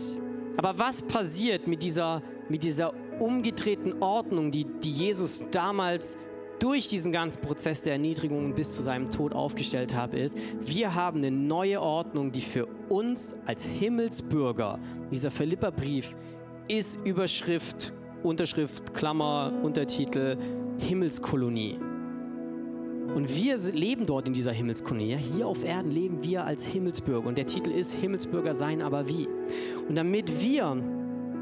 Aber 0.56 0.78
was 0.78 1.02
passiert 1.02 1.66
mit 1.66 1.82
dieser, 1.82 2.22
mit 2.48 2.62
dieser 2.62 2.92
umgedrehten 3.18 4.02
Ordnung, 4.02 4.50
die, 4.50 4.64
die 4.64 4.90
Jesus 4.92 5.44
damals 5.50 6.16
durch 6.62 6.88
diesen 6.88 7.10
ganzen 7.10 7.40
Prozess 7.40 7.82
der 7.82 7.94
Erniedrigung 7.94 8.54
bis 8.54 8.72
zu 8.72 8.82
seinem 8.82 9.10
Tod 9.10 9.34
aufgestellt 9.34 9.94
hat, 9.94 10.14
ist, 10.14 10.38
wir 10.60 10.94
haben 10.94 11.18
eine 11.18 11.30
neue 11.30 11.80
Ordnung, 11.80 12.30
die 12.30 12.40
für 12.40 12.66
uns 12.88 13.34
als 13.46 13.64
Himmelsbürger, 13.64 14.78
dieser 15.10 15.30
Philipperbrief 15.30 16.14
ist 16.68 17.00
Überschrift 17.04 17.92
Unterschrift, 18.22 18.94
Klammer, 18.94 19.52
Untertitel, 19.62 20.36
Himmelskolonie. 20.78 21.78
Und 23.14 23.34
wir 23.34 23.58
leben 23.72 24.06
dort 24.06 24.28
in 24.28 24.32
dieser 24.32 24.52
Himmelskolonie. 24.52 25.16
Hier 25.16 25.46
auf 25.46 25.64
Erden 25.64 25.90
leben 25.90 26.22
wir 26.22 26.44
als 26.44 26.64
Himmelsbürger. 26.64 27.26
Und 27.26 27.36
der 27.36 27.46
Titel 27.46 27.70
ist 27.70 27.92
Himmelsbürger 27.92 28.54
sein, 28.54 28.80
aber 28.80 29.08
wie? 29.08 29.28
Und 29.88 29.96
damit 29.96 30.40
wir 30.40 30.82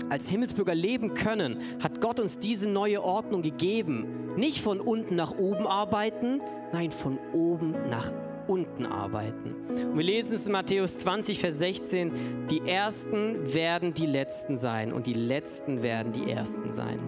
als 0.09 0.29
Himmelsbürger 0.29 0.75
leben 0.75 1.15
können, 1.15 1.61
hat 1.83 2.01
Gott 2.01 2.19
uns 2.19 2.39
diese 2.39 2.69
neue 2.69 3.03
Ordnung 3.03 3.43
gegeben. 3.43 4.07
Nicht 4.41 4.63
von 4.63 4.81
unten 4.81 5.17
nach 5.17 5.37
oben 5.37 5.67
arbeiten, 5.67 6.41
nein, 6.73 6.93
von 6.93 7.19
oben 7.35 7.73
nach 7.91 8.11
unten 8.47 8.87
arbeiten. 8.87 9.55
Und 9.69 9.99
wir 9.99 10.03
lesen 10.03 10.35
es 10.35 10.47
in 10.47 10.53
Matthäus 10.53 10.99
20, 11.01 11.39
Vers 11.39 11.59
16, 11.59 12.11
die 12.51 12.63
Ersten 12.67 13.53
werden 13.53 13.93
die 13.93 14.07
Letzten 14.07 14.57
sein 14.57 14.95
und 14.95 15.07
die 15.07 15.13
Letzten 15.13 15.83
werden 15.83 16.13
die 16.13 16.31
Ersten 16.31 16.73
sein. 16.73 17.01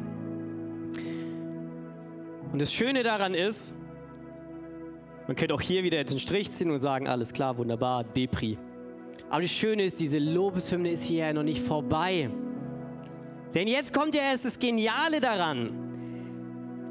Und 2.53 2.61
das 2.61 2.71
Schöne 2.71 3.03
daran 3.03 3.33
ist, 3.33 3.73
man 5.27 5.35
könnte 5.35 5.55
auch 5.55 5.63
hier 5.63 5.85
wieder 5.85 5.97
jetzt 5.97 6.11
einen 6.11 6.21
Strich 6.21 6.53
ziehen 6.53 6.71
und 6.71 6.81
sagen, 6.81 7.09
alles 7.09 7.33
klar, 7.33 7.57
wunderbar, 7.57 8.05
Depri. 8.05 8.59
Aber 9.31 9.41
das 9.41 9.53
Schöne 9.53 9.85
ist, 9.87 9.99
diese 10.01 10.19
Lobeshymne 10.19 10.91
ist 10.91 11.05
hier 11.05 11.29
ja 11.29 11.33
noch 11.33 11.45
nicht 11.45 11.63
vorbei. 11.63 12.29
Denn 13.55 13.69
jetzt 13.69 13.95
kommt 13.95 14.15
ja 14.15 14.21
erst 14.21 14.45
das 14.45 14.59
Geniale 14.59 15.19
daran. 15.19 15.92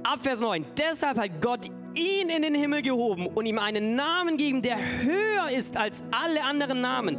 Ab 0.03 0.19
Vers 0.21 0.39
9. 0.39 0.65
Deshalb 0.77 1.17
hat 1.17 1.41
Gott 1.41 1.67
ihn 1.95 2.29
in 2.29 2.41
den 2.41 2.55
Himmel 2.55 2.81
gehoben 2.81 3.27
und 3.27 3.45
ihm 3.45 3.59
einen 3.59 3.95
Namen 3.95 4.37
geben, 4.37 4.61
der 4.61 4.77
höher 4.77 5.49
ist 5.55 5.77
als 5.77 6.03
alle 6.11 6.43
anderen 6.43 6.81
Namen. 6.81 7.17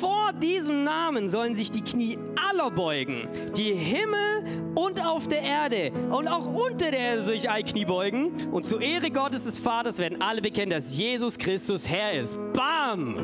Vor 0.00 0.32
diesem 0.40 0.84
Namen 0.84 1.28
sollen 1.28 1.54
sich 1.54 1.70
die 1.70 1.82
Knie 1.82 2.18
aller 2.50 2.70
beugen, 2.70 3.28
die 3.56 3.72
Himmel 3.72 4.44
und 4.74 5.04
auf 5.04 5.28
der 5.28 5.42
Erde 5.42 5.92
und 6.10 6.28
auch 6.28 6.46
unter 6.46 6.90
der 6.90 6.98
Erde 6.98 7.24
sich 7.24 7.48
ein 7.48 7.64
Knie 7.64 7.84
beugen. 7.84 8.50
Und 8.52 8.64
zur 8.64 8.80
Ehre 8.80 9.10
Gottes 9.10 9.44
des 9.44 9.58
Vaters 9.58 9.98
werden 9.98 10.20
alle 10.20 10.42
bekennen, 10.42 10.70
dass 10.70 10.96
Jesus 10.96 11.38
Christus 11.38 11.88
Herr 11.88 12.12
ist. 12.12 12.38
Bam! 12.52 13.16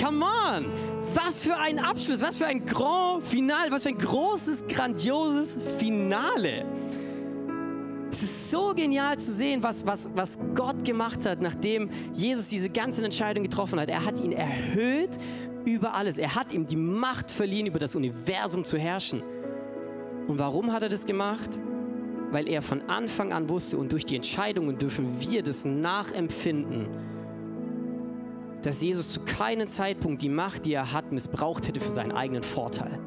Come 0.00 0.24
on! 0.24 0.72
Was 1.14 1.44
für 1.44 1.56
ein 1.56 1.78
Abschluss, 1.78 2.22
was 2.22 2.38
für 2.38 2.46
ein 2.46 2.64
Grand 2.64 3.22
Finale, 3.22 3.70
was 3.70 3.82
für 3.82 3.90
ein 3.90 3.98
großes, 3.98 4.66
grandioses 4.66 5.58
Finale. 5.78 6.64
Es 8.12 8.22
ist 8.22 8.50
so 8.50 8.74
genial 8.74 9.18
zu 9.18 9.32
sehen, 9.32 9.62
was, 9.62 9.86
was, 9.86 10.10
was 10.14 10.38
Gott 10.54 10.84
gemacht 10.84 11.24
hat, 11.24 11.40
nachdem 11.40 11.88
Jesus 12.12 12.48
diese 12.48 12.68
ganzen 12.68 13.06
Entscheidungen 13.06 13.48
getroffen 13.48 13.80
hat. 13.80 13.88
Er 13.88 14.04
hat 14.04 14.20
ihn 14.20 14.32
erhöht 14.32 15.16
über 15.64 15.94
alles. 15.94 16.18
Er 16.18 16.34
hat 16.34 16.52
ihm 16.52 16.66
die 16.66 16.76
Macht 16.76 17.30
verliehen, 17.30 17.66
über 17.66 17.78
das 17.78 17.94
Universum 17.94 18.66
zu 18.66 18.76
herrschen. 18.76 19.22
Und 20.28 20.38
warum 20.38 20.74
hat 20.74 20.82
er 20.82 20.90
das 20.90 21.06
gemacht? 21.06 21.58
Weil 22.30 22.48
er 22.48 22.60
von 22.60 22.82
Anfang 22.82 23.32
an 23.32 23.48
wusste 23.48 23.78
und 23.78 23.92
durch 23.92 24.04
die 24.04 24.16
Entscheidungen 24.16 24.76
dürfen 24.76 25.18
wir 25.18 25.42
das 25.42 25.64
nachempfinden, 25.64 26.88
dass 28.60 28.82
Jesus 28.82 29.10
zu 29.10 29.20
keinem 29.20 29.68
Zeitpunkt 29.68 30.20
die 30.20 30.28
Macht, 30.28 30.66
die 30.66 30.74
er 30.74 30.92
hat, 30.92 31.12
missbraucht 31.12 31.66
hätte 31.66 31.80
für 31.80 31.90
seinen 31.90 32.12
eigenen 32.12 32.42
Vorteil. 32.42 33.00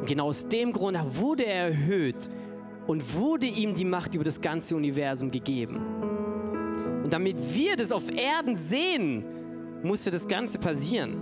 Und 0.00 0.06
genau 0.06 0.28
aus 0.28 0.48
dem 0.48 0.72
Grund 0.72 0.98
wurde 1.18 1.44
er 1.44 1.68
erhöht 1.68 2.30
und 2.88 3.14
wurde 3.14 3.46
ihm 3.46 3.74
die 3.74 3.84
Macht 3.84 4.14
über 4.14 4.24
das 4.24 4.40
ganze 4.40 4.74
Universum 4.74 5.30
gegeben. 5.30 5.76
Und 7.04 7.12
damit 7.12 7.36
wir 7.54 7.76
das 7.76 7.92
auf 7.92 8.10
Erden 8.10 8.56
sehen, 8.56 9.24
musste 9.82 10.10
das 10.10 10.26
Ganze 10.26 10.58
passieren. 10.58 11.16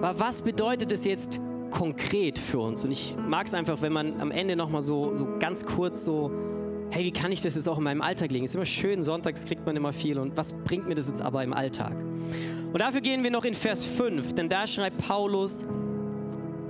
Aber 0.00 0.18
was 0.20 0.42
bedeutet 0.42 0.92
es 0.92 1.04
jetzt 1.04 1.40
konkret 1.70 2.38
für 2.38 2.60
uns? 2.60 2.84
Und 2.84 2.92
ich 2.92 3.16
mag 3.16 3.48
es 3.48 3.54
einfach, 3.54 3.82
wenn 3.82 3.92
man 3.92 4.20
am 4.20 4.30
Ende 4.30 4.54
nochmal 4.54 4.82
so, 4.82 5.12
so 5.14 5.26
ganz 5.40 5.66
kurz 5.66 6.04
so, 6.04 6.30
hey, 6.90 7.04
wie 7.04 7.12
kann 7.12 7.32
ich 7.32 7.42
das 7.42 7.56
jetzt 7.56 7.68
auch 7.68 7.78
in 7.78 7.84
meinem 7.84 8.02
Alltag 8.02 8.30
legen? 8.30 8.44
Ist 8.44 8.54
immer 8.54 8.64
schön, 8.64 9.02
sonntags 9.02 9.44
kriegt 9.44 9.66
man 9.66 9.74
immer 9.74 9.92
viel 9.92 10.20
und 10.20 10.36
was 10.36 10.52
bringt 10.52 10.86
mir 10.86 10.94
das 10.94 11.08
jetzt 11.08 11.20
aber 11.20 11.42
im 11.42 11.52
Alltag? 11.52 11.96
Und 12.72 12.78
dafür 12.78 13.00
gehen 13.00 13.24
wir 13.24 13.32
noch 13.32 13.44
in 13.44 13.54
Vers 13.54 13.84
5, 13.84 14.34
denn 14.34 14.48
da 14.48 14.68
schreibt 14.68 14.98
Paulus, 14.98 15.66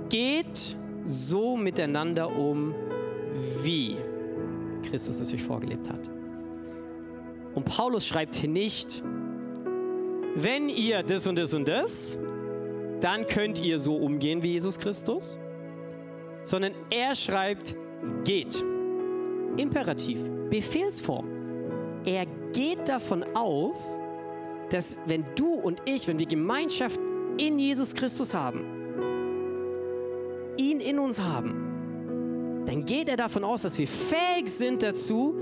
geht 0.09 0.75
so 1.07 1.55
miteinander 1.55 2.35
um, 2.35 2.75
wie 3.63 3.97
Christus 4.89 5.19
es 5.19 5.33
euch 5.33 5.43
vorgelebt 5.43 5.89
hat. 5.89 6.09
Und 7.55 7.65
Paulus 7.65 8.05
schreibt 8.05 8.35
hier 8.35 8.49
nicht, 8.49 9.01
wenn 10.35 10.69
ihr 10.69 11.01
das 11.01 11.25
und 11.25 11.37
das 11.37 11.53
und 11.53 11.67
das, 11.67 12.19
dann 12.99 13.25
könnt 13.25 13.59
ihr 13.59 13.79
so 13.79 13.95
umgehen 13.95 14.43
wie 14.43 14.53
Jesus 14.53 14.77
Christus, 14.77 15.39
sondern 16.43 16.73
er 16.89 17.15
schreibt, 17.15 17.75
geht. 18.23 18.63
Imperativ, 19.57 20.19
Befehlsform. 20.49 21.27
Er 22.05 22.25
geht 22.53 22.87
davon 22.87 23.25
aus, 23.35 23.99
dass 24.69 24.97
wenn 25.05 25.25
du 25.35 25.53
und 25.53 25.81
ich, 25.85 26.07
wenn 26.07 26.19
wir 26.19 26.25
Gemeinschaft 26.25 26.99
in 27.37 27.57
Jesus 27.57 27.93
Christus 27.93 28.33
haben, 28.33 28.76
ihn 30.57 30.79
in 30.79 30.99
uns 30.99 31.19
haben, 31.19 32.63
dann 32.65 32.85
geht 32.85 33.09
er 33.09 33.17
davon 33.17 33.43
aus, 33.43 33.61
dass 33.61 33.77
wir 33.77 33.87
fähig 33.87 34.49
sind 34.49 34.83
dazu, 34.83 35.35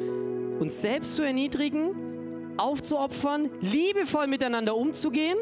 uns 0.59 0.81
selbst 0.81 1.15
zu 1.15 1.23
erniedrigen, 1.23 2.53
aufzuopfern, 2.57 3.49
liebevoll 3.61 4.27
miteinander 4.27 4.75
umzugehen 4.75 5.37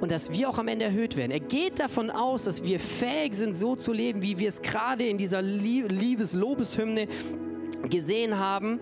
und 0.00 0.10
dass 0.12 0.32
wir 0.32 0.48
auch 0.48 0.58
am 0.58 0.68
Ende 0.68 0.84
erhöht 0.84 1.16
werden. 1.16 1.32
Er 1.32 1.40
geht 1.40 1.78
davon 1.78 2.10
aus, 2.10 2.44
dass 2.44 2.62
wir 2.64 2.78
fähig 2.78 3.34
sind, 3.34 3.56
so 3.56 3.76
zu 3.76 3.92
leben, 3.92 4.22
wie 4.22 4.38
wir 4.38 4.48
es 4.48 4.62
gerade 4.62 5.06
in 5.06 5.18
dieser 5.18 5.42
Liebes-Lobeshymne 5.42 7.08
gesehen 7.88 8.38
haben, 8.38 8.80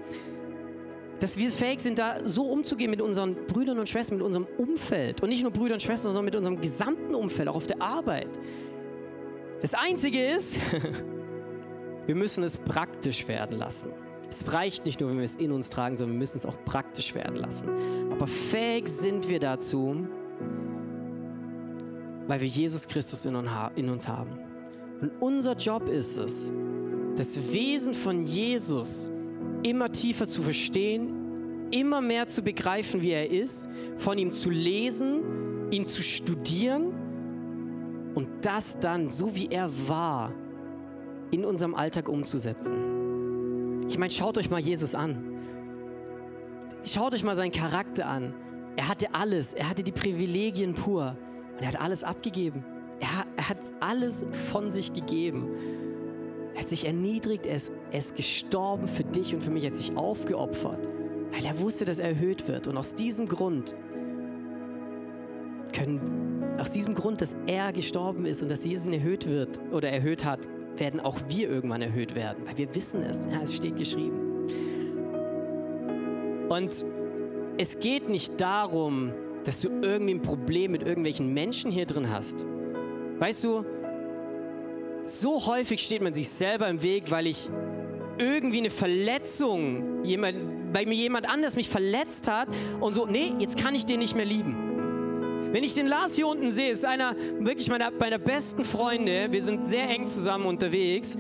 dass 1.21 1.37
wir 1.39 1.51
fähig 1.51 1.81
sind, 1.81 1.99
da 1.99 2.19
so 2.25 2.45
umzugehen 2.45 2.91
mit 2.91 3.01
unseren 3.01 3.35
Brüdern 3.47 3.79
und 3.79 3.89
Schwestern, 3.89 4.19
mit 4.19 4.27
unserem 4.27 4.47
Umfeld. 4.57 5.21
Und 5.23 5.31
nicht 5.31 5.43
nur 5.43 5.51
Brüdern 5.51 5.75
und 5.75 5.83
Schwestern, 5.83 6.11
sondern 6.11 6.25
mit 6.25 6.37
unserem 6.37 6.61
gesamten 6.61 7.15
Umfeld, 7.15 7.49
auch 7.49 7.57
auf 7.57 7.67
der 7.67 7.83
Arbeit. 7.83 8.29
Das 9.61 9.75
Einzige 9.75 10.25
ist, 10.25 10.57
wir 12.07 12.15
müssen 12.15 12.45
es 12.45 12.57
praktisch 12.57 13.27
werden 13.27 13.59
lassen. 13.59 13.91
Es 14.31 14.53
reicht 14.53 14.87
nicht 14.87 15.01
nur, 15.01 15.11
wenn 15.11 15.17
wir 15.17 15.25
es 15.25 15.35
in 15.35 15.51
uns 15.51 15.69
tragen, 15.71 15.97
sondern 15.97 16.15
wir 16.15 16.21
müssen 16.21 16.37
es 16.37 16.47
auch 16.47 16.63
praktisch 16.65 17.15
werden 17.15 17.37
lassen. 17.37 17.69
Aber 18.11 18.27
fähig 18.27 18.87
sind 18.89 19.29
wir 19.29 19.41
dazu, 19.41 20.07
weil 22.27 22.41
wir 22.41 22.47
Jesus 22.47 22.87
Christus 22.87 23.25
in 23.25 23.35
uns 23.35 24.07
haben. 24.07 24.39
Und 25.01 25.11
unser 25.21 25.57
Job 25.57 25.89
ist 25.89 26.19
es, 26.19 26.53
das 27.17 27.37
Wesen 27.53 27.95
von 27.95 28.25
Jesus 28.25 29.11
immer 29.63 29.91
tiefer 29.91 30.29
zu 30.29 30.43
verstehen, 30.43 31.69
immer 31.73 32.01
mehr 32.01 32.29
zu 32.29 32.43
begreifen, 32.43 33.03
wie 33.03 33.11
er 33.11 33.31
ist, 33.31 33.69
von 33.97 34.19
ihm 34.19 34.31
zu 34.31 34.51
lesen, 34.51 35.71
ihn 35.71 35.87
zu 35.87 36.03
studieren 36.03 36.93
und 38.19 38.45
das 38.45 38.77
dann, 38.81 39.09
so 39.11 39.37
wie 39.37 39.47
er 39.47 39.71
war, 39.87 40.33
in 41.31 41.45
unserem 41.45 41.77
Alltag 41.77 42.09
umzusetzen. 42.09 43.87
Ich 43.87 43.97
meine, 43.97 44.11
schaut 44.11 44.37
euch 44.39 44.51
mal 44.51 44.59
Jesus 44.59 44.97
an. 44.97 45.39
Schaut 46.83 47.15
euch 47.15 47.23
mal 47.23 47.37
seinen 47.37 47.53
Charakter 47.53 48.07
an. 48.07 48.35
Er 48.75 48.89
hatte 48.89 49.15
alles, 49.15 49.53
er 49.53 49.71
hatte 49.71 49.85
die 49.85 49.93
Privilegien 49.93 50.75
pur 50.75 51.17
und 51.53 51.63
er 51.63 51.69
hat 51.69 51.81
alles 51.81 52.03
abgegeben. 52.03 52.65
Er, 52.99 53.25
er 53.37 53.51
hat 53.51 53.59
alles 53.79 54.27
von 54.51 54.73
sich 54.73 54.93
gegeben. 54.93 55.51
Er 56.57 56.63
hat 56.63 56.69
sich 56.69 56.87
erniedrigt, 56.87 57.47
er 57.47 57.55
ist, 57.55 57.73
er 57.93 58.01
ist 58.01 58.17
gestorben 58.17 58.89
für 58.89 59.05
dich 59.05 59.33
und 59.33 59.45
für 59.45 59.51
mich, 59.51 59.63
er 59.63 59.71
hat 59.71 59.77
sich 59.77 59.97
aufgeopfert, 59.97 60.89
weil 61.31 61.47
er 61.47 61.61
wusste, 61.61 61.85
dass 61.85 62.01
er 62.01 62.09
erhöht 62.09 62.49
wird. 62.49 62.67
Und 62.67 62.77
aus 62.77 62.97
diesem 62.97 63.29
Grund 63.29 63.77
können, 65.73 66.38
aus 66.59 66.73
diesem 66.73 66.95
Grund, 66.95 67.21
dass 67.21 67.37
er 67.47 67.73
gestorben 67.73 68.27
ist 68.27 68.43
und 68.43 68.51
dass 68.51 68.65
Jesus 68.65 68.87
ihn 68.87 68.95
erhöht 68.95 69.27
wird 69.27 69.61
oder 69.73 69.91
erhöht 69.91 70.25
hat, 70.25 70.41
werden 70.77 71.01
auch 71.01 71.19
wir 71.29 71.49
irgendwann 71.49 71.83
erhöht 71.83 72.15
werden, 72.15 72.45
weil 72.47 72.57
wir 72.59 72.75
wissen 72.75 73.03
es. 73.03 73.27
Ja, 73.27 73.41
es 73.43 73.55
steht 73.57 73.77
geschrieben. 73.77 74.47
Und 76.49 76.85
es 77.59 77.79
geht 77.79 78.09
nicht 78.09 78.41
darum, 78.41 79.13
dass 79.45 79.61
du 79.61 79.69
irgendwie 79.83 80.15
ein 80.15 80.23
Problem 80.23 80.73
mit 80.73 80.83
irgendwelchen 80.83 81.33
Menschen 81.33 81.71
hier 81.71 81.87
drin 81.87 82.11
hast. 82.11 82.45
Weißt 83.19 83.45
du, 83.45 83.65
so 85.03 85.47
häufig 85.47 85.83
steht 85.83 86.03
man 86.03 86.15
sich 86.15 86.29
selber 86.29 86.69
im 86.69 86.83
Weg, 86.83 87.11
weil 87.11 87.27
ich 87.27 87.51
irgendwie 88.19 88.59
eine 88.59 88.71
Verletzung, 88.71 90.05
jemand, 90.05 90.37
weil 90.73 90.87
mir 90.87 90.95
jemand 90.95 91.29
anders 91.29 91.57
mich 91.57 91.69
verletzt 91.69 92.31
hat 92.31 92.49
und 92.81 92.93
so, 92.93 93.07
nee, 93.07 93.33
jetzt 93.39 93.57
kann 93.57 93.75
ich 93.75 93.87
den 93.87 94.01
nicht 94.01 94.17
mehr 94.17 94.27
lieben. 94.27 94.68
Wenn 95.51 95.65
ich 95.65 95.75
den 95.75 95.87
Lars 95.87 96.15
hier 96.15 96.27
unten 96.27 96.51
sehe, 96.51 96.71
ist 96.71 96.85
einer 96.85 97.15
wirklich 97.39 97.71
meiner, 97.71 97.91
meiner 97.91 98.19
besten 98.19 98.67
Freunde. 98.67 99.29
Wir 99.31 99.43
sind 99.43 99.67
sehr 99.67 99.89
eng 99.89 100.07
zusammen 100.07 100.45
unterwegs. 100.45 101.17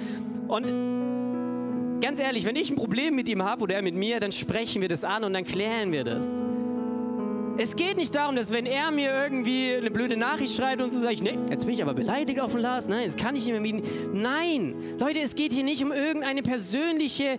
Und 0.48 2.00
ganz 2.02 2.20
ehrlich, 2.20 2.44
wenn 2.44 2.56
ich 2.56 2.70
ein 2.70 2.76
Problem 2.76 3.14
mit 3.14 3.28
ihm 3.28 3.42
habe 3.42 3.62
oder 3.62 3.76
er 3.76 3.82
mit 3.82 3.94
mir, 3.94 4.20
dann 4.20 4.32
sprechen 4.32 4.82
wir 4.82 4.88
das 4.88 5.02
an 5.02 5.24
und 5.24 5.32
dann 5.32 5.44
klären 5.44 5.92
wir 5.92 6.04
das. 6.04 6.42
Es 7.60 7.74
geht 7.74 7.96
nicht 7.96 8.14
darum, 8.14 8.36
dass 8.36 8.52
wenn 8.52 8.66
er 8.66 8.92
mir 8.92 9.10
irgendwie 9.10 9.74
eine 9.74 9.90
blöde 9.90 10.16
Nachricht 10.16 10.54
schreibt 10.54 10.80
und 10.80 10.92
so 10.92 11.00
sage 11.00 11.14
ich, 11.14 11.22
nee, 11.22 11.36
jetzt 11.50 11.64
bin 11.64 11.74
ich 11.74 11.82
aber 11.82 11.92
beleidigt 11.92 12.38
auf 12.38 12.52
den 12.52 12.60
Lars, 12.60 12.86
nein, 12.86 13.02
jetzt 13.02 13.18
kann 13.18 13.34
ich 13.34 13.46
nicht 13.46 13.52
mehr 13.52 13.60
mieten. 13.60 13.82
Nein, 14.12 14.76
Leute, 14.96 15.18
es 15.18 15.34
geht 15.34 15.52
hier 15.52 15.64
nicht 15.64 15.82
um 15.82 15.90
irgendeine 15.90 16.44
persönliche, 16.44 17.36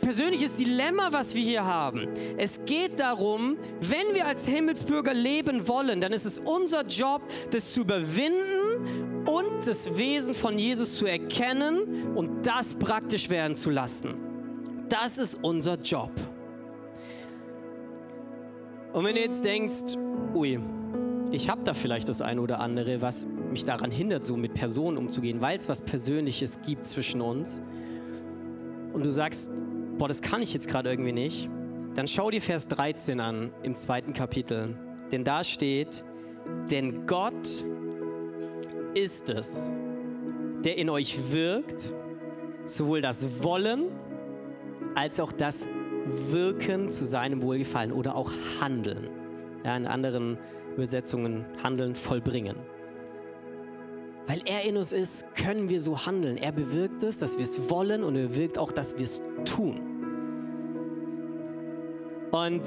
persönliches 0.00 0.56
Dilemma, 0.56 1.08
was 1.10 1.34
wir 1.34 1.42
hier 1.42 1.66
haben. 1.66 2.08
Es 2.38 2.64
geht 2.64 2.98
darum, 3.00 3.58
wenn 3.80 4.14
wir 4.14 4.26
als 4.26 4.46
Himmelsbürger 4.46 5.12
leben 5.12 5.68
wollen, 5.68 6.00
dann 6.00 6.14
ist 6.14 6.24
es 6.24 6.38
unser 6.40 6.86
Job, 6.86 7.20
das 7.50 7.74
zu 7.74 7.82
überwinden 7.82 9.26
und 9.26 9.66
das 9.66 9.94
Wesen 9.94 10.34
von 10.34 10.58
Jesus 10.58 10.96
zu 10.96 11.04
erkennen 11.04 12.14
und 12.14 12.46
das 12.46 12.74
praktisch 12.74 13.28
werden 13.28 13.56
zu 13.56 13.68
lassen. 13.68 14.14
Das 14.88 15.18
ist 15.18 15.34
unser 15.42 15.78
Job. 15.78 16.10
Und 18.92 19.04
wenn 19.04 19.14
du 19.14 19.20
jetzt 19.20 19.44
denkst, 19.44 19.96
ui, 20.34 20.58
ich 21.30 21.48
habe 21.48 21.62
da 21.62 21.74
vielleicht 21.74 22.08
das 22.08 22.20
eine 22.20 22.40
oder 22.40 22.60
andere, 22.60 23.02
was 23.02 23.26
mich 23.50 23.64
daran 23.64 23.90
hindert, 23.90 24.26
so 24.26 24.36
mit 24.36 24.54
Personen 24.54 24.96
umzugehen, 24.96 25.40
weil 25.40 25.58
es 25.58 25.68
was 25.68 25.80
Persönliches 25.80 26.60
gibt 26.62 26.86
zwischen 26.86 27.20
uns, 27.20 27.62
und 28.92 29.04
du 29.04 29.10
sagst, 29.12 29.52
boah, 29.98 30.08
das 30.08 30.20
kann 30.22 30.42
ich 30.42 30.52
jetzt 30.52 30.66
gerade 30.66 30.90
irgendwie 30.90 31.12
nicht, 31.12 31.48
dann 31.94 32.08
schau 32.08 32.30
dir 32.30 32.40
Vers 32.40 32.66
13 32.68 33.20
an 33.20 33.50
im 33.62 33.74
zweiten 33.74 34.12
Kapitel. 34.12 34.76
Denn 35.12 35.24
da 35.24 35.44
steht, 35.44 36.04
denn 36.70 37.06
Gott 37.06 37.64
ist 38.94 39.30
es, 39.30 39.72
der 40.64 40.76
in 40.76 40.90
euch 40.90 41.32
wirkt, 41.32 41.92
sowohl 42.64 43.00
das 43.00 43.42
Wollen 43.42 43.84
als 44.94 45.20
auch 45.20 45.32
das 45.32 45.66
wirken 46.30 46.90
zu 46.90 47.04
seinem 47.04 47.42
Wohlgefallen 47.42 47.92
oder 47.92 48.14
auch 48.14 48.32
handeln. 48.60 49.08
Ja, 49.64 49.76
in 49.76 49.86
anderen 49.86 50.38
Übersetzungen 50.74 51.44
handeln, 51.62 51.94
vollbringen. 51.94 52.56
Weil 54.26 54.42
er 54.44 54.62
in 54.62 54.76
uns 54.76 54.92
ist, 54.92 55.24
können 55.34 55.68
wir 55.68 55.80
so 55.80 56.06
handeln. 56.06 56.36
Er 56.36 56.52
bewirkt 56.52 57.02
es, 57.02 57.18
dass 57.18 57.36
wir 57.36 57.42
es 57.42 57.68
wollen 57.68 58.04
und 58.04 58.16
er 58.16 58.28
bewirkt 58.28 58.58
auch, 58.58 58.72
dass 58.72 58.96
wir 58.96 59.04
es 59.04 59.20
tun. 59.44 59.80
Und 62.30 62.62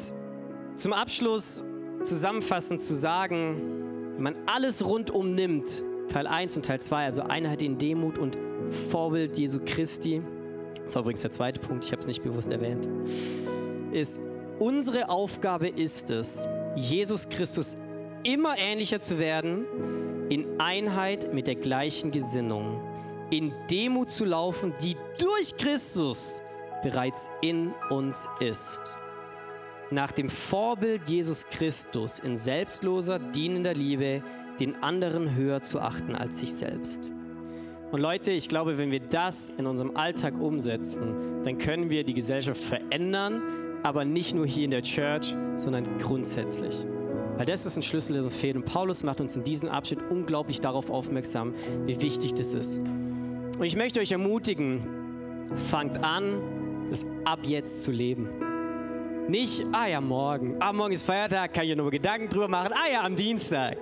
zum 0.76 0.94
Abschluss 0.94 1.64
zusammenfassend 2.02 2.82
zu 2.82 2.94
sagen, 2.94 4.14
wenn 4.16 4.24
man 4.24 4.36
alles 4.46 4.86
rundum 4.86 5.36
nimmt, 5.36 5.84
Teil 6.10 6.28
1 6.28 6.58
und 6.58 6.66
Teil 6.66 6.82
2, 6.82 7.06
also 7.06 7.22
Einheit 7.22 7.62
in 7.62 7.78
Demut 7.78 8.18
und 8.18 8.38
Vorbild 8.90 9.38
Jesu 9.38 9.60
Christi, 9.66 10.22
das 10.84 10.96
war 10.96 11.02
übrigens 11.02 11.22
der 11.22 11.32
zweite 11.32 11.60
Punkt, 11.60 11.86
ich 11.86 11.92
habe 11.92 12.02
es 12.02 12.08
nicht 12.08 12.24
bewusst 12.24 12.52
erwähnt, 12.52 12.88
ist, 13.92 14.20
unsere 14.60 15.10
Aufgabe 15.10 15.68
ist 15.68 16.12
es, 16.12 16.48
Jesus 16.76 17.30
Christus 17.30 17.78
immer 18.24 18.58
ähnlicher 18.58 19.00
zu 19.00 19.20
werden, 19.20 19.66
in 20.30 20.60
Einheit 20.60 21.34
mit 21.34 21.48
der 21.48 21.56
gleichen 21.56 22.12
Gesinnung, 22.12 22.82
in 23.30 23.54
Demut 23.70 24.10
zu 24.10 24.26
laufen, 24.26 24.74
die 24.82 24.96
durch 25.18 25.56
Christus 25.58 26.42
bereits 26.82 27.30
in 27.42 27.74
uns 27.90 28.28
ist. 28.40 28.82
Nach 29.92 30.12
dem 30.12 30.30
Vorbild 30.30 31.08
Jesus 31.08 31.46
Christus 31.48 32.20
in 32.20 32.36
selbstloser, 32.36 33.20
dienender 33.20 33.74
Liebe, 33.74 34.24
den 34.60 34.82
anderen 34.82 35.36
höher 35.36 35.62
zu 35.62 35.80
achten 35.80 36.16
als 36.16 36.40
sich 36.40 36.54
selbst. 36.54 37.12
Und 37.94 38.02
Leute, 38.02 38.32
ich 38.32 38.50
glaube, 38.50 38.80
wenn 38.80 38.90
wir 38.90 39.02
das 39.02 39.52
in 39.52 39.68
unserem 39.68 39.96
Alltag 39.96 40.34
umsetzen, 40.42 41.44
dann 41.44 41.60
können 41.60 41.92
wir 41.92 42.04
die 42.04 42.16
Gesellschaft 42.16 42.60
verändern, 42.60 43.44
aber 43.84 44.04
nicht 44.04 44.34
nur 44.34 44.48
hier 44.48 44.66
in 44.66 44.72
der 44.72 44.82
Church, 44.82 45.36
sondern 45.54 46.00
grundsätzlich. 46.00 46.76
Weil 47.38 47.46
das 47.46 47.68
ist 47.68 47.78
ein 47.78 47.84
Schlüssel, 47.84 48.14
der 48.14 48.24
uns 48.24 48.36
fehlt. 48.36 48.56
Und 48.56 48.66
Paulus 48.66 49.04
macht 49.04 49.22
uns 49.22 49.36
in 49.36 49.44
diesem 49.44 49.70
Abschnitt 49.70 50.00
unglaublich 50.10 50.60
darauf 50.60 50.90
aufmerksam, 50.90 51.54
wie 51.86 52.02
wichtig 52.02 52.34
das 52.34 52.56
ist. 52.56 52.80
Und 52.80 53.64
ich 53.64 53.76
möchte 53.76 54.00
euch 54.00 54.12
ermutigen, 54.12 54.82
fangt 55.70 56.04
an, 56.04 56.42
das 56.90 57.06
ab 57.26 57.42
jetzt 57.44 57.84
zu 57.84 57.92
leben. 57.92 58.28
Nicht, 59.28 59.68
ah 59.72 59.86
ja, 59.86 60.02
morgen, 60.02 60.56
ah, 60.62 60.74
morgen 60.74 60.94
ist 60.94 61.04
Feiertag, 61.04 61.54
kann 61.54 61.66
ich 61.66 61.70
ja 61.70 61.76
nur 61.76 61.92
Gedanken 61.92 62.28
drüber 62.28 62.48
machen, 62.48 62.74
ah 62.74 62.92
ja, 62.92 63.04
am 63.04 63.16
Dienstag. 63.16 63.78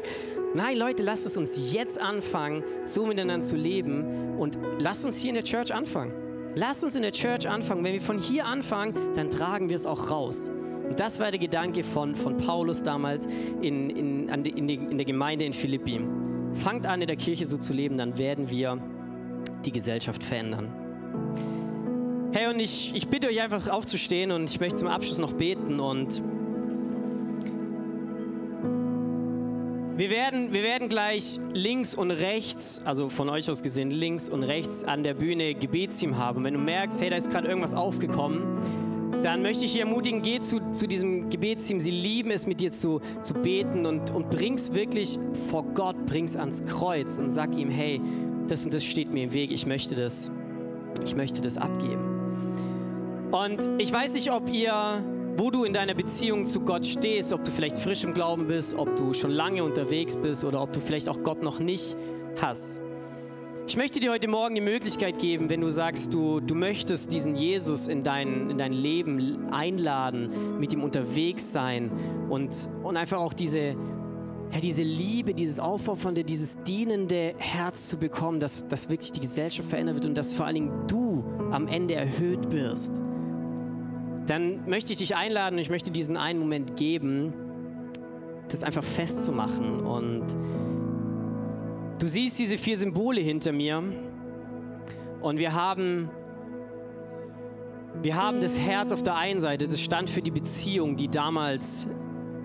Nein, 0.54 0.78
Leute, 0.78 1.02
lasst 1.02 1.26
es 1.26 1.38
uns 1.38 1.72
jetzt 1.72 2.00
anfangen, 2.00 2.64
so 2.84 3.06
miteinander 3.06 3.46
zu 3.46 3.56
leben 3.56 4.38
und 4.38 4.58
lasst 4.80 5.06
uns 5.06 5.18
hier 5.18 5.30
in 5.30 5.36
der 5.36 5.46
Church 5.46 5.74
anfangen. 5.74 6.12
Lasst 6.56 6.84
uns 6.84 6.98
in 6.98 7.04
der 7.04 7.14
Church 7.14 7.48
anfangen. 7.48 7.86
Wenn 7.86 7.94
wir 7.94 8.02
von 8.02 8.20
hier 8.20 8.46
anfangen, 8.46 8.94
dann 9.16 9.30
tragen 9.30 9.70
wir 9.70 9.76
es 9.78 9.86
auch 9.86 10.12
raus. 10.12 10.50
Und 10.90 11.00
das 11.00 11.22
war 11.22 11.32
der 11.32 11.40
Gedanke 11.40 11.86
von, 11.86 12.18
von 12.18 12.36
Paulus 12.36 12.84
damals 12.84 13.28
in, 13.62 13.90
in, 13.90 14.28
in, 14.28 14.68
die, 14.68 14.76
in 14.76 14.98
der 14.98 15.06
Gemeinde 15.06 15.46
in 15.46 15.54
Philippi. 15.54 16.02
Fangt 16.56 16.86
an, 16.86 17.00
in 17.02 17.08
der 17.08 17.16
Kirche 17.16 17.46
so 17.46 17.58
zu 17.58 17.72
leben, 17.72 17.98
dann 17.98 18.18
werden 18.18 18.50
wir 18.50 18.78
die 19.64 19.72
Gesellschaft 19.72 20.22
verändern. 20.22 20.70
Hey, 22.34 22.48
und 22.54 22.60
ich, 22.60 22.94
ich 22.94 23.08
bitte 23.08 23.28
euch 23.28 23.42
einfach 23.42 23.70
aufzustehen 23.70 24.32
und 24.32 24.50
ich 24.50 24.60
möchte 24.60 24.76
zum 24.76 24.90
Abschluss 24.90 25.18
noch 25.18 25.32
beten 25.32 25.80
und 25.80 26.22
Wir 30.02 30.10
werden, 30.10 30.52
wir 30.52 30.64
werden 30.64 30.90
gleich 30.90 31.40
links 31.54 31.94
und 31.94 32.10
rechts, 32.10 32.82
also 32.86 33.08
von 33.08 33.30
euch 33.30 33.48
aus 33.52 33.62
gesehen, 33.62 33.92
links 33.92 34.30
und 34.30 34.42
rechts 34.42 34.84
an 34.84 35.04
der 35.04 35.14
Bühne 35.14 35.54
Gebetsteam 35.54 36.18
haben. 36.18 36.44
Wenn 36.44 36.56
du 36.56 36.60
merkst, 36.60 37.00
hey, 37.02 37.12
da 37.12 37.18
ist 37.18 37.30
gerade 37.30 37.48
irgendwas 37.48 37.76
aufgekommen, 37.76 39.22
dann 39.22 39.44
möchte 39.44 39.64
ich 39.64 39.74
dich 39.74 39.82
ermutigen, 39.82 40.24
geh 40.24 40.40
zu, 40.40 40.60
zu 40.72 40.88
diesem 40.88 41.30
Gebetsteam. 41.30 41.80
Sie 41.80 41.92
lieben 41.92 42.32
es, 42.32 42.48
mit 42.48 42.62
dir 42.62 42.72
zu, 42.72 43.00
zu 43.22 43.36
beten 43.36 43.86
und, 43.86 44.10
und 44.10 44.32
bring's 44.32 44.74
wirklich 44.74 45.20
vor 45.52 45.64
Gott, 45.76 46.04
bring's 46.08 46.36
ans 46.36 46.66
Kreuz 46.66 47.20
und 47.20 47.30
sag 47.30 47.56
ihm, 47.56 47.70
hey, 47.70 48.02
das 48.48 48.66
und 48.66 48.74
das 48.74 48.84
steht 48.84 49.12
mir 49.12 49.26
im 49.26 49.34
Weg, 49.34 49.52
ich 49.52 49.68
möchte 49.68 49.94
das, 49.94 50.32
ich 51.06 51.16
möchte 51.16 51.42
das 51.42 51.60
abgeben. 51.60 53.30
Und 53.32 53.70
ich 53.80 53.94
weiß 53.94 54.16
nicht, 54.16 54.32
ob 54.32 54.52
ihr 54.52 55.04
wo 55.38 55.50
du 55.50 55.64
in 55.64 55.74
deiner 55.74 55.94
Beziehung 55.94 56.46
zu 56.46 56.62
Gott 56.62 56.86
stehst, 56.86 57.34
ob 57.34 57.44
du 57.44 57.52
vielleicht 57.52 57.78
frisch 57.78 58.04
im 58.04 58.14
Glauben 58.14 58.48
bist, 58.48 58.74
ob 58.74 58.96
du 58.96 59.14
schon 59.14 59.32
lange 59.32 59.64
unterwegs 59.64 60.18
bist 60.18 60.44
oder 60.44 60.62
ob 60.62 60.74
du 60.74 60.80
vielleicht 60.80 61.10
auch 61.10 61.24
Gott 61.24 61.44
noch 61.44 61.60
nicht 61.60 61.96
hast. 62.42 62.82
Ich 63.68 63.78
möchte 63.78 64.00
dir 64.00 64.12
heute 64.12 64.28
Morgen 64.28 64.56
die 64.56 64.62
Möglichkeit 64.62 65.20
geben, 65.20 65.50
wenn 65.50 65.62
du 65.62 65.70
sagst, 65.70 66.14
du, 66.14 66.42
du 66.42 66.56
möchtest 66.56 67.14
diesen 67.14 67.36
Jesus 67.36 67.88
in 67.88 68.04
dein, 68.04 68.50
in 68.50 68.58
dein 68.58 68.74
Leben 68.74 69.48
einladen, 69.52 70.60
mit 70.60 70.74
ihm 70.74 70.84
unterwegs 70.84 71.52
sein 71.52 71.92
und, 72.30 72.70
und 72.84 72.98
einfach 72.98 73.20
auch 73.20 73.34
diese, 73.34 73.76
ja, 74.52 74.60
diese 74.62 74.82
Liebe, 74.82 75.34
dieses 75.34 75.60
Aufopfernde, 75.60 76.24
dieses 76.24 76.62
dienende 76.64 77.34
Herz 77.38 77.88
zu 77.88 77.98
bekommen, 77.98 78.40
dass, 78.40 78.68
dass 78.68 78.90
wirklich 78.90 79.14
die 79.14 79.22
Gesellschaft 79.22 79.70
verändert 79.70 79.96
wird 79.96 80.06
und 80.08 80.18
dass 80.18 80.34
vor 80.34 80.48
allen 80.48 80.56
Dingen 80.56 80.88
du 80.88 81.24
am 81.52 81.68
Ende 81.68 81.94
erhöht 81.94 82.52
wirst 82.52 83.02
dann 84.26 84.68
möchte 84.70 84.94
ich 84.94 85.00
dich 85.00 85.16
einladen, 85.16 85.58
ich 85.58 85.70
möchte 85.70 85.92
diesen 85.92 86.18
einen 86.18 86.40
Moment 86.40 86.78
geben, 86.78 87.34
das 88.50 88.64
einfach 88.64 88.84
festzumachen 88.84 89.82
und 89.82 90.26
Du 92.02 92.08
siehst 92.08 92.40
diese 92.40 92.58
vier 92.58 92.78
Symbole 92.78 93.22
hinter 93.22 93.52
mir 93.52 93.84
und 95.22 95.38
wir 95.38 95.54
haben, 95.54 96.10
wir 98.02 98.16
haben 98.16 98.42
das 98.42 98.58
Herz 98.58 98.92
auf 98.92 99.04
der 99.04 99.18
einen 99.18 99.40
Seite, 99.40 99.68
das 99.68 99.80
stand 99.80 100.10
für 100.10 100.24
die 100.24 100.32
Beziehung, 100.32 100.96
die 100.96 101.10
damals 101.10 101.88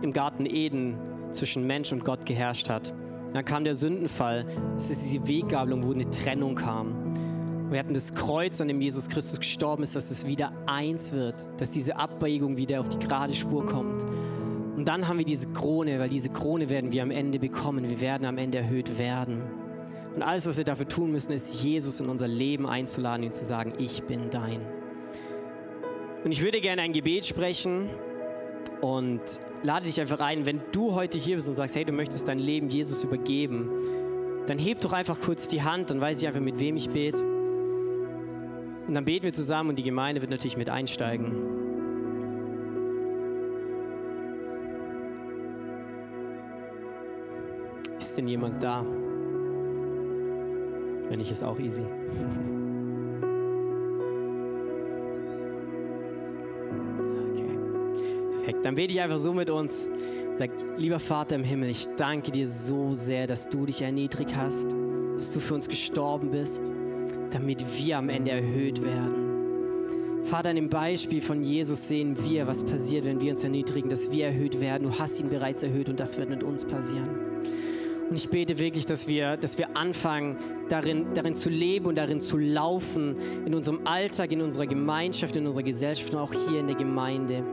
im 0.03 0.13
Garten 0.13 0.45
Eden 0.45 0.99
zwischen 1.31 1.67
Mensch 1.67 1.91
und 1.91 2.05
Gott 2.05 2.27
geherrscht 2.27 2.69
hat. 2.69 2.95
Dann 3.33 3.47
kam 3.47 3.65
der 3.65 3.75
Sündenfall, 3.75 4.45
es 4.77 4.91
ist 4.91 5.07
diese 5.07 5.27
Weggabelung, 5.27 5.85
wo 5.85 5.93
eine 5.93 6.11
Trennung 6.11 6.55
kam. 6.55 7.15
Wir 7.69 7.81
hatten 7.81 7.95
das 7.95 8.15
Kreuz, 8.15 8.61
an 8.61 8.69
dem 8.69 8.81
Jesus 8.81 9.09
Christus 9.09 9.41
gestorben 9.41 9.83
ist, 9.83 9.97
dass 9.97 10.13
es 10.13 10.25
wieder 10.25 10.53
eins 10.67 11.11
wird, 11.11 11.49
dass 11.59 11.73
diese 11.73 11.97
Abbiegung 11.97 12.57
wieder 12.57 12.81
auf 12.81 12.89
die 12.89 12.99
gerade 12.99 13.35
Spur 13.35 13.67
kommt. 13.67 14.05
Und 14.77 14.87
dann 14.87 15.09
haben 15.09 15.19
wir 15.19 15.25
diese 15.25 15.49
Krone, 15.49 15.99
weil 15.99 16.09
diese 16.09 16.29
Krone 16.29 16.71
werden 16.71 16.93
wir 16.93 17.03
am 17.03 17.11
Ende 17.11 17.41
bekommen. 17.41 17.89
Wir 17.89 18.01
werden 18.01 18.25
am 18.25 18.39
Ende 18.39 18.59
erhöht 18.59 18.99
werden. 18.99 19.43
Und 20.15 20.23
alles, 20.23 20.47
was 20.47 20.59
wir 20.59 20.65
dafür 20.65 20.87
tun 20.87 21.11
müssen, 21.11 21.33
ist, 21.33 21.63
Jesus 21.63 21.99
in 21.99 22.09
unser 22.09 22.29
Leben 22.29 22.69
einzuladen 22.69 23.27
und 23.27 23.35
zu 23.35 23.45
sagen, 23.45 23.73
ich 23.79 24.05
bin 24.05 24.31
dein. 24.31 24.61
Und 26.25 26.31
ich 26.31 26.43
würde 26.43 26.61
gerne 26.61 26.83
ein 26.83 26.93
Gebet 26.93 27.27
sprechen 27.27 27.91
und 28.81 29.21
lade 29.65 29.87
dich 29.87 30.01
einfach 30.01 30.21
ein, 30.21 30.47
wenn 30.47 30.61
du 30.71 30.95
heute 30.95 31.19
hier 31.19 31.37
bist 31.37 31.49
und 31.49 31.55
sagst, 31.57 31.75
hey, 31.75 31.85
du 31.85 31.93
möchtest 31.93 32.29
dein 32.29 32.39
Leben 32.39 32.69
Jesus 32.69 33.03
übergeben, 33.03 33.71
dann 34.47 34.59
heb 34.59 34.81
doch 34.83 34.93
einfach 34.93 35.21
kurz 35.21 35.49
die 35.49 35.63
Hand, 35.63 35.91
dann 35.91 36.01
weiß 36.01 36.21
ich 36.21 36.29
einfach, 36.29 36.41
mit 36.41 36.61
wem 36.61 36.77
ich 36.77 36.89
bete. 36.91 37.36
Und 38.87 38.95
dann 38.95 39.05
beten 39.05 39.25
wir 39.25 39.33
zusammen 39.33 39.71
und 39.71 39.79
die 39.79 39.83
Gemeinde 39.83 40.21
wird 40.21 40.31
natürlich 40.31 40.57
mit 40.57 40.71
einsteigen. 40.71 41.33
Ist 47.99 48.17
denn 48.17 48.29
jemand 48.29 48.63
da? 48.63 48.85
Wenn 51.09 51.19
nicht, 51.19 51.31
ist 51.31 51.43
auch 51.43 51.59
easy. 51.59 51.85
Okay. 57.33 57.59
Perfekt. 58.37 58.65
Dann 58.65 58.75
bete 58.77 58.93
ich 58.93 59.01
einfach 59.01 59.19
so 59.19 59.33
mit 59.33 59.51
uns. 59.51 59.89
Sag, 60.39 60.51
lieber 60.77 61.01
Vater 61.01 61.35
im 61.35 61.45
Himmel, 61.45 61.71
ich 61.71 61.87
danke 61.97 62.31
dir 62.31 62.47
so 62.47 62.95
sehr, 62.95 63.27
dass 63.27 63.49
du 63.49 63.67
dich 63.67 63.83
erniedrigt 63.83 64.37
hast, 64.37 64.69
dass 65.17 65.33
du 65.33 65.41
für 65.41 65.55
uns 65.55 65.69
gestorben 65.69 66.31
bist, 66.31 66.71
damit 67.31 67.65
wir 67.79 67.99
am 67.99 68.09
Ende 68.09 68.33
erhöht 68.33 68.83
werden. 68.83 69.27
Vater, 70.27 70.51
in 70.51 70.57
dem 70.57 70.69
Beispiel 70.69 71.23
von 71.23 71.45
Jesus 71.45 71.87
sehen 71.87 72.17
wir, 72.29 72.49
was 72.49 72.65
passiert, 72.65 73.05
wenn 73.05 73.21
wir 73.21 73.31
uns 73.31 73.45
erniedrigen, 73.45 73.89
dass 73.89 74.11
wir 74.11 74.27
erhöht 74.27 74.61
werden. 74.61 74.91
Du 74.91 74.99
hast 74.99 75.21
ihn 75.21 75.29
bereits 75.29 75.63
erhöht 75.63 75.89
und 75.89 76.01
das 76.01 76.19
wird 76.19 76.29
mit 76.31 76.43
uns 76.43 76.65
passieren. 76.65 77.09
Und 78.11 78.17
ich 78.17 78.29
bete 78.29 78.59
wirklich, 78.59 78.87
dass 78.87 79.07
wir, 79.07 79.37
dass 79.37 79.57
wir 79.57 79.77
anfangen, 79.77 80.37
darin, 80.69 81.07
darin 81.15 81.37
zu 81.37 81.49
leben 81.49 81.87
und 81.87 81.97
darin 81.97 82.21
zu 82.21 82.39
laufen, 82.39 83.17
in 83.47 83.55
unserem 83.55 83.81
Alltag, 83.85 84.33
in 84.33 84.43
unserer 84.43 84.67
Gemeinschaft, 84.67 85.37
in 85.37 85.47
unserer 85.47 85.65
Gesellschaft 85.65 86.13
und 86.15 86.21
auch 86.21 86.33
hier 86.33 86.61
in 86.61 86.67
der 86.67 86.77
Gemeinde. 86.77 87.45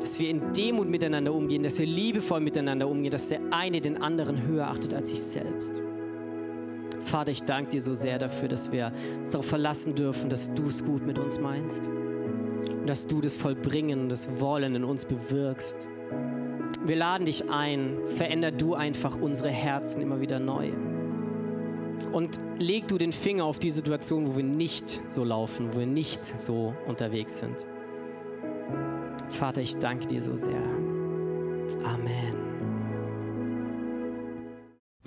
Dass 0.00 0.18
wir 0.20 0.30
in 0.30 0.52
Demut 0.52 0.88
miteinander 0.88 1.32
umgehen, 1.32 1.62
dass 1.62 1.78
wir 1.78 1.86
liebevoll 1.86 2.40
miteinander 2.40 2.88
umgehen, 2.88 3.10
dass 3.10 3.28
der 3.28 3.40
eine 3.50 3.80
den 3.80 4.00
anderen 4.00 4.46
höher 4.46 4.68
achtet 4.68 4.94
als 4.94 5.10
sich 5.10 5.20
selbst. 5.22 5.80
Vater, 7.04 7.30
ich 7.30 7.42
danke 7.42 7.72
dir 7.72 7.80
so 7.80 7.94
sehr 7.94 8.18
dafür, 8.18 8.48
dass 8.48 8.72
wir 8.72 8.92
uns 9.18 9.30
darauf 9.30 9.46
verlassen 9.46 9.94
dürfen, 9.94 10.30
dass 10.30 10.52
du 10.54 10.66
es 10.66 10.82
gut 10.84 11.06
mit 11.06 11.18
uns 11.18 11.38
meinst 11.38 11.86
und 11.86 12.88
dass 12.88 13.06
du 13.06 13.20
das 13.20 13.36
Vollbringen 13.36 14.00
und 14.00 14.08
das 14.08 14.40
Wollen 14.40 14.74
in 14.74 14.84
uns 14.84 15.04
bewirkst. 15.04 15.76
Wir 16.84 16.96
laden 16.96 17.26
dich 17.26 17.50
ein, 17.50 17.98
veränder 18.16 18.50
du 18.50 18.74
einfach 18.74 19.20
unsere 19.20 19.50
Herzen 19.50 20.00
immer 20.00 20.20
wieder 20.20 20.38
neu. 20.38 20.70
Und 22.12 22.38
leg 22.58 22.88
du 22.88 22.98
den 22.98 23.12
Finger 23.12 23.44
auf 23.44 23.58
die 23.58 23.70
Situation, 23.70 24.26
wo 24.26 24.36
wir 24.36 24.44
nicht 24.44 25.00
so 25.08 25.24
laufen, 25.24 25.72
wo 25.72 25.80
wir 25.80 25.86
nicht 25.86 26.24
so 26.24 26.74
unterwegs 26.86 27.38
sind. 27.38 27.66
Vater, 29.30 29.60
ich 29.60 29.76
danke 29.76 30.06
dir 30.06 30.20
so 30.20 30.34
sehr. 30.34 30.62
Amen. 31.84 32.33